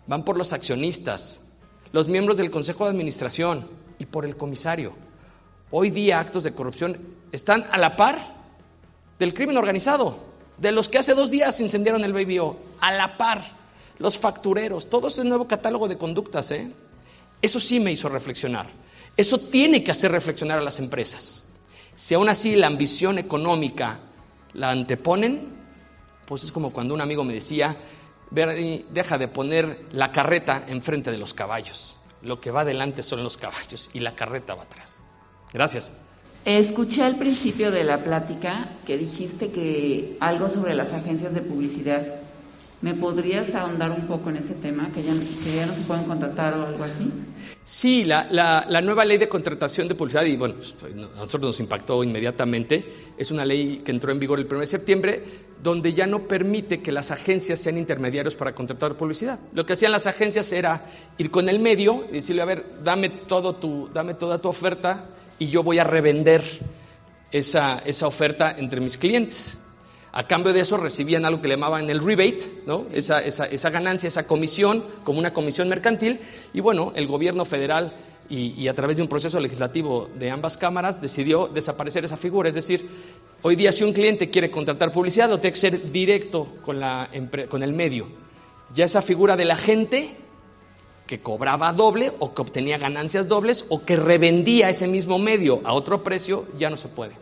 van 0.07 0.23
por 0.23 0.37
los 0.37 0.53
accionistas, 0.53 1.57
los 1.91 2.07
miembros 2.07 2.37
del 2.37 2.51
Consejo 2.51 2.85
de 2.85 2.91
Administración 2.91 3.67
y 3.99 4.05
por 4.05 4.25
el 4.25 4.37
comisario. 4.37 4.93
Hoy 5.69 5.89
día 5.89 6.19
actos 6.19 6.43
de 6.43 6.53
corrupción 6.53 6.97
están 7.31 7.65
a 7.71 7.77
la 7.77 7.97
par 7.97 8.35
del 9.19 9.33
crimen 9.33 9.57
organizado 9.57 10.17
de 10.57 10.71
los 10.71 10.87
que 10.87 10.99
hace 10.99 11.15
dos 11.15 11.31
días 11.31 11.59
incendiaron 11.59 12.03
el 12.03 12.13
Baby 12.13 12.39
O, 12.39 12.57
a 12.79 12.91
la 12.91 13.17
par, 13.17 13.43
los 13.97 14.19
factureros, 14.19 14.89
todo 14.89 15.07
ese 15.07 15.23
nuevo 15.23 15.47
catálogo 15.47 15.87
de 15.87 15.97
conductas, 15.97 16.51
¿eh? 16.51 16.71
Eso 17.41 17.59
sí 17.59 17.79
me 17.79 17.91
hizo 17.91 18.09
reflexionar. 18.09 18.67
Eso 19.17 19.37
tiene 19.37 19.83
que 19.83 19.91
hacer 19.91 20.11
reflexionar 20.11 20.59
a 20.59 20.61
las 20.61 20.79
empresas. 20.79 21.59
Si 21.95 22.13
aún 22.13 22.29
así 22.29 22.55
la 22.55 22.67
ambición 22.67 23.17
económica 23.17 23.99
la 24.53 24.71
anteponen, 24.71 25.47
pues 26.25 26.43
es 26.43 26.51
como 26.51 26.71
cuando 26.71 26.93
un 26.93 27.01
amigo 27.01 27.23
me 27.23 27.33
decía, 27.33 27.75
deja 28.31 29.17
de 29.17 29.27
poner 29.27 29.85
la 29.91 30.11
carreta 30.11 30.65
enfrente 30.67 31.11
de 31.11 31.17
los 31.17 31.33
caballos. 31.33 31.97
Lo 32.21 32.39
que 32.39 32.51
va 32.51 32.61
adelante 32.61 33.03
son 33.03 33.23
los 33.23 33.37
caballos 33.37 33.89
y 33.93 33.99
la 33.99 34.15
carreta 34.15 34.55
va 34.55 34.63
atrás. 34.63 35.03
Gracias. 35.51 36.03
Escuché 36.45 37.03
al 37.03 37.17
principio 37.17 37.69
de 37.69 37.83
la 37.83 38.03
plática 38.03 38.69
que 38.87 38.97
dijiste 38.97 39.51
que 39.51 40.17
algo 40.19 40.49
sobre 40.49 40.73
las 40.73 40.93
agencias 40.93 41.33
de 41.33 41.41
publicidad. 41.41 42.20
¿Me 42.81 42.95
podrías 42.95 43.53
ahondar 43.53 43.91
un 43.91 44.07
poco 44.07 44.31
en 44.31 44.37
ese 44.37 44.55
tema, 44.55 44.89
que 44.91 45.03
ya, 45.03 45.13
no 45.13 45.73
se 45.73 45.81
pueden 45.81 46.05
contratar 46.05 46.55
o 46.55 46.65
algo 46.65 46.83
así? 46.83 47.11
Sí, 47.63 48.05
la, 48.05 48.81
nueva 48.81 49.05
ley 49.05 49.19
de 49.19 49.29
contratación 49.29 49.87
de 49.87 49.93
publicidad, 49.93 50.25
y 50.25 50.35
bueno, 50.35 50.55
pues, 50.55 50.73
a 50.91 50.95
nosotros 50.95 51.43
nos 51.43 51.59
impactó 51.59 52.03
inmediatamente, 52.03 52.83
es 53.17 53.29
una 53.29 53.45
ley 53.45 53.83
que 53.85 53.91
entró 53.91 54.11
en 54.11 54.19
vigor 54.19 54.39
el 54.39 54.47
1 54.47 54.61
de 54.61 54.65
septiembre, 54.65 55.23
donde 55.61 55.93
ya 55.93 56.07
no 56.07 56.27
permite 56.27 56.81
que 56.81 56.91
las 56.91 57.11
agencias 57.11 57.59
sean 57.59 57.77
intermediarios 57.77 58.33
para 58.33 58.55
contratar 58.55 58.97
publicidad. 58.97 59.39
Lo 59.53 59.63
que 59.63 59.73
hacían 59.73 59.91
las 59.91 60.07
agencias 60.07 60.51
era 60.51 60.83
ir 61.19 61.29
con 61.29 61.49
el 61.49 61.59
medio 61.59 62.05
y 62.09 62.13
decirle, 62.13 62.41
a 62.41 62.45
ver, 62.45 62.65
dame, 62.83 63.09
todo 63.09 63.55
tu, 63.55 63.89
dame 63.93 64.15
toda 64.15 64.39
tu 64.39 64.49
oferta 64.49 65.05
y 65.37 65.49
yo 65.49 65.61
voy 65.61 65.77
a 65.77 65.83
revender 65.83 66.41
esa, 67.31 67.79
esa 67.85 68.07
oferta 68.07 68.55
entre 68.57 68.81
mis 68.81 68.97
clientes. 68.97 69.70
A 70.13 70.27
cambio 70.27 70.51
de 70.51 70.59
eso 70.59 70.75
recibían 70.75 71.25
algo 71.25 71.41
que 71.41 71.47
le 71.47 71.55
llamaban 71.55 71.89
el 71.89 72.03
rebate, 72.03 72.45
¿no? 72.65 72.85
esa, 72.91 73.23
esa, 73.23 73.45
esa 73.45 73.69
ganancia, 73.69 74.07
esa 74.07 74.27
comisión, 74.27 74.83
como 75.05 75.19
una 75.19 75.31
comisión 75.31 75.69
mercantil. 75.69 76.19
Y 76.53 76.59
bueno, 76.59 76.91
el 76.95 77.07
gobierno 77.07 77.45
federal 77.45 77.93
y, 78.31 78.67
a 78.67 78.73
través 78.73 78.97
de 78.97 79.03
un 79.03 79.09
proceso 79.09 79.39
legislativo 79.39 80.09
de 80.17 80.29
ambas 80.29 80.55
cámaras 80.57 81.01
decidió 81.01 81.47
desaparecer 81.47 82.05
esa 82.05 82.15
figura. 82.15 82.47
Es 82.47 82.55
decir, 82.55 82.87
hoy 83.41 83.55
día 83.55 83.71
si 83.71 83.83
un 83.83 83.91
cliente 83.91 84.29
quiere 84.29 84.49
contratar 84.49 84.91
publicidad, 84.91 85.29
lo 85.29 85.39
tiene 85.39 85.53
que 85.53 85.59
ser 85.59 85.91
directo 85.91 86.47
con, 86.61 86.79
la, 86.79 87.09
con 87.49 87.61
el 87.61 87.73
medio. 87.73 88.07
Ya 88.73 88.85
esa 88.85 89.01
figura 89.01 89.35
del 89.35 89.51
agente 89.51 90.15
que 91.07 91.19
cobraba 91.19 91.73
doble 91.73 92.11
o 92.19 92.33
que 92.33 92.41
obtenía 92.41 92.77
ganancias 92.77 93.27
dobles 93.27 93.65
o 93.67 93.83
que 93.83 93.97
revendía 93.97 94.69
ese 94.69 94.87
mismo 94.87 95.19
medio 95.19 95.59
a 95.65 95.73
otro 95.73 96.03
precio, 96.03 96.45
ya 96.57 96.69
no 96.69 96.77
se 96.77 96.87
puede. 96.87 97.20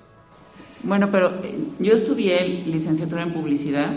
Bueno, 0.84 1.10
pero 1.12 1.30
eh, 1.44 1.58
yo 1.80 1.94
estudié 1.94 2.64
licenciatura 2.66 3.24
en 3.24 3.34
publicidad 3.34 3.90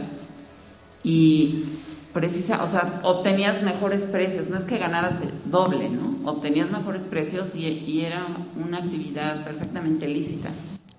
y 1.05 1.65
precisa, 2.13 2.63
o 2.63 2.69
sea, 2.69 3.01
obtenías 3.05 3.63
mejores 3.63 4.03
precios, 4.03 4.49
no 4.49 4.59
es 4.59 4.65
que 4.65 4.79
ganaras 4.79 5.21
el 5.21 5.51
doble, 5.51 5.89
¿no? 5.89 6.19
Obtenías 6.31 6.71
mejores 6.71 7.03
precios 7.03 7.55
y, 7.55 7.67
y 7.67 8.03
era 8.03 8.27
una 8.63 8.79
actividad 8.79 9.45
perfectamente 9.45 10.09
lícita. 10.09 10.51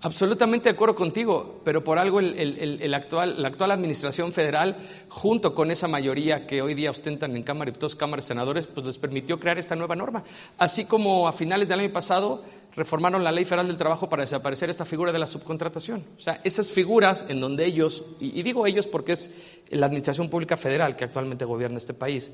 Absolutamente 0.04 0.66
de 0.66 0.76
acuerdo 0.76 0.96
contigo, 0.96 1.62
pero 1.64 1.82
por 1.82 1.98
algo 1.98 2.20
el, 2.20 2.94
actual, 2.94 3.42
la 3.42 3.48
actual 3.48 3.72
administración 3.72 4.34
federal, 4.34 4.76
junto 5.08 5.56
con 5.56 5.72
esa 5.72 5.88
mayoría 5.88 6.46
que 6.46 6.62
hoy 6.62 6.74
día 6.74 6.92
ostentan 6.92 7.38
en 7.38 7.44
Cámara 7.44 7.72
y 7.72 7.80
dos 7.80 7.96
cámaras 7.96 8.26
senadores, 8.26 8.68
pues 8.68 8.86
les 8.86 8.98
permitió 8.98 9.40
crear 9.40 9.58
esta 9.58 9.78
nueva 9.78 9.96
norma. 9.96 10.26
Así 10.58 10.84
como 10.84 11.26
a 11.26 11.32
finales 11.32 11.70
del 11.70 11.80
año 11.80 11.94
pasado 11.94 12.44
reformaron 12.76 13.24
la 13.24 13.32
Ley 13.32 13.46
Federal 13.46 13.68
del 13.68 13.78
Trabajo 13.78 14.10
para 14.10 14.24
desaparecer 14.24 14.70
esta 14.70 14.84
figura 14.84 15.14
de 15.14 15.20
la 15.20 15.26
subcontratación. 15.26 16.04
O 16.18 16.20
sea, 16.20 16.42
esas 16.44 16.70
figuras 16.74 17.28
en 17.30 17.40
donde 17.40 17.66
ellos, 17.66 18.04
y, 18.20 18.44
digo 18.44 18.68
ellos 18.68 18.88
porque 18.88 19.14
es 19.14 19.62
la 19.70 19.86
administración 19.86 20.28
pública 20.30 20.58
federal 20.58 20.98
que 20.98 21.06
actualmente 21.06 21.46
gobierna 21.46 21.78
este 21.78 21.94
país, 21.94 22.34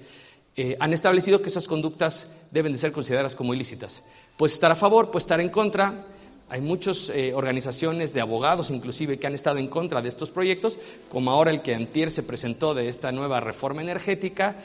eh, 0.56 0.76
han 0.80 0.92
establecido 0.92 1.44
que 1.44 1.50
esas 1.50 1.68
conductas 1.68 2.48
deben 2.50 2.72
de 2.72 2.80
ser 2.80 2.92
consideradas 2.92 3.36
como 3.36 3.54
ilícitas. 3.54 4.06
Pues 4.38 4.54
estar 4.54 4.72
a 4.72 4.76
favor, 4.76 5.12
pues 5.12 5.26
estar 5.26 5.40
en 5.40 5.50
contra 5.50 6.04
hay 6.50 6.62
muchas 6.62 7.10
eh, 7.10 7.34
organizaciones 7.34 8.14
de 8.14 8.22
abogados, 8.22 8.72
inclusive, 8.72 9.20
que 9.20 9.28
han 9.28 9.36
estado 9.36 9.60
en 9.60 9.68
contra 9.68 10.02
de 10.02 10.10
estos 10.10 10.32
proyectos, 10.32 10.80
como 11.10 11.30
ahora 11.30 11.52
el 11.52 11.62
que 11.62 11.76
Antier 11.76 12.10
se 12.10 12.24
presentó 12.24 12.74
de 12.74 12.90
esta 12.90 13.12
nueva 13.12 13.40
reforma 13.40 13.82
energética, 13.82 14.56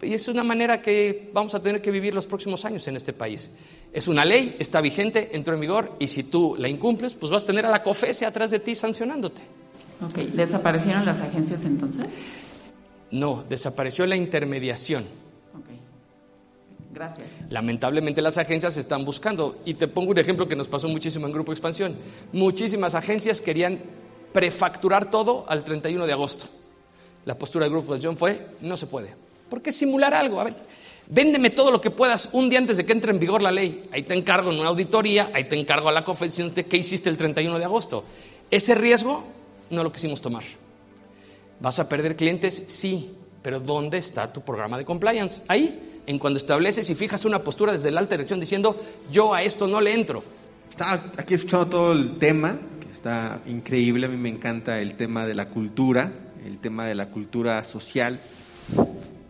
y 0.00 0.12
es 0.12 0.28
una 0.28 0.44
manera 0.44 0.80
que 0.80 1.30
vamos 1.32 1.54
a 1.54 1.60
tener 1.60 1.82
que 1.82 1.90
vivir 1.90 2.14
los 2.14 2.26
próximos 2.26 2.64
años 2.64 2.86
en 2.88 2.96
este 2.96 3.12
país. 3.12 3.56
Es 3.92 4.06
una 4.06 4.24
ley, 4.24 4.56
está 4.58 4.80
vigente, 4.80 5.30
entró 5.32 5.54
en 5.54 5.60
vigor, 5.60 5.92
y 5.98 6.06
si 6.06 6.24
tú 6.24 6.56
la 6.58 6.68
incumples, 6.68 7.14
pues 7.14 7.32
vas 7.32 7.44
a 7.44 7.46
tener 7.46 7.66
a 7.66 7.70
la 7.70 7.82
COFESE 7.82 8.26
atrás 8.26 8.50
de 8.50 8.60
ti 8.60 8.74
sancionándote. 8.74 9.42
Ok, 10.02 10.18
¿desaparecieron 10.34 11.04
las 11.04 11.20
agencias 11.20 11.64
entonces? 11.64 12.06
No, 13.10 13.44
desapareció 13.48 14.06
la 14.06 14.16
intermediación. 14.16 15.04
Gracias. 16.94 17.26
Lamentablemente 17.50 18.22
las 18.22 18.38
agencias 18.38 18.76
están 18.76 19.04
buscando, 19.04 19.58
y 19.64 19.74
te 19.74 19.88
pongo 19.88 20.12
un 20.12 20.18
ejemplo 20.18 20.46
que 20.46 20.54
nos 20.54 20.68
pasó 20.68 20.88
muchísimo 20.88 21.26
en 21.26 21.32
Grupo 21.32 21.50
Expansión. 21.50 21.96
Muchísimas 22.32 22.94
agencias 22.94 23.40
querían 23.40 23.80
prefacturar 24.32 25.10
todo 25.10 25.44
al 25.48 25.64
31 25.64 26.06
de 26.06 26.12
agosto. 26.12 26.46
La 27.24 27.36
postura 27.36 27.64
del 27.64 27.72
Grupo 27.72 27.86
Expansión 27.86 28.16
fue, 28.16 28.46
no 28.60 28.76
se 28.76 28.86
puede. 28.86 29.08
¿Por 29.50 29.60
qué 29.60 29.72
simular 29.72 30.14
algo? 30.14 30.40
A 30.40 30.44
ver, 30.44 30.54
véndeme 31.08 31.50
todo 31.50 31.72
lo 31.72 31.80
que 31.80 31.90
puedas 31.90 32.30
un 32.32 32.48
día 32.48 32.60
antes 32.60 32.76
de 32.76 32.86
que 32.86 32.92
entre 32.92 33.10
en 33.10 33.18
vigor 33.18 33.42
la 33.42 33.50
ley. 33.50 33.82
Ahí 33.90 34.04
te 34.04 34.14
encargo 34.14 34.52
en 34.52 34.60
una 34.60 34.68
auditoría, 34.68 35.30
ahí 35.34 35.44
te 35.44 35.58
encargo 35.58 35.88
a 35.88 35.92
la 35.92 36.04
confesión 36.04 36.54
de 36.54 36.64
qué 36.64 36.76
hiciste 36.76 37.10
el 37.10 37.16
31 37.16 37.58
de 37.58 37.64
agosto. 37.64 38.04
Ese 38.52 38.76
riesgo 38.76 39.24
no 39.70 39.82
lo 39.82 39.90
quisimos 39.90 40.22
tomar. 40.22 40.44
¿Vas 41.58 41.80
a 41.80 41.88
perder 41.88 42.14
clientes? 42.14 42.54
Sí, 42.68 43.16
pero 43.42 43.58
¿dónde 43.58 43.98
está 43.98 44.32
tu 44.32 44.42
programa 44.42 44.78
de 44.78 44.84
compliance? 44.84 45.42
Ahí 45.48 45.93
en 46.06 46.18
cuando 46.18 46.38
estableces 46.38 46.88
y 46.90 46.94
fijas 46.94 47.24
una 47.24 47.40
postura 47.40 47.72
desde 47.72 47.90
la 47.90 48.00
alta 48.00 48.14
dirección 48.14 48.40
diciendo, 48.40 48.80
yo 49.10 49.34
a 49.34 49.42
esto 49.42 49.66
no 49.66 49.80
le 49.80 49.94
entro. 49.94 50.22
estaba 50.70 51.12
aquí 51.16 51.34
escuchando 51.34 51.66
todo 51.66 51.92
el 51.92 52.18
tema, 52.18 52.58
que 52.80 52.92
está 52.92 53.40
increíble, 53.46 54.06
a 54.06 54.08
mí 54.08 54.16
me 54.16 54.28
encanta 54.28 54.80
el 54.80 54.94
tema 54.94 55.26
de 55.26 55.34
la 55.34 55.48
cultura, 55.48 56.12
el 56.44 56.58
tema 56.58 56.86
de 56.86 56.94
la 56.94 57.06
cultura 57.08 57.64
social. 57.64 58.18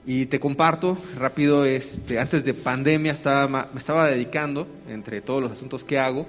Y 0.07 0.27
te 0.27 0.39
comparto 0.39 0.99
rápido, 1.19 1.65
este, 1.65 2.19
antes 2.19 2.45
de 2.45 2.53
pandemia 2.53 3.13
estaba, 3.13 3.69
me 3.73 3.79
estaba 3.79 4.09
dedicando, 4.09 4.67
entre 4.89 5.23
todos 5.23 5.43
los 5.43 5.51
asuntos 5.51 5.83
que 5.83 5.99
hago, 5.99 6.27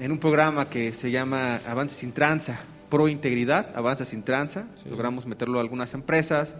en 0.00 0.12
un 0.12 0.18
programa 0.18 0.68
que 0.68 0.92
se 0.92 1.10
llama 1.10 1.60
Avance 1.66 1.96
sin 1.96 2.12
Tranza, 2.12 2.60
Pro 2.90 3.08
Integridad, 3.08 3.70
Avanza 3.74 4.04
sin 4.04 4.22
Tranza. 4.22 4.66
Logramos 4.88 5.26
meterlo 5.26 5.58
a 5.58 5.62
algunas 5.62 5.94
empresas, 5.94 6.54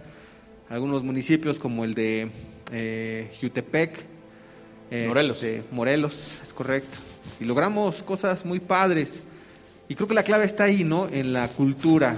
algunos 0.68 1.05
municipios 1.05 1.59
como 1.59 1.84
el 1.84 1.94
de 1.94 2.28
eh, 2.72 3.36
Jutepec, 3.40 3.92
Morelos. 5.06 5.42
Este, 5.42 5.62
Morelos, 5.72 6.38
es 6.42 6.52
correcto. 6.52 6.98
Y 7.40 7.44
logramos 7.44 8.02
cosas 8.02 8.44
muy 8.44 8.60
padres. 8.60 9.22
Y 9.88 9.94
creo 9.94 10.08
que 10.08 10.14
la 10.14 10.22
clave 10.22 10.44
está 10.44 10.64
ahí, 10.64 10.84
¿no? 10.84 11.08
En 11.08 11.32
la 11.32 11.48
cultura, 11.48 12.16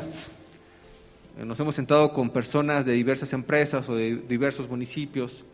nos 1.44 1.61
hemos 1.61 1.74
sentado 1.74 2.14
con 2.14 2.30
personas 2.30 2.86
de 2.86 2.92
diversas 2.92 3.32
empresas 3.34 3.88
o 3.88 3.94
de 3.94 4.16
diversos 4.16 4.70
municipios 4.70 5.44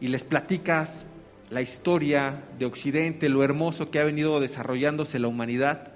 y 0.00 0.06
les 0.06 0.22
platicas 0.24 1.06
la 1.50 1.62
historia 1.62 2.44
de 2.58 2.66
Occidente, 2.66 3.28
lo 3.28 3.42
hermoso 3.42 3.90
que 3.90 3.98
ha 3.98 4.04
venido 4.04 4.38
desarrollándose 4.38 5.18
la 5.18 5.28
humanidad 5.28 5.92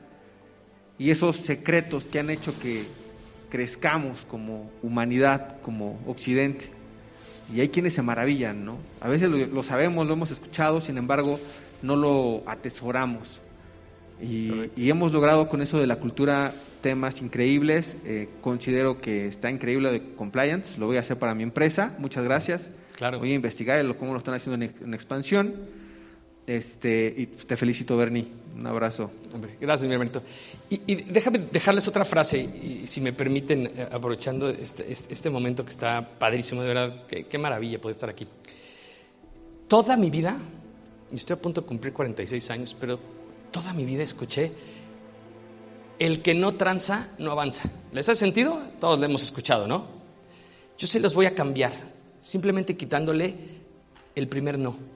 y 0.98 1.10
esos 1.10 1.36
secretos 1.36 2.04
que 2.04 2.18
han 2.18 2.30
hecho 2.30 2.58
que 2.60 2.82
crezcamos 3.50 4.24
como 4.24 4.70
humanidad, 4.82 5.60
como 5.62 6.00
Occidente. 6.06 6.75
Y 7.54 7.60
hay 7.60 7.68
quienes 7.68 7.94
se 7.94 8.02
maravillan, 8.02 8.64
¿no? 8.64 8.78
A 9.00 9.08
veces 9.08 9.30
lo, 9.30 9.36
lo 9.38 9.62
sabemos, 9.62 10.06
lo 10.06 10.14
hemos 10.14 10.30
escuchado, 10.30 10.80
sin 10.80 10.98
embargo, 10.98 11.38
no 11.82 11.96
lo 11.96 12.42
atesoramos. 12.46 13.40
Y, 14.20 14.88
hemos 14.88 15.12
logrado 15.12 15.48
con 15.48 15.60
eso 15.60 15.78
de 15.78 15.86
la 15.86 15.96
cultura 15.96 16.52
temas 16.80 17.20
increíbles. 17.20 17.98
Eh, 18.04 18.28
considero 18.40 19.00
que 19.00 19.26
está 19.26 19.50
increíble 19.50 19.90
de 19.90 20.14
compliance. 20.14 20.78
Lo 20.78 20.86
voy 20.86 20.96
a 20.96 21.00
hacer 21.00 21.18
para 21.18 21.34
mi 21.34 21.42
empresa. 21.42 21.94
Muchas 21.98 22.24
gracias. 22.24 22.70
Claro. 22.96 23.18
Voy 23.18 23.32
a 23.32 23.34
investigar 23.34 23.84
cómo 23.96 24.12
lo 24.12 24.18
están 24.18 24.34
haciendo 24.34 24.64
en, 24.64 24.94
expansión. 24.94 25.54
Este, 26.46 27.12
y 27.16 27.26
te 27.26 27.56
felicito, 27.56 27.96
Bernie. 27.96 28.26
Un 28.56 28.66
abrazo. 28.66 29.10
gracias, 29.60 29.86
mi 29.86 29.92
hermanito. 29.92 30.22
Y, 30.70 30.94
déjame 30.94 31.38
dejarles 31.38 31.86
otra 31.88 32.04
frase, 32.04 32.38
y, 32.40 32.86
si 32.86 33.00
me 33.02 33.12
permiten, 33.12 33.66
eh, 33.66 33.88
aprovechando 33.92 34.48
este, 34.48 34.90
este, 34.90 35.12
este, 35.12 35.30
momento 35.30 35.64
que 35.64 35.70
está 35.70 36.08
padrísimo, 36.18 36.62
de 36.62 36.68
verdad, 36.68 37.06
qué, 37.06 37.38
maravilla 37.38 37.78
poder 37.80 37.94
estar 37.94 38.08
aquí. 38.08 38.26
Toda 39.68 39.96
mi 39.96 40.08
vida, 40.08 40.40
y 41.12 41.16
estoy 41.16 41.34
a 41.34 41.40
punto 41.40 41.60
de 41.60 41.66
cumplir 41.66 41.92
46 41.92 42.50
años, 42.50 42.74
pero 42.78 42.98
toda 43.50 43.74
mi 43.74 43.84
vida 43.84 44.02
escuché, 44.02 44.50
el 45.98 46.22
que 46.22 46.32
no 46.32 46.54
tranza 46.54 47.14
no 47.18 47.32
avanza. 47.32 47.70
¿Les 47.92 48.08
hace 48.08 48.20
sentido? 48.20 48.58
Todos 48.80 48.98
lo 48.98 49.04
hemos 49.04 49.22
escuchado, 49.22 49.66
¿no? 49.66 49.86
Yo 50.78 50.86
se 50.86 51.00
los 51.00 51.14
voy 51.14 51.26
a 51.26 51.34
cambiar, 51.34 51.72
simplemente 52.18 52.76
quitándole 52.76 53.34
el 54.14 54.28
primer 54.28 54.58
no. 54.58 54.95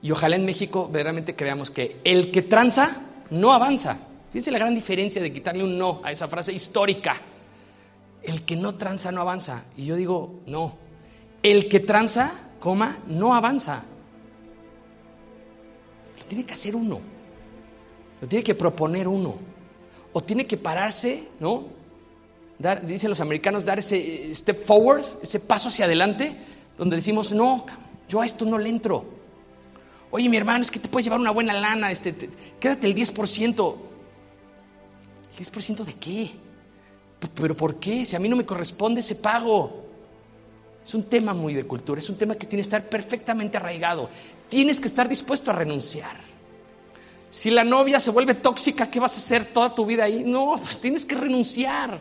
Y 0.00 0.10
ojalá 0.10 0.36
en 0.36 0.44
México 0.44 0.86
verdaderamente 0.86 1.34
creamos 1.34 1.70
que 1.70 2.00
el 2.04 2.30
que 2.30 2.42
tranza 2.42 2.90
no 3.30 3.52
avanza. 3.52 3.98
Fíjense 4.32 4.50
la 4.50 4.58
gran 4.58 4.74
diferencia 4.74 5.20
de 5.22 5.32
quitarle 5.32 5.64
un 5.64 5.78
no 5.78 6.00
a 6.04 6.12
esa 6.12 6.28
frase 6.28 6.52
histórica. 6.52 7.16
El 8.22 8.44
que 8.44 8.56
no 8.56 8.74
tranza 8.76 9.10
no 9.10 9.20
avanza. 9.22 9.64
Y 9.76 9.86
yo 9.86 9.96
digo, 9.96 10.40
no. 10.46 10.76
El 11.42 11.68
que 11.68 11.80
tranza, 11.80 12.32
coma, 12.60 12.98
no 13.06 13.34
avanza. 13.34 13.82
Lo 16.18 16.24
tiene 16.24 16.44
que 16.44 16.52
hacer 16.52 16.76
uno. 16.76 17.00
Lo 18.20 18.28
tiene 18.28 18.44
que 18.44 18.54
proponer 18.54 19.08
uno. 19.08 19.36
O 20.12 20.22
tiene 20.22 20.46
que 20.46 20.56
pararse, 20.56 21.28
¿no? 21.40 21.66
Dicen 22.86 23.10
los 23.10 23.20
americanos, 23.20 23.64
dar 23.64 23.78
ese 23.78 24.34
step 24.34 24.64
forward, 24.64 25.04
ese 25.22 25.40
paso 25.40 25.68
hacia 25.68 25.84
adelante, 25.84 26.34
donde 26.76 26.96
decimos, 26.96 27.32
no, 27.32 27.64
yo 28.08 28.20
a 28.20 28.26
esto 28.26 28.44
no 28.44 28.58
le 28.58 28.68
entro. 28.68 29.17
Oye, 30.10 30.28
mi 30.28 30.36
hermano, 30.36 30.62
es 30.62 30.70
que 30.70 30.78
te 30.78 30.88
puedes 30.88 31.04
llevar 31.04 31.20
una 31.20 31.30
buena 31.30 31.52
lana, 31.52 31.90
este, 31.90 32.14
quédate 32.58 32.86
el 32.86 32.94
10%. 32.94 33.74
¿El 35.30 35.44
10% 35.44 35.84
de 35.84 35.92
qué? 35.94 36.30
¿Pero 37.34 37.56
por 37.56 37.76
qué? 37.76 38.06
Si 38.06 38.16
a 38.16 38.18
mí 38.18 38.28
no 38.28 38.36
me 38.36 38.46
corresponde 38.46 39.00
ese 39.00 39.16
pago. 39.16 39.84
Es 40.84 40.94
un 40.94 41.02
tema 41.02 41.34
muy 41.34 41.52
de 41.52 41.64
cultura, 41.64 41.98
es 41.98 42.08
un 42.08 42.16
tema 42.16 42.34
que 42.34 42.46
tiene 42.46 42.62
que 42.62 42.68
estar 42.68 42.88
perfectamente 42.88 43.58
arraigado. 43.58 44.08
Tienes 44.48 44.80
que 44.80 44.86
estar 44.86 45.06
dispuesto 45.06 45.50
a 45.50 45.54
renunciar. 45.54 46.16
Si 47.30 47.50
la 47.50 47.62
novia 47.62 48.00
se 48.00 48.10
vuelve 48.10 48.34
tóxica, 48.34 48.90
¿qué 48.90 48.98
vas 48.98 49.14
a 49.14 49.18
hacer 49.18 49.44
toda 49.44 49.74
tu 49.74 49.84
vida 49.84 50.04
ahí? 50.04 50.24
No, 50.24 50.54
pues 50.56 50.80
tienes 50.80 51.04
que 51.04 51.14
renunciar. 51.14 51.98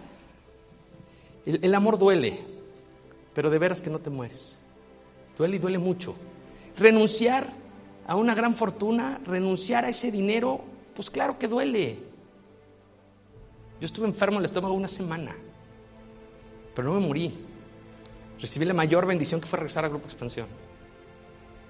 El, 1.46 1.76
amor 1.76 1.98
duele, 1.98 2.40
pero 3.34 3.50
de 3.50 3.60
veras 3.60 3.82
que 3.82 3.90
no 3.90 4.00
te 4.00 4.10
mueres. 4.10 4.60
Duele 5.38 5.58
y 5.58 5.60
duele 5.60 5.80
mucho. 5.80 6.16
Renunciar 6.78 7.48
a 8.08 8.16
una 8.16 8.34
gran 8.34 8.54
fortuna, 8.54 9.20
renunciar 9.26 9.86
a 9.86 9.90
ese 9.90 10.12
dinero, 10.12 10.62
pues 10.96 11.10
claro 11.10 11.38
que 11.38 11.48
duele. 11.48 12.00
Yo 13.80 13.86
estuve 13.86 14.08
enfermo 14.08 14.38
en 14.38 14.40
el 14.40 14.46
estómago 14.46 14.74
una 14.74 14.88
semana, 14.88 15.36
pero 16.74 16.94
no 16.94 17.00
me 17.00 17.08
morí. 17.08 17.38
Recibí 18.40 18.66
la 18.66 18.74
mayor 18.74 19.06
bendición 19.06 19.42
que 19.42 19.48
fue 19.48 19.60
regresar 19.60 19.84
al 19.84 19.92
Grupo 19.92 20.06
Expansión. 20.06 20.48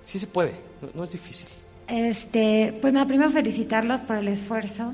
Sí 0.04 0.20
se 0.20 0.28
puede, 0.28 0.54
no 0.94 1.04
es 1.04 1.12
difícil. 1.12 1.48
Este, 1.88 2.78
pues 2.82 2.94
nada, 2.94 3.08
primero 3.08 3.32
felicitarlos 3.32 4.02
por 4.02 4.18
el 4.18 4.28
esfuerzo 4.28 4.94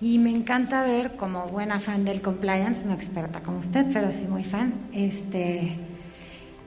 y 0.00 0.18
me 0.18 0.30
encanta 0.30 0.82
ver 0.82 1.16
como 1.16 1.46
buena 1.46 1.80
fan 1.80 2.04
del 2.04 2.20
compliance, 2.20 2.84
no 2.84 2.92
experta 2.92 3.40
como 3.40 3.60
usted, 3.60 3.86
pero 3.92 4.12
sí 4.12 4.26
muy 4.28 4.44
fan, 4.44 4.74
este, 4.92 5.76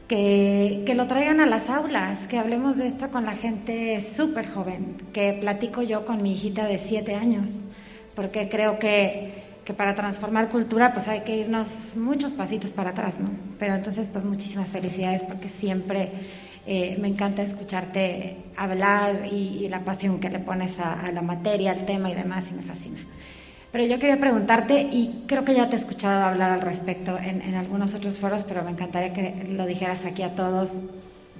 que, 0.09 0.83
que 0.85 0.95
lo 0.95 1.07
traigan 1.07 1.39
a 1.39 1.45
las 1.45 1.69
aulas, 1.69 2.17
que 2.27 2.37
hablemos 2.37 2.75
de 2.77 2.87
esto 2.87 3.09
con 3.11 3.25
la 3.25 3.37
gente 3.37 4.05
súper 4.11 4.49
joven, 4.49 4.97
que 5.13 5.37
platico 5.39 5.83
yo 5.83 6.05
con 6.05 6.21
mi 6.21 6.33
hijita 6.33 6.65
de 6.65 6.79
siete 6.79 7.15
años, 7.15 7.51
porque 8.15 8.49
creo 8.49 8.79
que, 8.79 9.43
que 9.63 9.73
para 9.73 9.95
transformar 9.95 10.49
cultura 10.49 10.93
pues 10.93 11.07
hay 11.07 11.21
que 11.21 11.37
irnos 11.37 11.95
muchos 11.95 12.33
pasitos 12.33 12.71
para 12.71 12.89
atrás, 12.89 13.19
¿no? 13.19 13.29
Pero 13.59 13.75
entonces 13.75 14.09
pues 14.11 14.25
muchísimas 14.25 14.69
felicidades 14.69 15.23
porque 15.23 15.47
siempre 15.47 16.09
eh, 16.65 16.97
me 16.99 17.07
encanta 17.07 17.43
escucharte 17.43 18.37
hablar 18.57 19.27
y, 19.31 19.67
la 19.69 19.85
pasión 19.85 20.19
que 20.19 20.29
le 20.29 20.39
pones 20.39 20.79
a, 20.79 21.11
la 21.11 21.21
materia, 21.21 21.71
al 21.71 21.85
tema 21.85 22.09
y 22.09 22.15
demás, 22.15 22.45
y 22.51 22.55
me 22.55 22.63
fascina. 22.63 22.99
Pero 23.71 23.85
yo 23.85 23.99
quería 23.99 24.19
preguntarte, 24.19 24.81
y 24.81 25.23
creo 25.27 25.45
que 25.45 25.53
ya 25.53 25.69
te 25.69 25.75
he 25.75 25.79
escuchado 25.79 26.23
hablar 26.23 26.51
al 26.51 26.61
respecto 26.61 27.17
en, 27.17 27.41
en 27.41 27.55
algunos 27.55 27.93
otros 27.93 28.17
foros, 28.17 28.43
pero 28.43 28.63
me 28.63 28.71
encantaría 28.71 29.13
que 29.13 29.47
lo 29.51 29.65
dijeras 29.65 30.05
aquí 30.05 30.23
a 30.23 30.35
todos, 30.35 30.73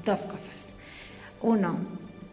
dos 0.05 0.21
cosas. 0.21 0.59
Uno, 1.41 1.77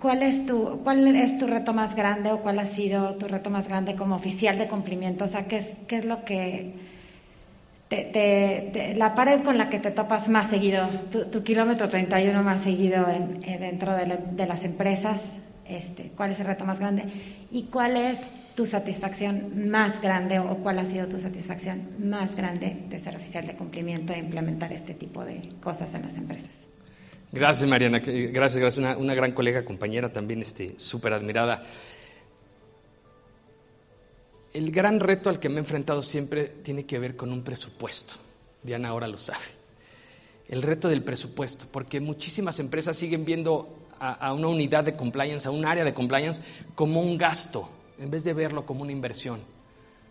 ¿cuál 0.00 0.22
es 0.22 0.46
tu, 0.46 0.80
cuál 0.84 1.16
es 1.16 1.38
tu 1.38 1.46
reto 1.46 1.72
más 1.72 1.94
grande 1.94 2.30
o 2.30 2.40
cuál 2.40 2.58
ha 2.58 2.66
sido 2.66 3.14
tu 3.14 3.26
reto 3.28 3.50
más 3.50 3.68
grande 3.68 3.94
como 3.96 4.16
oficial 4.16 4.58
de 4.58 4.66
cumplimiento? 4.66 5.24
O 5.24 5.28
sea, 5.28 5.46
¿qué 5.46 5.58
es, 5.58 5.66
qué 5.86 5.98
es 5.98 6.04
lo 6.04 6.24
que 6.24 6.74
te, 7.88 8.94
la 8.96 9.14
pared 9.14 9.42
con 9.42 9.58
la 9.58 9.70
que 9.70 9.78
te 9.78 9.90
topas 9.90 10.28
más 10.28 10.50
seguido, 10.50 10.88
tu, 11.30 11.42
kilómetro 11.42 11.88
31 11.88 12.42
más 12.42 12.60
seguido 12.60 13.06
dentro 13.60 13.94
de, 13.94 14.46
las 14.46 14.64
empresas, 14.64 15.20
este, 15.68 16.12
¿cuál 16.16 16.32
es 16.32 16.40
el 16.40 16.46
reto 16.46 16.64
más 16.64 16.78
grande? 16.78 17.04
¿Y 17.50 17.64
cuál 17.64 17.96
es 17.96 18.18
tu 18.54 18.66
satisfacción 18.66 19.68
más 19.70 20.00
grande 20.00 20.38
o 20.38 20.56
cuál 20.58 20.78
ha 20.78 20.84
sido 20.84 21.06
tu 21.06 21.18
satisfacción 21.18 21.82
más 21.98 22.34
grande 22.34 22.84
de 22.88 22.98
ser 22.98 23.16
oficial 23.16 23.46
de 23.46 23.54
cumplimiento 23.54 24.12
e 24.12 24.18
implementar 24.18 24.72
este 24.72 24.94
tipo 24.94 25.24
de 25.24 25.40
cosas 25.62 25.94
en 25.94 26.02
las 26.02 26.14
empresas? 26.14 26.50
Gracias, 27.32 27.68
Mariana. 27.68 27.98
Gracias, 27.98 28.56
gracias. 28.56 28.78
Una, 28.78 28.96
una 28.96 29.14
gran 29.14 29.32
colega, 29.32 29.64
compañera 29.64 30.12
también 30.12 30.42
súper 30.44 31.12
este, 31.12 31.14
admirada 31.14 31.62
el 34.56 34.70
gran 34.70 35.00
reto 35.00 35.28
al 35.28 35.38
que 35.38 35.50
me 35.50 35.56
he 35.56 35.58
enfrentado 35.58 36.02
siempre 36.02 36.44
tiene 36.44 36.86
que 36.86 36.98
ver 36.98 37.14
con 37.14 37.30
un 37.30 37.42
presupuesto. 37.42 38.14
Diana 38.62 38.88
ahora 38.88 39.06
lo 39.06 39.18
sabe. 39.18 39.44
El 40.48 40.62
reto 40.62 40.88
del 40.88 41.02
presupuesto, 41.02 41.66
porque 41.70 42.00
muchísimas 42.00 42.58
empresas 42.58 42.96
siguen 42.96 43.26
viendo 43.26 43.85
a, 43.98 44.32
una 44.32 44.48
unidad 44.48 44.84
de 44.84 44.92
compliance, 44.92 45.48
a 45.48 45.50
un 45.50 45.64
área 45.64 45.84
de 45.84 45.94
compliance, 45.94 46.42
como 46.74 47.00
un 47.00 47.16
gasto, 47.18 47.68
en 47.98 48.10
vez 48.10 48.24
de 48.24 48.34
verlo 48.34 48.66
como 48.66 48.82
una 48.82 48.92
inversión. 48.92 49.40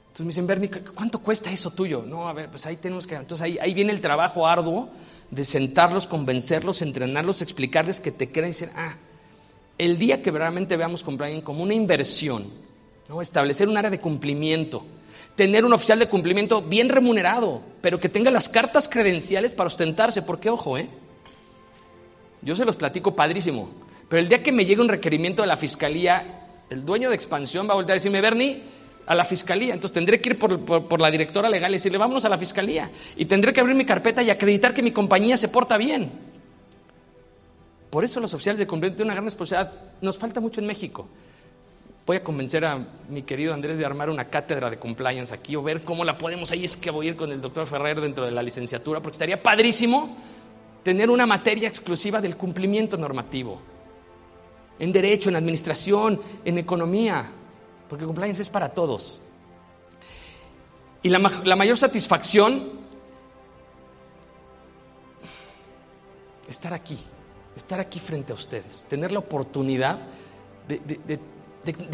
Entonces 0.08 0.26
me 0.26 0.30
dicen, 0.30 0.48
Bernie, 0.48 0.70
¿cuánto 0.94 1.20
cuesta 1.20 1.52
eso 1.52 1.72
tuyo? 1.72 2.04
No, 2.08 2.28
a 2.28 2.34
ver, 2.34 2.50
pues 2.50 2.66
ahí 2.66 2.78
tenemos 2.78 3.06
que... 3.06 3.16
Entonces 3.16 3.42
ahí, 3.42 3.58
ahí 3.60 3.74
viene 3.74 3.92
el 3.92 4.00
trabajo 4.00 4.48
arduo 4.48 4.90
de 5.30 5.44
sentarlos, 5.44 6.08
convencerlos, 6.08 6.82
entrenarlos, 6.82 7.42
explicarles 7.42 8.00
que 8.00 8.12
te 8.12 8.32
crean 8.32 8.48
y 8.48 8.54
decir, 8.54 8.70
ah, 8.76 8.96
el 9.78 9.98
día 9.98 10.22
que 10.22 10.32
verdaderamente 10.32 10.78
veamos 10.78 11.04
compliance 11.04 11.44
como 11.44 11.64
una 11.64 11.74
inversión, 11.74 12.46
¿no? 13.10 13.22
Establecer 13.22 13.68
un 13.68 13.78
área 13.78 13.92
de 13.92 14.00
cumplimiento. 14.00 14.86
Tener 15.36 15.66
un 15.66 15.74
oficial 15.74 16.00
de 16.00 16.08
cumplimiento 16.08 16.62
bien 16.62 16.88
remunerado, 16.88 17.62
pero 17.82 18.00
que 18.00 18.08
tenga 18.08 18.32
las 18.32 18.48
cartas 18.48 18.88
credenciales 18.88 19.54
para 19.54 19.68
ostentarse. 19.68 20.22
Porque, 20.22 20.50
ojo, 20.50 20.78
¿eh? 20.78 20.88
Yo 22.46 22.56
se 22.56 22.64
los 22.64 22.76
platico 22.76 23.16
padrísimo. 23.16 23.68
Pero 24.08 24.22
el 24.22 24.30
día 24.30 24.42
que 24.42 24.52
me 24.52 24.66
llegue 24.66 24.82
un 24.82 24.88
requerimiento 24.88 25.42
de 25.42 25.48
la 25.48 25.58
fiscalía 25.58 26.44
El 26.70 26.86
dueño 26.86 27.10
de 27.10 27.16
expansión 27.16 27.68
va 27.68 27.72
a 27.72 27.76
voltear 27.76 27.96
a 27.96 27.98
decirme, 28.00 28.22
Bernie, 28.22 28.62
a 29.06 29.16
la 29.16 29.26
fiscalía. 29.26 29.74
Entonces 29.74 29.94
tendré 29.94 30.22
que 30.22 30.30
ir 30.30 30.40
por, 30.40 30.60
por, 30.60 31.02
la 31.02 31.12
directora 31.12 31.50
legal 31.50 31.72
y 31.72 31.76
decirle, 31.76 31.98
vámonos 31.98 32.24
a 32.26 32.30
la 32.30 32.38
fiscalía. 32.38 32.90
Y 33.18 33.26
tendré 33.26 33.52
que 33.52 33.60
abrir 33.60 33.76
mi 33.76 33.86
carpeta 33.86 34.24
y 34.24 34.30
acreditar 34.30 34.74
que 34.74 34.82
mi 34.82 34.92
compañía 34.92 35.38
se 35.38 35.50
porta 35.50 35.78
bien. 35.78 36.12
Por 37.90 38.04
eso 38.04 38.20
los 38.20 38.34
oficiales 38.34 38.60
de 38.60 38.68
cumplimiento 38.68 38.98
tienen 38.98 39.10
una 39.10 39.16
gran 39.16 39.26
responsabilidad. 39.26 39.74
Nos 40.02 40.18
falta 40.18 40.40
mucho 40.40 40.60
en 40.60 40.68
México. 40.68 41.08
Voy 42.06 42.18
a 42.18 42.24
convencer 42.24 42.66
a 42.66 42.80
mi 43.10 43.24
querido 43.24 43.54
Andrés 43.54 43.80
de 43.80 43.86
armar 43.86 44.10
una 44.10 44.26
cátedra 44.26 44.70
de 44.70 44.78
compliance 44.78 45.34
aquí 45.34 45.56
o 45.56 45.64
ver 45.64 45.82
cómo 45.82 46.04
la 46.04 46.18
podemos. 46.18 46.52
Ahí 46.52 46.64
es 46.64 46.78
que 46.78 46.92
voy 46.92 47.08
a 47.08 47.10
ir 47.10 47.16
con 47.16 47.32
el 47.32 47.42
doctor 47.42 47.66
Ferrer 47.66 48.02
dentro 48.02 48.26
de 48.26 48.32
la 48.32 48.44
licenciatura, 48.44 49.00
porque 49.02 49.16
estaría 49.16 49.42
padrísimo 49.42 50.16
tener 50.86 51.10
una 51.10 51.26
materia 51.26 51.68
exclusiva 51.68 52.22
del 52.22 52.38
cumplimiento 52.38 52.96
normativo. 52.96 53.60
En 54.80 54.94
derecho, 54.94 55.30
en 55.30 55.36
administración, 55.36 56.22
en 56.46 56.58
economía 56.60 57.30
porque 57.90 58.06
compliance 58.06 58.42
es 58.42 58.50
para 58.50 58.70
todos. 58.70 59.20
Y 61.04 61.10
la, 61.10 61.20
mayor 61.20 61.78
satisfacción, 61.78 62.64
estar 66.48 66.74
aquí, 66.74 66.98
estar 67.56 67.80
aquí 67.80 68.00
frente 68.00 68.32
a 68.32 68.36
ustedes, 68.36 68.88
tener 68.90 69.12
la 69.12 69.20
oportunidad 69.20 70.00
de, 70.68 70.80
de, 70.80 71.20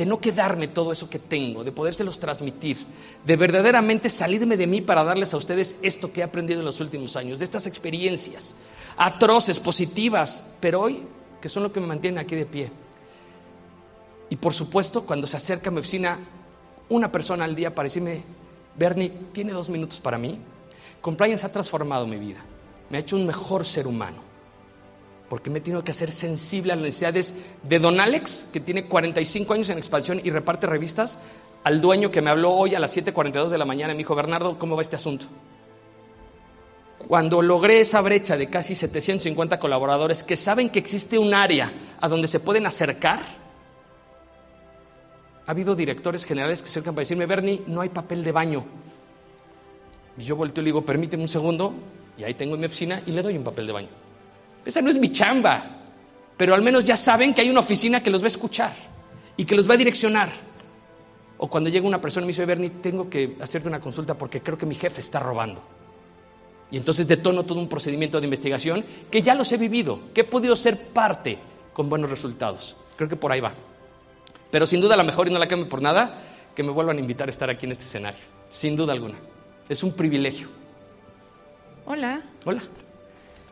no 0.05 0.19
quedarme 0.19 0.67
todo 0.67 0.91
eso 0.91 1.09
que 1.09 1.19
tengo, 1.19 1.63
de 1.63 1.71
podérselos 1.71 2.19
transmitir, 2.19 2.77
de 3.25 3.35
verdaderamente 3.35 4.09
salirme 4.09 4.57
de 4.57 4.67
mí 4.67 4.81
para 4.81 5.03
darles 5.03 5.33
a 5.33 5.37
ustedes 5.37 5.79
esto 5.81 6.11
que 6.11 6.21
he 6.21 6.23
aprendido 6.23 6.59
en 6.59 6.65
los 6.65 6.79
últimos 6.79 7.15
años, 7.15 7.39
de 7.39 7.45
estas 7.45 7.67
experiencias 7.67 8.57
atroces, 8.97 9.59
positivas, 9.59 10.57
pero 10.59 10.81
hoy 10.81 11.03
que 11.41 11.49
son 11.49 11.63
lo 11.63 11.71
que 11.71 11.79
me 11.79 11.87
mantienen 11.87 12.19
aquí 12.19 12.35
de 12.35 12.45
pie. 12.45 12.71
Y 14.29 14.35
por 14.35 14.53
supuesto, 14.53 15.05
cuando 15.05 15.27
se 15.27 15.37
acerca 15.37 15.69
a 15.69 15.73
mi 15.73 15.79
oficina 15.79 16.19
una 16.89 17.11
persona 17.11 17.43
al 17.43 17.55
día 17.55 17.73
para 17.73 17.87
decirme, 17.87 18.21
Bernie, 18.77 19.09
¿tiene 19.33 19.51
dos 19.51 19.69
minutos 19.69 19.99
para 19.99 20.17
mí? 20.17 20.39
Compliance 21.01 21.45
ha 21.45 21.51
transformado 21.51 22.05
mi 22.05 22.17
vida. 22.17 22.39
Me 22.89 22.97
ha 22.97 23.01
hecho 23.01 23.15
un 23.15 23.25
mejor 23.25 23.65
ser 23.65 23.87
humano. 23.87 24.30
Porque 25.31 25.49
me 25.49 25.59
he 25.59 25.61
tenido 25.61 25.81
que 25.81 25.91
hacer 25.91 26.11
sensible 26.11 26.73
a 26.73 26.75
las 26.75 26.83
necesidades 26.83 27.53
de 27.63 27.79
Don 27.79 28.01
Alex, 28.01 28.49
que 28.51 28.59
tiene 28.59 28.89
45 28.89 29.53
años 29.53 29.69
en 29.69 29.77
expansión 29.77 30.19
y 30.21 30.29
reparte 30.29 30.67
revistas, 30.67 31.19
al 31.63 31.79
dueño 31.79 32.11
que 32.11 32.21
me 32.21 32.29
habló 32.29 32.51
hoy 32.51 32.75
a 32.75 32.79
las 32.79 32.97
7:42 32.97 33.47
de 33.47 33.57
la 33.57 33.63
mañana 33.63 33.93
me 33.93 33.99
dijo, 33.99 34.13
Bernardo, 34.13 34.59
¿cómo 34.59 34.75
va 34.75 34.81
este 34.81 34.97
asunto? 34.97 35.27
Cuando 36.97 37.41
logré 37.41 37.79
esa 37.79 38.01
brecha 38.01 38.35
de 38.35 38.47
casi 38.47 38.75
750 38.75 39.57
colaboradores 39.57 40.21
que 40.23 40.35
saben 40.35 40.69
que 40.69 40.79
existe 40.79 41.17
un 41.17 41.33
área 41.33 41.71
a 42.01 42.09
donde 42.09 42.27
se 42.27 42.41
pueden 42.41 42.65
acercar, 42.65 43.21
ha 45.47 45.49
habido 45.49 45.75
directores 45.75 46.25
generales 46.25 46.61
que 46.61 46.67
se 46.67 46.79
acercan 46.79 46.93
para 46.93 47.03
decirme, 47.03 47.25
Bernie, 47.25 47.63
no 47.67 47.79
hay 47.79 47.87
papel 47.87 48.25
de 48.25 48.33
baño. 48.33 48.65
Y 50.17 50.23
yo 50.23 50.35
volteo 50.35 50.61
y 50.61 50.65
le 50.65 50.67
digo, 50.71 50.85
permíteme 50.85 51.23
un 51.23 51.29
segundo, 51.29 51.73
y 52.17 52.25
ahí 52.25 52.33
tengo 52.33 52.55
en 52.55 52.59
mi 52.59 52.65
oficina 52.65 53.01
y 53.05 53.11
le 53.11 53.21
doy 53.21 53.37
un 53.37 53.45
papel 53.45 53.65
de 53.65 53.71
baño. 53.71 54.00
Esa 54.65 54.81
no 54.81 54.89
es 54.89 54.97
mi 54.97 55.11
chamba, 55.11 55.63
pero 56.37 56.53
al 56.53 56.61
menos 56.61 56.83
ya 56.83 56.95
saben 56.95 57.33
que 57.33 57.41
hay 57.41 57.49
una 57.49 57.59
oficina 57.59 58.01
que 58.01 58.09
los 58.09 58.21
va 58.21 58.25
a 58.25 58.27
escuchar 58.27 58.73
y 59.37 59.45
que 59.45 59.55
los 59.55 59.69
va 59.69 59.73
a 59.73 59.77
direccionar. 59.77 60.29
O 61.37 61.49
cuando 61.49 61.69
llega 61.69 61.87
una 61.87 61.99
persona 61.99 62.23
y 62.23 62.27
me 62.27 62.31
dice, 62.31 62.45
Bernie, 62.45 62.69
tengo 62.69 63.09
que 63.09 63.35
hacerte 63.41 63.67
una 63.67 63.79
consulta 63.79 64.15
porque 64.15 64.41
creo 64.41 64.57
que 64.57 64.65
mi 64.65 64.75
jefe 64.75 65.01
está 65.01 65.19
robando. 65.19 65.61
Y 66.69 66.77
entonces 66.77 67.07
detono 67.07 67.43
todo 67.43 67.59
un 67.59 67.67
procedimiento 67.67 68.19
de 68.19 68.25
investigación 68.25 68.85
que 69.09 69.21
ya 69.21 69.35
los 69.35 69.51
he 69.51 69.57
vivido, 69.57 69.99
que 70.13 70.21
he 70.21 70.23
podido 70.23 70.55
ser 70.55 70.77
parte 70.77 71.37
con 71.73 71.89
buenos 71.89 72.09
resultados. 72.09 72.77
Creo 72.95 73.09
que 73.09 73.15
por 73.15 73.31
ahí 73.31 73.41
va. 73.41 73.53
Pero 74.51 74.65
sin 74.65 74.81
duda 74.81 74.95
la 74.95 75.03
mejor 75.03 75.27
y 75.27 75.31
no 75.31 75.39
la 75.39 75.47
cambio 75.47 75.67
por 75.67 75.81
nada, 75.81 76.21
que 76.55 76.63
me 76.63 76.71
vuelvan 76.71 76.97
a 76.97 76.99
invitar 76.99 77.27
a 77.27 77.31
estar 77.31 77.49
aquí 77.49 77.65
en 77.65 77.71
este 77.71 77.85
escenario. 77.85 78.21
Sin 78.49 78.75
duda 78.75 78.93
alguna. 78.93 79.15
Es 79.67 79.83
un 79.83 79.93
privilegio. 79.93 80.47
Hola. 81.85 82.21
Hola. 82.45 82.61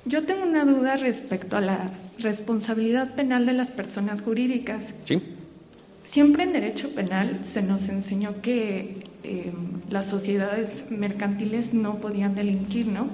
Yo 0.06 0.24
tengo 0.24 0.44
una 0.44 0.66
duda 0.66 0.96
respecto 0.96 1.58
a 1.58 1.62
la 1.62 1.90
responsabilidad 2.20 3.14
penal 3.16 3.46
de 3.46 3.54
las 3.54 3.68
personas 3.68 4.22
jurídicas. 4.22 4.82
Sí. 5.02 5.22
Siempre 6.06 6.44
en 6.44 6.54
derecho 6.54 6.90
penal 6.96 7.42
se 7.52 7.62
nos 7.62 7.88
enseñó 7.88 8.42
que 8.42 9.04
eh, 9.24 9.52
las 9.90 10.08
sociedades 10.08 10.90
mercantiles 10.90 11.74
no 11.74 11.96
podían 11.96 12.34
delinquir, 12.36 12.88
¿no? 12.88 13.08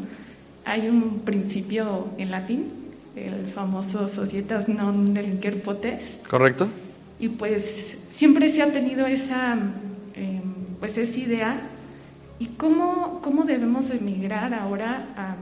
Hay 0.64 0.88
un 0.88 1.20
principio 1.20 2.08
en 2.18 2.32
latín, 2.32 2.72
el 3.16 3.46
famoso 3.46 4.08
societas 4.08 4.68
non 4.68 5.14
delinquer 5.14 5.62
potes. 5.62 6.24
Correcto 6.28 6.68
y 7.20 7.30
pues 7.30 7.98
siempre 8.12 8.52
se 8.52 8.62
ha 8.62 8.72
tenido 8.72 9.06
esa, 9.08 9.58
em, 10.16 10.42
pues 10.80 10.98
esa 10.98 11.18
idea. 11.18 11.60
¿Y 12.40 12.48
cómo, 12.48 13.22
cómo 13.24 13.46
debemos 13.46 13.90
emigrar 13.90 14.54
ahora 14.54 15.08
a 15.16 15.36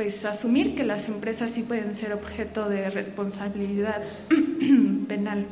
pues, 0.00 0.24
asumir 0.24 0.74
que 0.74 0.82
las 0.82 1.08
empresas 1.08 1.50
sí 1.54 1.62
pueden 1.62 1.94
ser 1.94 2.14
objeto 2.14 2.70
de 2.70 2.88
responsabilidad 2.88 4.02
penal? 5.08 5.44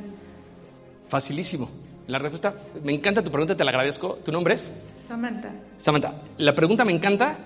Facilísimo. 1.06 1.68
La 2.06 2.18
respuesta, 2.18 2.54
me 2.82 2.94
encanta 2.94 3.22
tu 3.22 3.30
pregunta, 3.30 3.54
te 3.54 3.62
la 3.62 3.72
agradezco. 3.72 4.18
¿Tu 4.24 4.32
nombre 4.32 4.54
es? 4.54 4.72
Samantha. 5.06 5.50
Samantha, 5.76 6.14
la 6.38 6.54
pregunta 6.54 6.86
me 6.86 6.92
encanta 6.92 7.36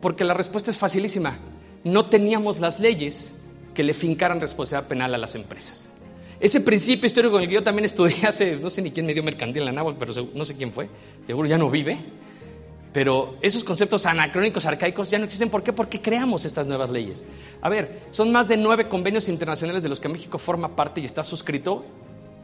porque 0.00 0.24
la 0.24 0.34
respuesta 0.34 0.68
es 0.68 0.78
facilísima. 0.78 1.36
No 1.84 2.06
teníamos 2.06 2.58
las 2.58 2.80
leyes 2.80 3.44
que 3.72 3.84
le 3.84 3.94
fincaran 3.94 4.40
responsabilidad 4.40 4.88
penal 4.88 5.14
a 5.14 5.18
las 5.18 5.36
empresas. 5.36 5.92
Ese 6.40 6.60
principio 6.60 7.06
histórico 7.06 7.34
con 7.34 7.42
el 7.42 7.48
que 7.48 7.54
yo 7.54 7.62
también 7.62 7.84
estudié 7.84 8.26
hace, 8.26 8.56
no 8.56 8.68
sé 8.68 8.82
ni 8.82 8.90
quién 8.90 9.06
me 9.06 9.14
dio 9.14 9.22
mercantil 9.22 9.62
en 9.62 9.66
la 9.66 9.72
náhuatl, 9.72 9.96
pero 9.96 10.12
no 10.34 10.44
sé 10.44 10.56
quién 10.56 10.72
fue, 10.72 10.88
seguro 11.24 11.46
ya 11.46 11.56
no 11.56 11.70
vive. 11.70 11.96
Pero 12.96 13.36
esos 13.42 13.62
conceptos 13.62 14.06
anacrónicos, 14.06 14.64
arcaicos, 14.64 15.10
ya 15.10 15.18
no 15.18 15.26
existen. 15.26 15.50
¿Por 15.50 15.62
qué? 15.62 15.70
Porque 15.70 16.00
creamos 16.00 16.46
estas 16.46 16.66
nuevas 16.66 16.88
leyes. 16.88 17.24
A 17.60 17.68
ver, 17.68 18.04
son 18.10 18.32
más 18.32 18.48
de 18.48 18.56
nueve 18.56 18.88
convenios 18.88 19.28
internacionales 19.28 19.82
de 19.82 19.90
los 19.90 20.00
que 20.00 20.08
México 20.08 20.38
forma 20.38 20.74
parte 20.74 21.02
y 21.02 21.04
está 21.04 21.22
suscrito 21.22 21.84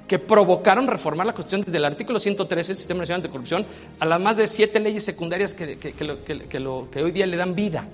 que 0.06 0.18
provocaron 0.18 0.88
reformar 0.88 1.26
la 1.26 1.32
Constitución 1.32 1.62
desde 1.62 1.78
el 1.78 1.86
artículo 1.86 2.18
113, 2.18 2.74
Sistema 2.74 3.00
Nacional 3.00 3.22
de 3.22 3.30
Corrupción, 3.30 3.64
a 3.98 4.04
las 4.04 4.20
más 4.20 4.36
de 4.36 4.46
siete 4.46 4.78
leyes 4.78 5.02
secundarias 5.02 5.54
que, 5.54 5.78
que 5.78 7.02
hoy 7.02 7.12
día 7.12 7.24
le 7.24 7.38
dan 7.38 7.54
vida. 7.54 7.88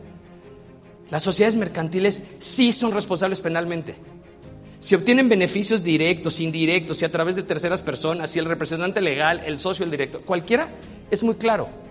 Las 1.11 1.23
sociedades 1.23 1.55
mercantiles 1.55 2.21
sí 2.41 2.73
son 2.73 2.91
responsables 2.91 3.41
penalmente. 3.41 3.95
Si 4.81 4.97
obtienen 4.97 5.29
beneficios 5.29 5.85
directos, 5.85 6.41
indirectos, 6.41 7.03
y 7.03 7.05
a 7.05 7.13
través 7.13 7.37
de 7.37 7.45
terceras 7.45 7.83
personas, 7.83 8.31
si 8.31 8.41
el 8.41 8.47
representante 8.47 9.01
legal, 9.01 9.43
el 9.47 9.61
socio, 9.61 9.85
el 9.85 9.93
director, 9.93 10.23
cualquiera, 10.23 10.69
es 11.13 11.23
muy 11.23 11.37
claro. 11.37 11.87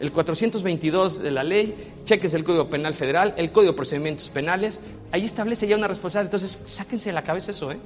El 0.00 0.12
422 0.12 1.22
de 1.22 1.30
la 1.30 1.44
ley, 1.44 1.92
cheques 2.04 2.32
el 2.34 2.42
Código 2.42 2.70
Penal 2.70 2.94
Federal, 2.94 3.34
el 3.36 3.52
Código 3.52 3.72
de 3.72 3.76
Procedimientos 3.76 4.30
Penales, 4.30 4.80
ahí 5.12 5.24
establece 5.24 5.68
ya 5.68 5.76
una 5.76 5.88
responsabilidad. 5.88 6.34
Entonces, 6.34 6.72
sáquense 6.72 7.10
de 7.10 7.12
la 7.12 7.22
cabeza 7.22 7.50
eso, 7.50 7.70
¿eh? 7.70 7.76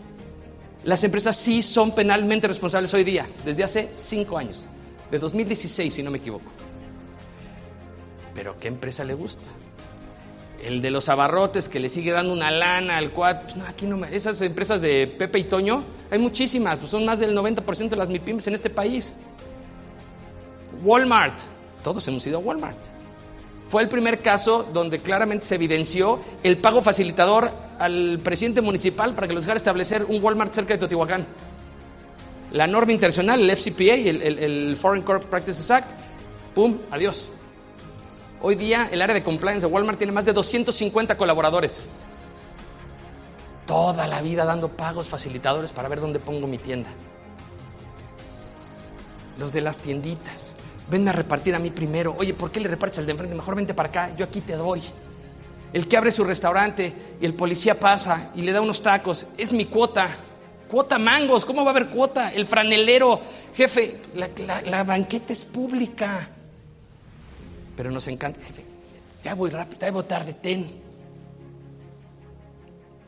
Las 0.84 1.02
empresas 1.02 1.36
sí 1.36 1.62
son 1.62 1.94
penalmente 1.94 2.46
responsables 2.46 2.94
hoy 2.94 3.04
día, 3.04 3.26
desde 3.44 3.64
hace 3.64 3.90
cinco 3.96 4.38
años, 4.38 4.64
de 5.10 5.18
2016, 5.18 5.92
si 5.92 6.02
no 6.02 6.10
me 6.10 6.18
equivoco. 6.18 6.52
Pero 8.34 8.58
¿qué 8.60 8.68
empresa 8.68 9.02
le 9.02 9.14
gusta? 9.14 9.48
el 10.64 10.80
de 10.80 10.90
los 10.90 11.08
abarrotes 11.08 11.68
que 11.68 11.78
le 11.78 11.88
sigue 11.88 12.10
dando 12.12 12.32
una 12.32 12.50
lana 12.50 12.96
al 12.96 13.10
cuad, 13.10 13.42
pues 13.42 13.56
no, 13.56 13.66
aquí 13.66 13.86
no 13.86 13.96
me, 13.96 14.14
esas 14.14 14.40
empresas 14.42 14.80
de 14.80 15.06
Pepe 15.06 15.40
y 15.40 15.44
Toño, 15.44 15.84
hay 16.10 16.18
muchísimas, 16.18 16.78
pues 16.78 16.90
son 16.90 17.04
más 17.04 17.20
del 17.20 17.36
90% 17.36 17.90
de 17.90 17.96
las 17.96 18.08
MIPIMs 18.08 18.46
en 18.46 18.54
este 18.54 18.70
país. 18.70 19.24
Walmart, 20.82 21.38
todos 21.84 22.08
hemos 22.08 22.26
ido 22.26 22.38
a 22.38 22.40
Walmart. 22.40 22.78
Fue 23.68 23.82
el 23.82 23.88
primer 23.88 24.20
caso 24.20 24.68
donde 24.72 24.98
claramente 25.00 25.46
se 25.46 25.54
evidenció 25.54 26.20
el 26.42 26.58
pago 26.58 26.82
facilitador 26.82 27.50
al 27.78 28.18
presidente 28.22 28.60
municipal 28.60 29.14
para 29.14 29.28
que 29.28 29.34
los 29.34 29.44
dejara 29.44 29.56
establecer 29.56 30.04
un 30.08 30.22
Walmart 30.22 30.52
cerca 30.52 30.74
de 30.74 30.78
Teotihuacán. 30.78 31.26
La 32.52 32.66
norma 32.66 32.92
internacional, 32.92 33.40
el 33.40 33.56
FCPA, 33.56 33.94
el, 33.94 34.22
el 34.22 34.76
Foreign 34.76 35.04
Corrupt 35.04 35.26
Practices 35.26 35.70
Act, 35.70 35.90
¡pum! 36.54 36.78
Adiós. 36.90 37.30
Hoy 38.40 38.54
día 38.54 38.88
el 38.92 39.00
área 39.02 39.14
de 39.14 39.22
compliance 39.22 39.66
de 39.66 39.72
Walmart 39.72 39.98
tiene 39.98 40.12
más 40.12 40.24
de 40.24 40.32
250 40.32 41.16
colaboradores. 41.16 41.88
Toda 43.66 44.06
la 44.06 44.20
vida 44.20 44.44
dando 44.44 44.68
pagos 44.68 45.08
facilitadores 45.08 45.72
para 45.72 45.88
ver 45.88 46.00
dónde 46.00 46.18
pongo 46.18 46.46
mi 46.46 46.58
tienda. 46.58 46.90
Los 49.38 49.52
de 49.52 49.62
las 49.62 49.78
tienditas. 49.78 50.56
Ven 50.90 51.08
a 51.08 51.12
repartir 51.12 51.54
a 51.54 51.58
mí 51.58 51.70
primero. 51.70 52.14
Oye, 52.18 52.34
¿por 52.34 52.50
qué 52.50 52.60
le 52.60 52.68
repartes 52.68 52.98
al 52.98 53.06
de 53.06 53.12
enfrente? 53.12 53.34
Mejor 53.34 53.56
vente 53.56 53.74
para 53.74 53.88
acá, 53.88 54.16
yo 54.16 54.24
aquí 54.24 54.40
te 54.40 54.54
doy. 54.54 54.82
El 55.72 55.88
que 55.88 55.96
abre 55.96 56.12
su 56.12 56.24
restaurante 56.24 56.92
y 57.20 57.24
el 57.24 57.34
policía 57.34 57.78
pasa 57.78 58.30
y 58.34 58.42
le 58.42 58.52
da 58.52 58.60
unos 58.60 58.82
tacos, 58.82 59.32
es 59.38 59.52
mi 59.52 59.64
cuota. 59.64 60.08
Cuota 60.68 60.98
mangos, 60.98 61.44
¿cómo 61.44 61.64
va 61.64 61.70
a 61.70 61.74
haber 61.74 61.88
cuota? 61.88 62.32
El 62.32 62.46
franelero, 62.46 63.20
jefe, 63.54 63.96
la, 64.14 64.82
banqueta 64.84 65.32
es 65.32 65.44
pública 65.44 66.30
pero 67.76 67.90
nos 67.90 68.06
encanta. 68.08 68.40
Ya 69.22 69.34
voy 69.34 69.50
rápido, 69.50 69.80
ya 69.80 69.90
voy 69.90 70.04
tarde, 70.04 70.34
ten. 70.34 70.84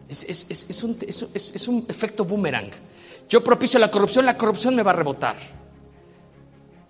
Es, 0.08 0.82
un, 0.82 0.96
es, 1.06 1.68
un, 1.68 1.84
efecto 1.88 2.24
boomerang. 2.24 2.70
Yo 3.28 3.42
propicio 3.42 3.78
la 3.80 3.90
corrupción, 3.90 4.24
la 4.24 4.36
corrupción 4.36 4.74
me 4.74 4.82
va 4.82 4.92
a 4.92 4.94
rebotar. 4.94 5.36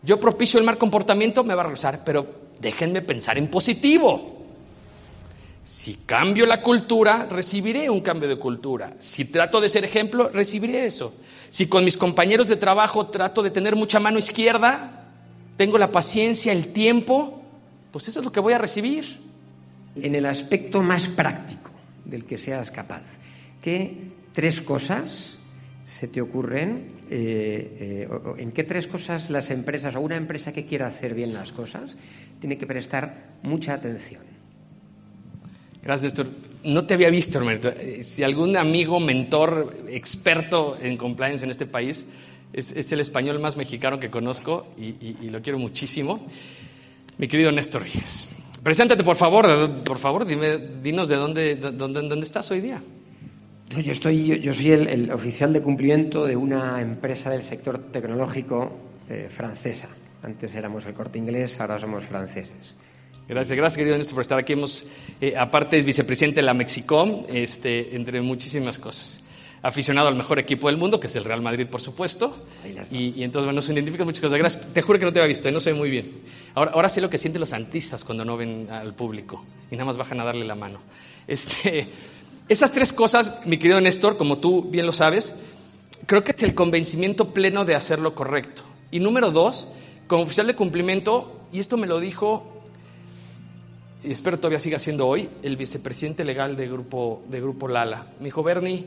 Yo 0.07 0.21
propicio 0.21 0.61
el 0.61 0.65
mal 0.65 0.79
comportamiento, 0.79 1.43
me 1.43 1.57
va 1.57 1.63
a 1.63 1.65
regresar, 1.65 2.03
pero 2.05 2.25
déjenme 2.61 3.03
pensar 3.03 3.39
en 3.39 3.49
positivo. 3.49 4.47
Si 5.65 5.95
cambio 6.07 6.47
la 6.47 6.63
cultura, 6.63 7.27
recibiré 7.29 7.91
un 7.91 8.01
cambio 8.03 8.29
de 8.29 8.37
cultura. 8.37 8.95
Si 9.01 9.33
trato 9.33 9.61
de 9.61 9.69
ser 9.69 9.85
ejemplo, 9.85 10.29
recibiré 10.29 10.87
eso. 10.87 11.13
Si 11.51 11.67
con 11.67 11.85
mis 11.85 11.97
compañeros 11.97 12.47
de 12.47 12.55
trabajo 12.55 13.09
trato 13.09 13.43
de 13.43 13.51
tener 13.51 13.75
mucha 13.75 13.99
mano 13.99 14.21
izquierda, 14.21 15.09
tengo 15.57 15.77
la 15.77 15.91
paciencia, 15.91 16.53
el 16.53 16.73
tiempo, 16.73 17.43
pues 17.91 18.07
eso 18.07 18.21
es 18.21 18.25
lo 18.25 18.31
que 18.31 18.39
voy 18.39 18.53
a 18.53 18.59
recibir. 18.59 19.19
En 19.97 20.15
el 20.15 20.27
aspecto 20.27 20.83
más 20.83 21.09
práctico 21.09 21.73
del 22.05 22.25
que 22.27 22.39
seas 22.39 22.71
capaz, 22.71 23.03
¿qué 23.61 24.13
tres 24.35 24.61
cosas 24.61 25.36
se 25.87 26.09
te 26.09 26.21
ocurren? 26.21 26.89
Eh, 27.11 28.09
eh, 28.09 28.09
¿En 28.39 28.51
qué 28.51 28.65
tres 28.65 28.89
cosas 28.89 29.31
las 29.31 29.51
empresas 29.51 29.95
o 29.95 30.01
una 30.01 30.17
empresa 30.17 30.53
que 30.53 30.67
quiera 30.67 30.89
hacer 30.89 31.15
bien 31.15 31.33
las 31.33 31.53
cosas 31.53 31.97
tiene 32.41 32.59
que 32.59 32.67
prestar 32.67 33.37
mucha 33.43 33.75
atención? 33.75 34.23
Gracias, 35.83 36.15
Néstor. 36.15 36.27
No 36.65 36.85
te 36.85 36.95
había 36.95 37.09
visto, 37.11 37.39
Roberto. 37.39 37.69
Eh, 37.69 38.03
si 38.03 38.25
algún 38.25 38.57
amigo, 38.57 38.99
mentor, 38.99 39.85
experto 39.89 40.77
en 40.83 40.97
compliance 40.97 41.45
en 41.45 41.53
este 41.53 41.67
país, 41.67 42.15
es, 42.53 42.91
el 42.91 42.99
español 42.99 43.39
más 43.39 43.57
mexicano 43.57 44.01
que 44.01 44.11
conozco 44.11 44.67
y, 44.77 45.31
lo 45.31 45.41
quiero 45.43 45.59
muchísimo. 45.59 46.19
Mi 47.19 47.29
querido 47.29 47.53
Néstor 47.53 47.85
Ríos. 47.85 48.29
Preséntate, 48.65 49.05
por 49.05 49.17
favor, 49.17 49.71
por 49.85 49.99
favor, 49.99 50.27
dime, 50.27 50.59
dinos 50.83 51.09
de 51.09 51.17
dónde, 51.17 51.55
dónde, 51.55 52.03
dónde 52.03 52.25
estás 52.25 52.51
hoy 52.51 52.61
día. 52.61 52.83
Yo, 53.71 53.93
estoy, 53.93 54.41
yo, 54.41 54.55
soy 54.55 54.71
el, 54.71 55.11
oficial 55.11 55.53
de 55.53 55.61
cumplimiento 55.61 56.25
de 56.25 56.37
una 56.37 56.81
empresa 56.81 57.31
del 57.31 57.43
sector 57.43 57.91
tecnológico 57.93 58.71
eh, 59.11 59.29
francesa. 59.35 59.89
Antes 60.23 60.55
éramos 60.55 60.87
el 60.87 60.95
corte 60.95 61.19
inglés, 61.19 61.61
ahora 61.61 61.79
somos 61.79 62.05
franceses. 62.05 62.75
Gracias, 63.29 63.57
gracias 63.57 63.77
querido 63.77 63.99
Néstor 63.99 64.15
por 64.15 64.23
estar 64.23 64.39
aquí. 64.39 64.53
Hemos, 64.53 64.87
eh, 65.21 65.35
aparte 65.37 65.77
es 65.77 65.85
vicepresidente 65.85 66.37
de 66.37 66.43
la 66.43 66.55
Mexicom, 66.55 67.25
este, 67.29 67.97
entre 67.97 68.21
muchísimas 68.21 68.79
cosas. 68.79 69.25
Aficionado 69.63 70.07
al 70.07 70.15
mejor 70.15 70.39
equipo 70.39 70.69
del 70.69 70.77
mundo, 70.77 71.01
que 71.01 71.09
es 71.09 71.17
el 71.17 71.25
Real 71.25 71.43
Madrid, 71.43 71.67
por 71.67 71.81
supuesto. 71.81 72.37
Y, 72.93 73.25
entonces, 73.25 73.47
bueno, 73.47 73.63
se 73.63 73.73
identifican 73.73 74.07
muchas 74.07 74.21
cosas. 74.21 74.39
Gracias. 74.39 74.73
Te 74.73 74.81
juro 74.81 74.99
que 75.01 75.05
no 75.07 75.13
te 75.13 75.19
había 75.19 75.29
visto, 75.29 75.49
¿eh? 75.49 75.53
no 75.53 75.59
sé 75.59 75.75
muy 75.75 75.91
bien. 75.91 76.13
Ahora, 76.55 76.71
ahora 76.71 76.89
sé 76.89 77.01
lo 77.01 77.11
que 77.11 77.19
sienten 77.19 77.41
los 77.41 77.53
antistas 77.53 78.05
cuando 78.05 78.25
no 78.25 78.37
ven 78.37 78.69
al 78.71 78.95
público 78.95 79.45
y 79.71 79.75
nada 79.75 79.87
más 79.87 79.97
bajan 79.97 80.21
a 80.21 80.25
darle 80.25 80.45
la 80.45 80.55
mano. 80.55 80.79
Este, 81.27 81.89
esas 82.49 82.73
tres 82.73 82.93
cosas, 82.93 83.47
mi 83.47 83.59
querido 83.59 83.81
Néstor, 83.81 84.17
como 84.17 84.39
tú 84.39 84.69
bien 84.71 84.87
lo 84.87 84.93
sabes, 84.93 85.45
creo 86.07 86.25
que 86.25 86.33
es 86.33 86.43
el 86.43 86.55
convencimiento 86.55 87.31
pleno 87.31 87.65
de 87.65 87.75
hacer 87.75 87.99
lo 87.99 88.15
correcto. 88.15 88.63
Y 88.91 89.01
número 89.01 89.31
dos, 89.31 89.73
como 90.07 90.23
oficial 90.23 90.47
de 90.47 90.55
cumplimiento, 90.55 91.41
y 91.53 91.59
esto 91.59 91.77
me 91.77 91.87
lo 91.87 92.01
dijo 92.01 92.57
y 94.07 94.13
espero 94.13 94.39
todavía 94.39 94.61
siga 94.61 94.79
siendo 94.79 95.09
hoy, 95.09 95.29
el 95.43 95.57
vicepresidente 95.57 96.25
legal 96.25 96.57
de 96.57 96.69
Grupo, 96.69 97.25
de 97.29 97.41
Grupo 97.41 97.67
Lala. 97.67 98.07
Me 98.21 98.27
dijo, 98.27 98.45
Bernie, 98.45 98.87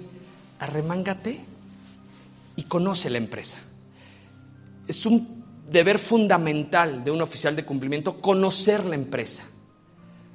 arremángate 0.60 1.42
y 2.56 2.64
conoce 2.64 3.10
la 3.10 3.18
empresa. 3.18 3.58
Es 4.88 5.06
un 5.06 5.44
deber 5.70 6.00
fundamental 6.00 7.04
de 7.04 7.12
un 7.12 7.22
oficial 7.22 7.56
de 7.56 7.66
cumplimiento 7.66 8.22
conocer 8.22 8.86
la 8.86 8.96
empresa. 8.96 9.44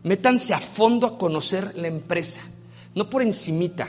Métanse 0.03 0.53
a 0.53 0.61
fondo 0.61 1.07
a 1.07 1.19
conocer 1.19 1.77
la 1.77 1.89
empresa, 1.89 2.43
no 2.95 3.11
por 3.11 3.23
encimita. 3.23 3.89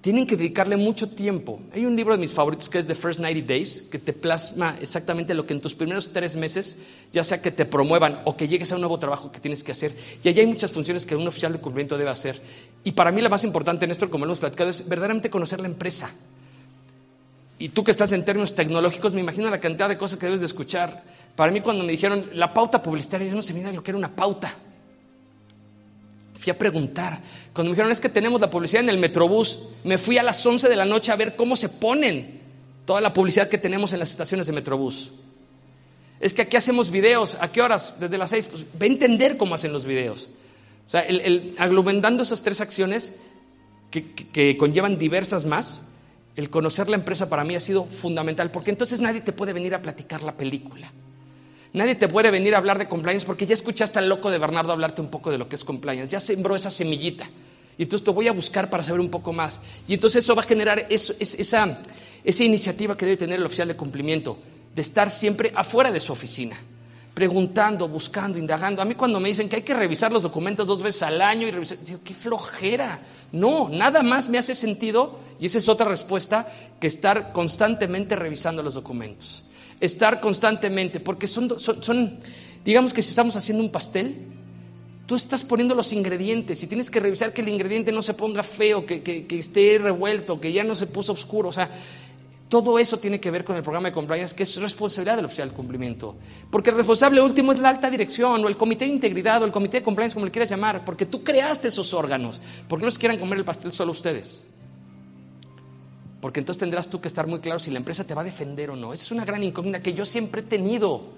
Tienen 0.00 0.26
que 0.26 0.34
dedicarle 0.34 0.78
mucho 0.78 1.10
tiempo. 1.10 1.60
Hay 1.74 1.84
un 1.84 1.94
libro 1.94 2.14
de 2.14 2.20
mis 2.20 2.32
favoritos 2.32 2.70
que 2.70 2.78
es 2.78 2.86
The 2.86 2.94
First 2.94 3.20
90 3.20 3.46
Days, 3.46 3.88
que 3.92 3.98
te 3.98 4.14
plasma 4.14 4.74
exactamente 4.80 5.34
lo 5.34 5.44
que 5.44 5.52
en 5.52 5.60
tus 5.60 5.74
primeros 5.74 6.14
tres 6.14 6.36
meses, 6.36 6.86
ya 7.12 7.22
sea 7.22 7.42
que 7.42 7.50
te 7.50 7.66
promuevan 7.66 8.22
o 8.24 8.34
que 8.34 8.48
llegues 8.48 8.72
a 8.72 8.76
un 8.76 8.80
nuevo 8.80 8.98
trabajo 8.98 9.30
que 9.30 9.40
tienes 9.40 9.62
que 9.62 9.72
hacer. 9.72 9.94
Y 10.24 10.28
allí 10.30 10.40
hay 10.40 10.46
muchas 10.46 10.72
funciones 10.72 11.04
que 11.04 11.16
un 11.16 11.28
oficial 11.28 11.52
de 11.52 11.58
cumplimiento 11.58 11.98
debe 11.98 12.08
hacer. 12.08 12.40
Y 12.82 12.92
para 12.92 13.12
mí 13.12 13.20
la 13.20 13.28
más 13.28 13.44
importante, 13.44 13.86
Néstor, 13.86 14.08
como 14.08 14.24
lo 14.24 14.30
hemos 14.30 14.40
platicado, 14.40 14.70
es 14.70 14.88
verdaderamente 14.88 15.28
conocer 15.28 15.60
la 15.60 15.68
empresa. 15.68 16.10
Y 17.58 17.68
tú 17.68 17.84
que 17.84 17.90
estás 17.90 18.12
en 18.12 18.24
términos 18.24 18.54
tecnológicos, 18.54 19.12
me 19.12 19.20
imagino 19.20 19.50
la 19.50 19.60
cantidad 19.60 19.90
de 19.90 19.98
cosas 19.98 20.18
que 20.18 20.24
debes 20.24 20.40
de 20.40 20.46
escuchar. 20.46 21.02
Para 21.36 21.52
mí 21.52 21.60
cuando 21.60 21.84
me 21.84 21.92
dijeron 21.92 22.30
la 22.32 22.54
pauta 22.54 22.82
publicitaria, 22.82 23.28
yo 23.28 23.34
no 23.34 23.42
sabía 23.42 23.70
lo 23.70 23.82
que 23.82 23.90
era 23.90 23.98
una 23.98 24.16
pauta. 24.16 24.54
Fui 26.36 26.50
a 26.50 26.56
preguntar. 26.56 27.20
Cuando 27.52 27.70
me 27.70 27.74
dijeron 27.74 27.90
es 27.90 28.00
que 28.00 28.08
tenemos 28.08 28.40
la 28.40 28.50
publicidad 28.50 28.82
en 28.82 28.90
el 28.90 28.98
Metrobús, 28.98 29.70
me 29.84 29.98
fui 29.98 30.18
a 30.18 30.22
las 30.22 30.44
11 30.44 30.68
de 30.68 30.76
la 30.76 30.84
noche 30.84 31.12
a 31.12 31.16
ver 31.16 31.34
cómo 31.36 31.56
se 31.56 31.68
ponen 31.68 32.40
toda 32.84 33.00
la 33.00 33.12
publicidad 33.12 33.48
que 33.48 33.58
tenemos 33.58 33.92
en 33.92 33.98
las 33.98 34.10
estaciones 34.10 34.46
de 34.46 34.52
Metrobús. 34.52 35.12
Es 36.20 36.34
que 36.34 36.42
aquí 36.42 36.56
hacemos 36.56 36.90
videos, 36.90 37.38
¿a 37.40 37.50
qué 37.50 37.62
horas? 37.62 37.98
Desde 37.98 38.18
las 38.18 38.30
6. 38.30 38.46
Pues 38.46 38.66
ve 38.78 38.86
a 38.86 38.90
entender 38.90 39.36
cómo 39.36 39.54
hacen 39.54 39.72
los 39.72 39.84
videos. 39.86 40.28
O 40.86 40.90
sea, 40.90 41.00
el, 41.00 41.54
aglumentando 41.58 42.22
esas 42.22 42.42
tres 42.42 42.60
acciones 42.60 43.26
que 43.90 44.56
conllevan 44.56 44.98
diversas 44.98 45.44
más, 45.44 45.90
el 46.36 46.50
conocer 46.50 46.88
la 46.88 46.96
empresa 46.96 47.28
para 47.28 47.44
mí 47.44 47.54
ha 47.54 47.60
sido 47.60 47.84
fundamental, 47.84 48.50
porque 48.50 48.70
entonces 48.70 49.00
nadie 49.00 49.20
te 49.20 49.32
puede 49.32 49.52
venir 49.52 49.74
a 49.74 49.82
platicar 49.82 50.22
la 50.22 50.36
película. 50.36 50.92
Nadie 51.72 51.94
te 51.94 52.08
puede 52.08 52.30
venir 52.30 52.54
a 52.54 52.58
hablar 52.58 52.78
de 52.78 52.88
compliance 52.88 53.24
porque 53.24 53.46
ya 53.46 53.54
escuchaste 53.54 53.98
al 54.00 54.08
loco 54.08 54.30
de 54.30 54.38
Bernardo 54.38 54.72
hablarte 54.72 55.02
un 55.02 55.08
poco 55.08 55.30
de 55.30 55.38
lo 55.38 55.48
que 55.48 55.54
es 55.54 55.62
compliance, 55.62 56.10
ya 56.10 56.18
sembró 56.18 56.56
esa 56.56 56.70
semillita. 56.70 57.28
Y 57.78 57.84
entonces 57.84 58.04
te 58.04 58.10
voy 58.10 58.26
a 58.28 58.32
buscar 58.32 58.68
para 58.68 58.82
saber 58.82 59.00
un 59.00 59.08
poco 59.08 59.32
más. 59.32 59.60
Y 59.86 59.94
entonces 59.94 60.24
eso 60.24 60.34
va 60.34 60.42
a 60.42 60.46
generar 60.46 60.86
esa, 60.90 61.14
esa 62.24 62.44
iniciativa 62.44 62.96
que 62.96 63.06
debe 63.06 63.16
tener 63.16 63.38
el 63.38 63.46
oficial 63.46 63.68
de 63.68 63.76
cumplimiento, 63.76 64.36
de 64.74 64.82
estar 64.82 65.10
siempre 65.10 65.52
afuera 65.54 65.92
de 65.92 66.00
su 66.00 66.12
oficina, 66.12 66.56
preguntando, 67.14 67.88
buscando, 67.88 68.36
indagando. 68.36 68.82
A 68.82 68.84
mí 68.84 68.96
cuando 68.96 69.20
me 69.20 69.28
dicen 69.28 69.48
que 69.48 69.56
hay 69.56 69.62
que 69.62 69.72
revisar 69.72 70.10
los 70.10 70.24
documentos 70.24 70.66
dos 70.66 70.82
veces 70.82 71.04
al 71.04 71.22
año 71.22 71.46
y 71.46 71.52
revisar, 71.52 71.78
digo, 71.84 72.00
qué 72.04 72.14
flojera. 72.14 73.00
No, 73.30 73.68
nada 73.68 74.02
más 74.02 74.28
me 74.28 74.38
hace 74.38 74.56
sentido, 74.56 75.20
y 75.38 75.46
esa 75.46 75.58
es 75.58 75.68
otra 75.68 75.88
respuesta, 75.88 76.46
que 76.80 76.88
estar 76.88 77.32
constantemente 77.32 78.16
revisando 78.16 78.62
los 78.62 78.74
documentos 78.74 79.44
estar 79.80 80.20
constantemente, 80.20 81.00
porque 81.00 81.26
son, 81.26 81.58
son, 81.58 82.18
digamos 82.64 82.92
que 82.92 83.02
si 83.02 83.10
estamos 83.10 83.36
haciendo 83.36 83.64
un 83.64 83.72
pastel, 83.72 84.14
tú 85.06 85.16
estás 85.16 85.42
poniendo 85.42 85.74
los 85.74 85.92
ingredientes 85.92 86.62
y 86.62 86.66
tienes 86.68 86.90
que 86.90 87.00
revisar 87.00 87.32
que 87.32 87.40
el 87.40 87.48
ingrediente 87.48 87.90
no 87.90 88.02
se 88.02 88.14
ponga 88.14 88.42
feo, 88.42 88.86
que, 88.86 89.02
que, 89.02 89.38
esté 89.38 89.78
revuelto, 89.78 90.40
que 90.40 90.52
ya 90.52 90.62
no 90.62 90.74
se 90.74 90.86
puso 90.86 91.12
oscuro, 91.12 91.48
o 91.48 91.52
sea, 91.52 91.68
todo 92.48 92.78
eso 92.78 92.98
tiene 92.98 93.20
que 93.20 93.30
ver 93.30 93.44
con 93.44 93.56
el 93.56 93.62
programa 93.62 93.88
de 93.88 93.92
compliance, 93.92 94.36
que 94.36 94.42
es 94.42 94.56
responsabilidad 94.60 95.16
del 95.16 95.24
oficial 95.24 95.48
de 95.48 95.54
cumplimiento. 95.54 96.16
Porque 96.50 96.70
el 96.70 96.76
responsable 96.76 97.22
último 97.22 97.52
es 97.52 97.60
la 97.60 97.70
alta 97.70 97.88
dirección, 97.90 98.44
o 98.44 98.48
el 98.48 98.56
comité 98.56 98.84
de 98.84 98.92
integridad, 98.92 99.40
o 99.42 99.46
el 99.46 99.52
comité 99.52 99.78
de 99.78 99.84
compliance, 99.84 100.14
como 100.14 100.26
le 100.26 100.32
quieras 100.32 100.50
llamar, 100.50 100.84
porque 100.84 101.06
tú 101.06 101.22
creaste 101.22 101.68
esos 101.68 101.94
órganos. 101.94 102.40
porque 102.68 102.84
no 102.84 102.90
se 102.90 102.98
quieran 102.98 103.18
comer 103.18 103.38
el 103.38 103.44
pastel 103.44 103.72
solo 103.72 103.92
ustedes? 103.92 104.48
Porque 106.20 106.40
entonces 106.40 106.60
tendrás 106.60 106.88
tú 106.90 107.00
que 107.00 107.08
estar 107.08 107.26
muy 107.26 107.40
claro 107.40 107.58
si 107.58 107.70
la 107.70 107.78
empresa 107.78 108.04
te 108.04 108.14
va 108.14 108.20
a 108.20 108.24
defender 108.24 108.70
o 108.70 108.76
no. 108.76 108.92
Esa 108.92 109.04
es 109.04 109.10
una 109.10 109.24
gran 109.24 109.42
incógnita 109.42 109.80
que 109.80 109.94
yo 109.94 110.04
siempre 110.04 110.42
he 110.42 110.44
tenido. 110.44 111.08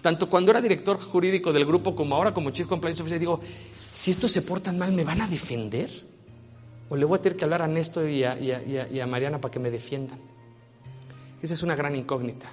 Tanto 0.00 0.30
cuando 0.30 0.50
era 0.52 0.62
director 0.62 0.98
jurídico 0.98 1.52
del 1.52 1.66
grupo 1.66 1.94
como 1.94 2.14
ahora 2.14 2.32
como 2.32 2.50
Chief 2.50 2.66
Compliance 2.66 3.02
Officer, 3.02 3.18
digo, 3.18 3.40
si 3.92 4.10
estos 4.10 4.32
se 4.32 4.42
portan 4.42 4.78
mal, 4.78 4.92
¿me 4.92 5.04
van 5.04 5.20
a 5.20 5.28
defender? 5.28 5.90
¿O 6.88 6.96
le 6.96 7.04
voy 7.04 7.18
a 7.18 7.22
tener 7.22 7.36
que 7.36 7.44
hablar 7.44 7.62
a 7.62 7.66
Néstor 7.66 8.08
y 8.08 8.24
a, 8.24 9.06
Mariana 9.06 9.40
para 9.40 9.52
que 9.52 9.58
me 9.58 9.70
defiendan? 9.70 10.18
Esa 11.42 11.52
es 11.52 11.62
una 11.62 11.76
gran 11.76 11.94
incógnita. 11.94 12.48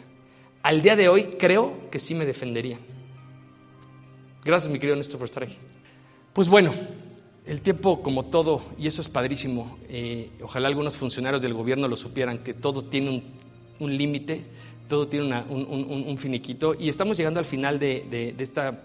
Al 0.64 0.82
día 0.82 0.95
de 0.97 1.07
hoy 1.07 1.36
creo 1.39 1.89
que 1.89 1.99
sí 1.99 2.14
me 2.14 2.26
defenderían. 2.26 2.80
Gracias, 4.43 4.72
mi 4.72 4.80
querido 4.80 4.97
Néstor, 4.97 5.20
por 5.20 5.26
estar 5.26 5.43
aquí. 5.43 5.57
Pues 6.34 6.49
bueno, 6.49 6.74
el 7.46 7.62
tiempo, 7.62 8.02
como 8.02 8.26
todo, 8.26 8.62
y 8.78 8.88
eso 8.88 9.02
es 9.02 9.10
padrísimo, 9.10 9.78
eh, 9.89 10.30
ojalá 10.41 10.70
algunos 10.70 10.96
funcionarios 10.96 11.41
del 11.41 11.54
gobierno 11.54 11.88
lo 11.88 11.96
supieran, 11.96 12.39
que 12.39 12.54
todo 12.54 12.86
tiene 12.86 13.24
un, 13.80 13.98
límite, 13.98 14.44
todo 14.88 15.08
tiene 15.08 15.44
un, 15.50 16.18
finiquito, 16.18 16.74
y 16.74 16.88
estamos 16.88 17.18
llegando 17.18 17.39
al 17.39 17.46
final 17.46 17.80
de, 17.80 18.36
esta, 18.38 18.72
de 18.72 18.80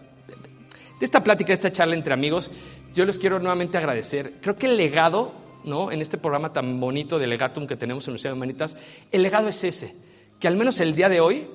esta 1.01 1.23
plática, 1.23 1.49
de 1.49 1.55
esta 1.55 1.71
charla 1.73 1.95
entre 1.95 2.13
amigos. 2.13 2.51
Yo 2.95 3.05
les 3.05 3.19
quiero 3.19 3.39
nuevamente 3.39 3.79
agradecer. 3.79 4.35
Creo 4.41 4.57
que 4.57 4.67
el 4.67 4.77
legado, 4.77 5.33
¿no? 5.63 5.93
en 5.93 6.01
este 6.01 6.19
programa 6.19 6.53
tan 6.53 6.81
bonito 6.81 7.21
de 7.21 7.29
Legatum 7.29 7.67
que 7.67 7.77
tenemos 7.77 8.05
en 8.07 8.13
Universidad 8.13 8.33
de 8.33 8.37
Humanitas, 8.39 8.77
el 9.13 9.23
legado 9.23 9.47
es 9.47 9.63
ese, 9.63 9.95
que 10.41 10.49
al 10.49 10.57
menos 10.57 10.81
el 10.81 10.97
día 10.97 11.09
de 11.09 11.21
hoy, 11.21 11.47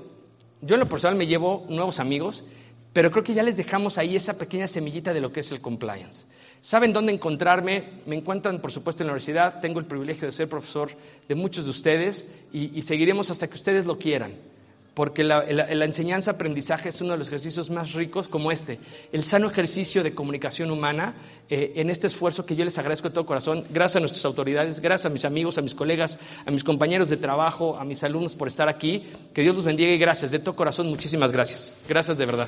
yo 0.61 0.75
en 0.75 0.79
lo 0.79 0.87
personal 0.87 1.17
me 1.17 1.27
llevo 1.27 1.65
nuevos 1.67 1.99
amigos, 1.99 2.45
pero 2.93 3.11
creo 3.11 3.25
que 3.25 3.33
ya 3.33 3.43
les 3.43 3.57
dejamos 3.57 3.97
ahí 3.97 4.15
esa 4.15 4.37
pequeña 4.37 4.67
semillita 4.67 5.13
de 5.13 5.19
lo 5.19 5.33
que 5.33 5.41
es 5.41 5.51
el 5.51 5.59
compliance. 5.59 6.27
Saben 6.63 6.93
dónde 6.93 7.11
encontrarme. 7.11 7.89
Me 8.05 8.15
encuentran, 8.15 8.61
por 8.61 8.71
supuesto, 8.71 9.03
en 9.03 9.07
la 9.07 9.11
universidad. 9.11 9.59
Tengo 9.59 9.81
el 9.81 9.85
privilegio 9.85 10.25
de 10.25 10.31
ser 10.31 10.47
profesor 10.47 10.89
de 11.27 11.35
muchos 11.35 11.65
de 11.65 11.71
ustedes 11.71 12.45
y, 12.53 12.81
seguiremos 12.83 13.29
hasta 13.29 13.49
que 13.49 13.55
ustedes 13.55 13.85
lo 13.85 13.99
quieran. 13.99 14.33
porque 14.93 15.23
la, 15.25 15.43
enseñanza-aprendizaje 15.43 16.89
es 16.89 17.01
uno 17.01 17.13
de 17.13 17.17
los 17.17 17.27
ejercicios 17.27 17.69
más 17.69 17.93
ricos 17.93 18.29
como 18.29 18.51
este, 18.51 18.79
el 19.11 19.25
sano 19.25 19.47
ejercicio 19.47 20.03
de 20.03 20.13
comunicación 20.13 20.69
humana, 20.69 21.15
eh, 21.49 21.73
en 21.77 21.89
este 21.89 22.05
esfuerzo 22.05 22.45
que 22.45 22.55
yo 22.55 22.63
les 22.63 22.77
agradezco 22.77 23.09
de 23.09 23.15
todo 23.15 23.25
corazón, 23.25 23.65
gracias 23.71 23.97
a 23.97 23.99
nuestras 24.01 24.23
autoridades, 24.23 24.79
gracias 24.81 25.09
a 25.09 25.13
mis 25.13 25.25
amigos, 25.25 25.57
a 25.57 25.61
mis 25.61 25.73
colegas, 25.73 26.19
a 26.45 26.51
mis 26.51 26.63
compañeros 26.63 27.09
de 27.09 27.17
trabajo, 27.17 27.75
a 27.75 27.83
mis 27.85 28.03
alumnos 28.03 28.35
por 28.35 28.47
estar 28.47 28.69
aquí, 28.69 29.03
que 29.33 29.41
Dios 29.41 29.55
los 29.55 29.65
bendiga 29.65 29.91
y 29.91 29.97
gracias, 29.97 30.29
de 30.29 30.37
todo 30.37 30.55
corazón, 30.55 30.87
muchísimas 30.87 31.31
gracias, 31.31 31.83
gracias 31.89 32.15
de 32.15 32.25
verdad. 32.27 32.47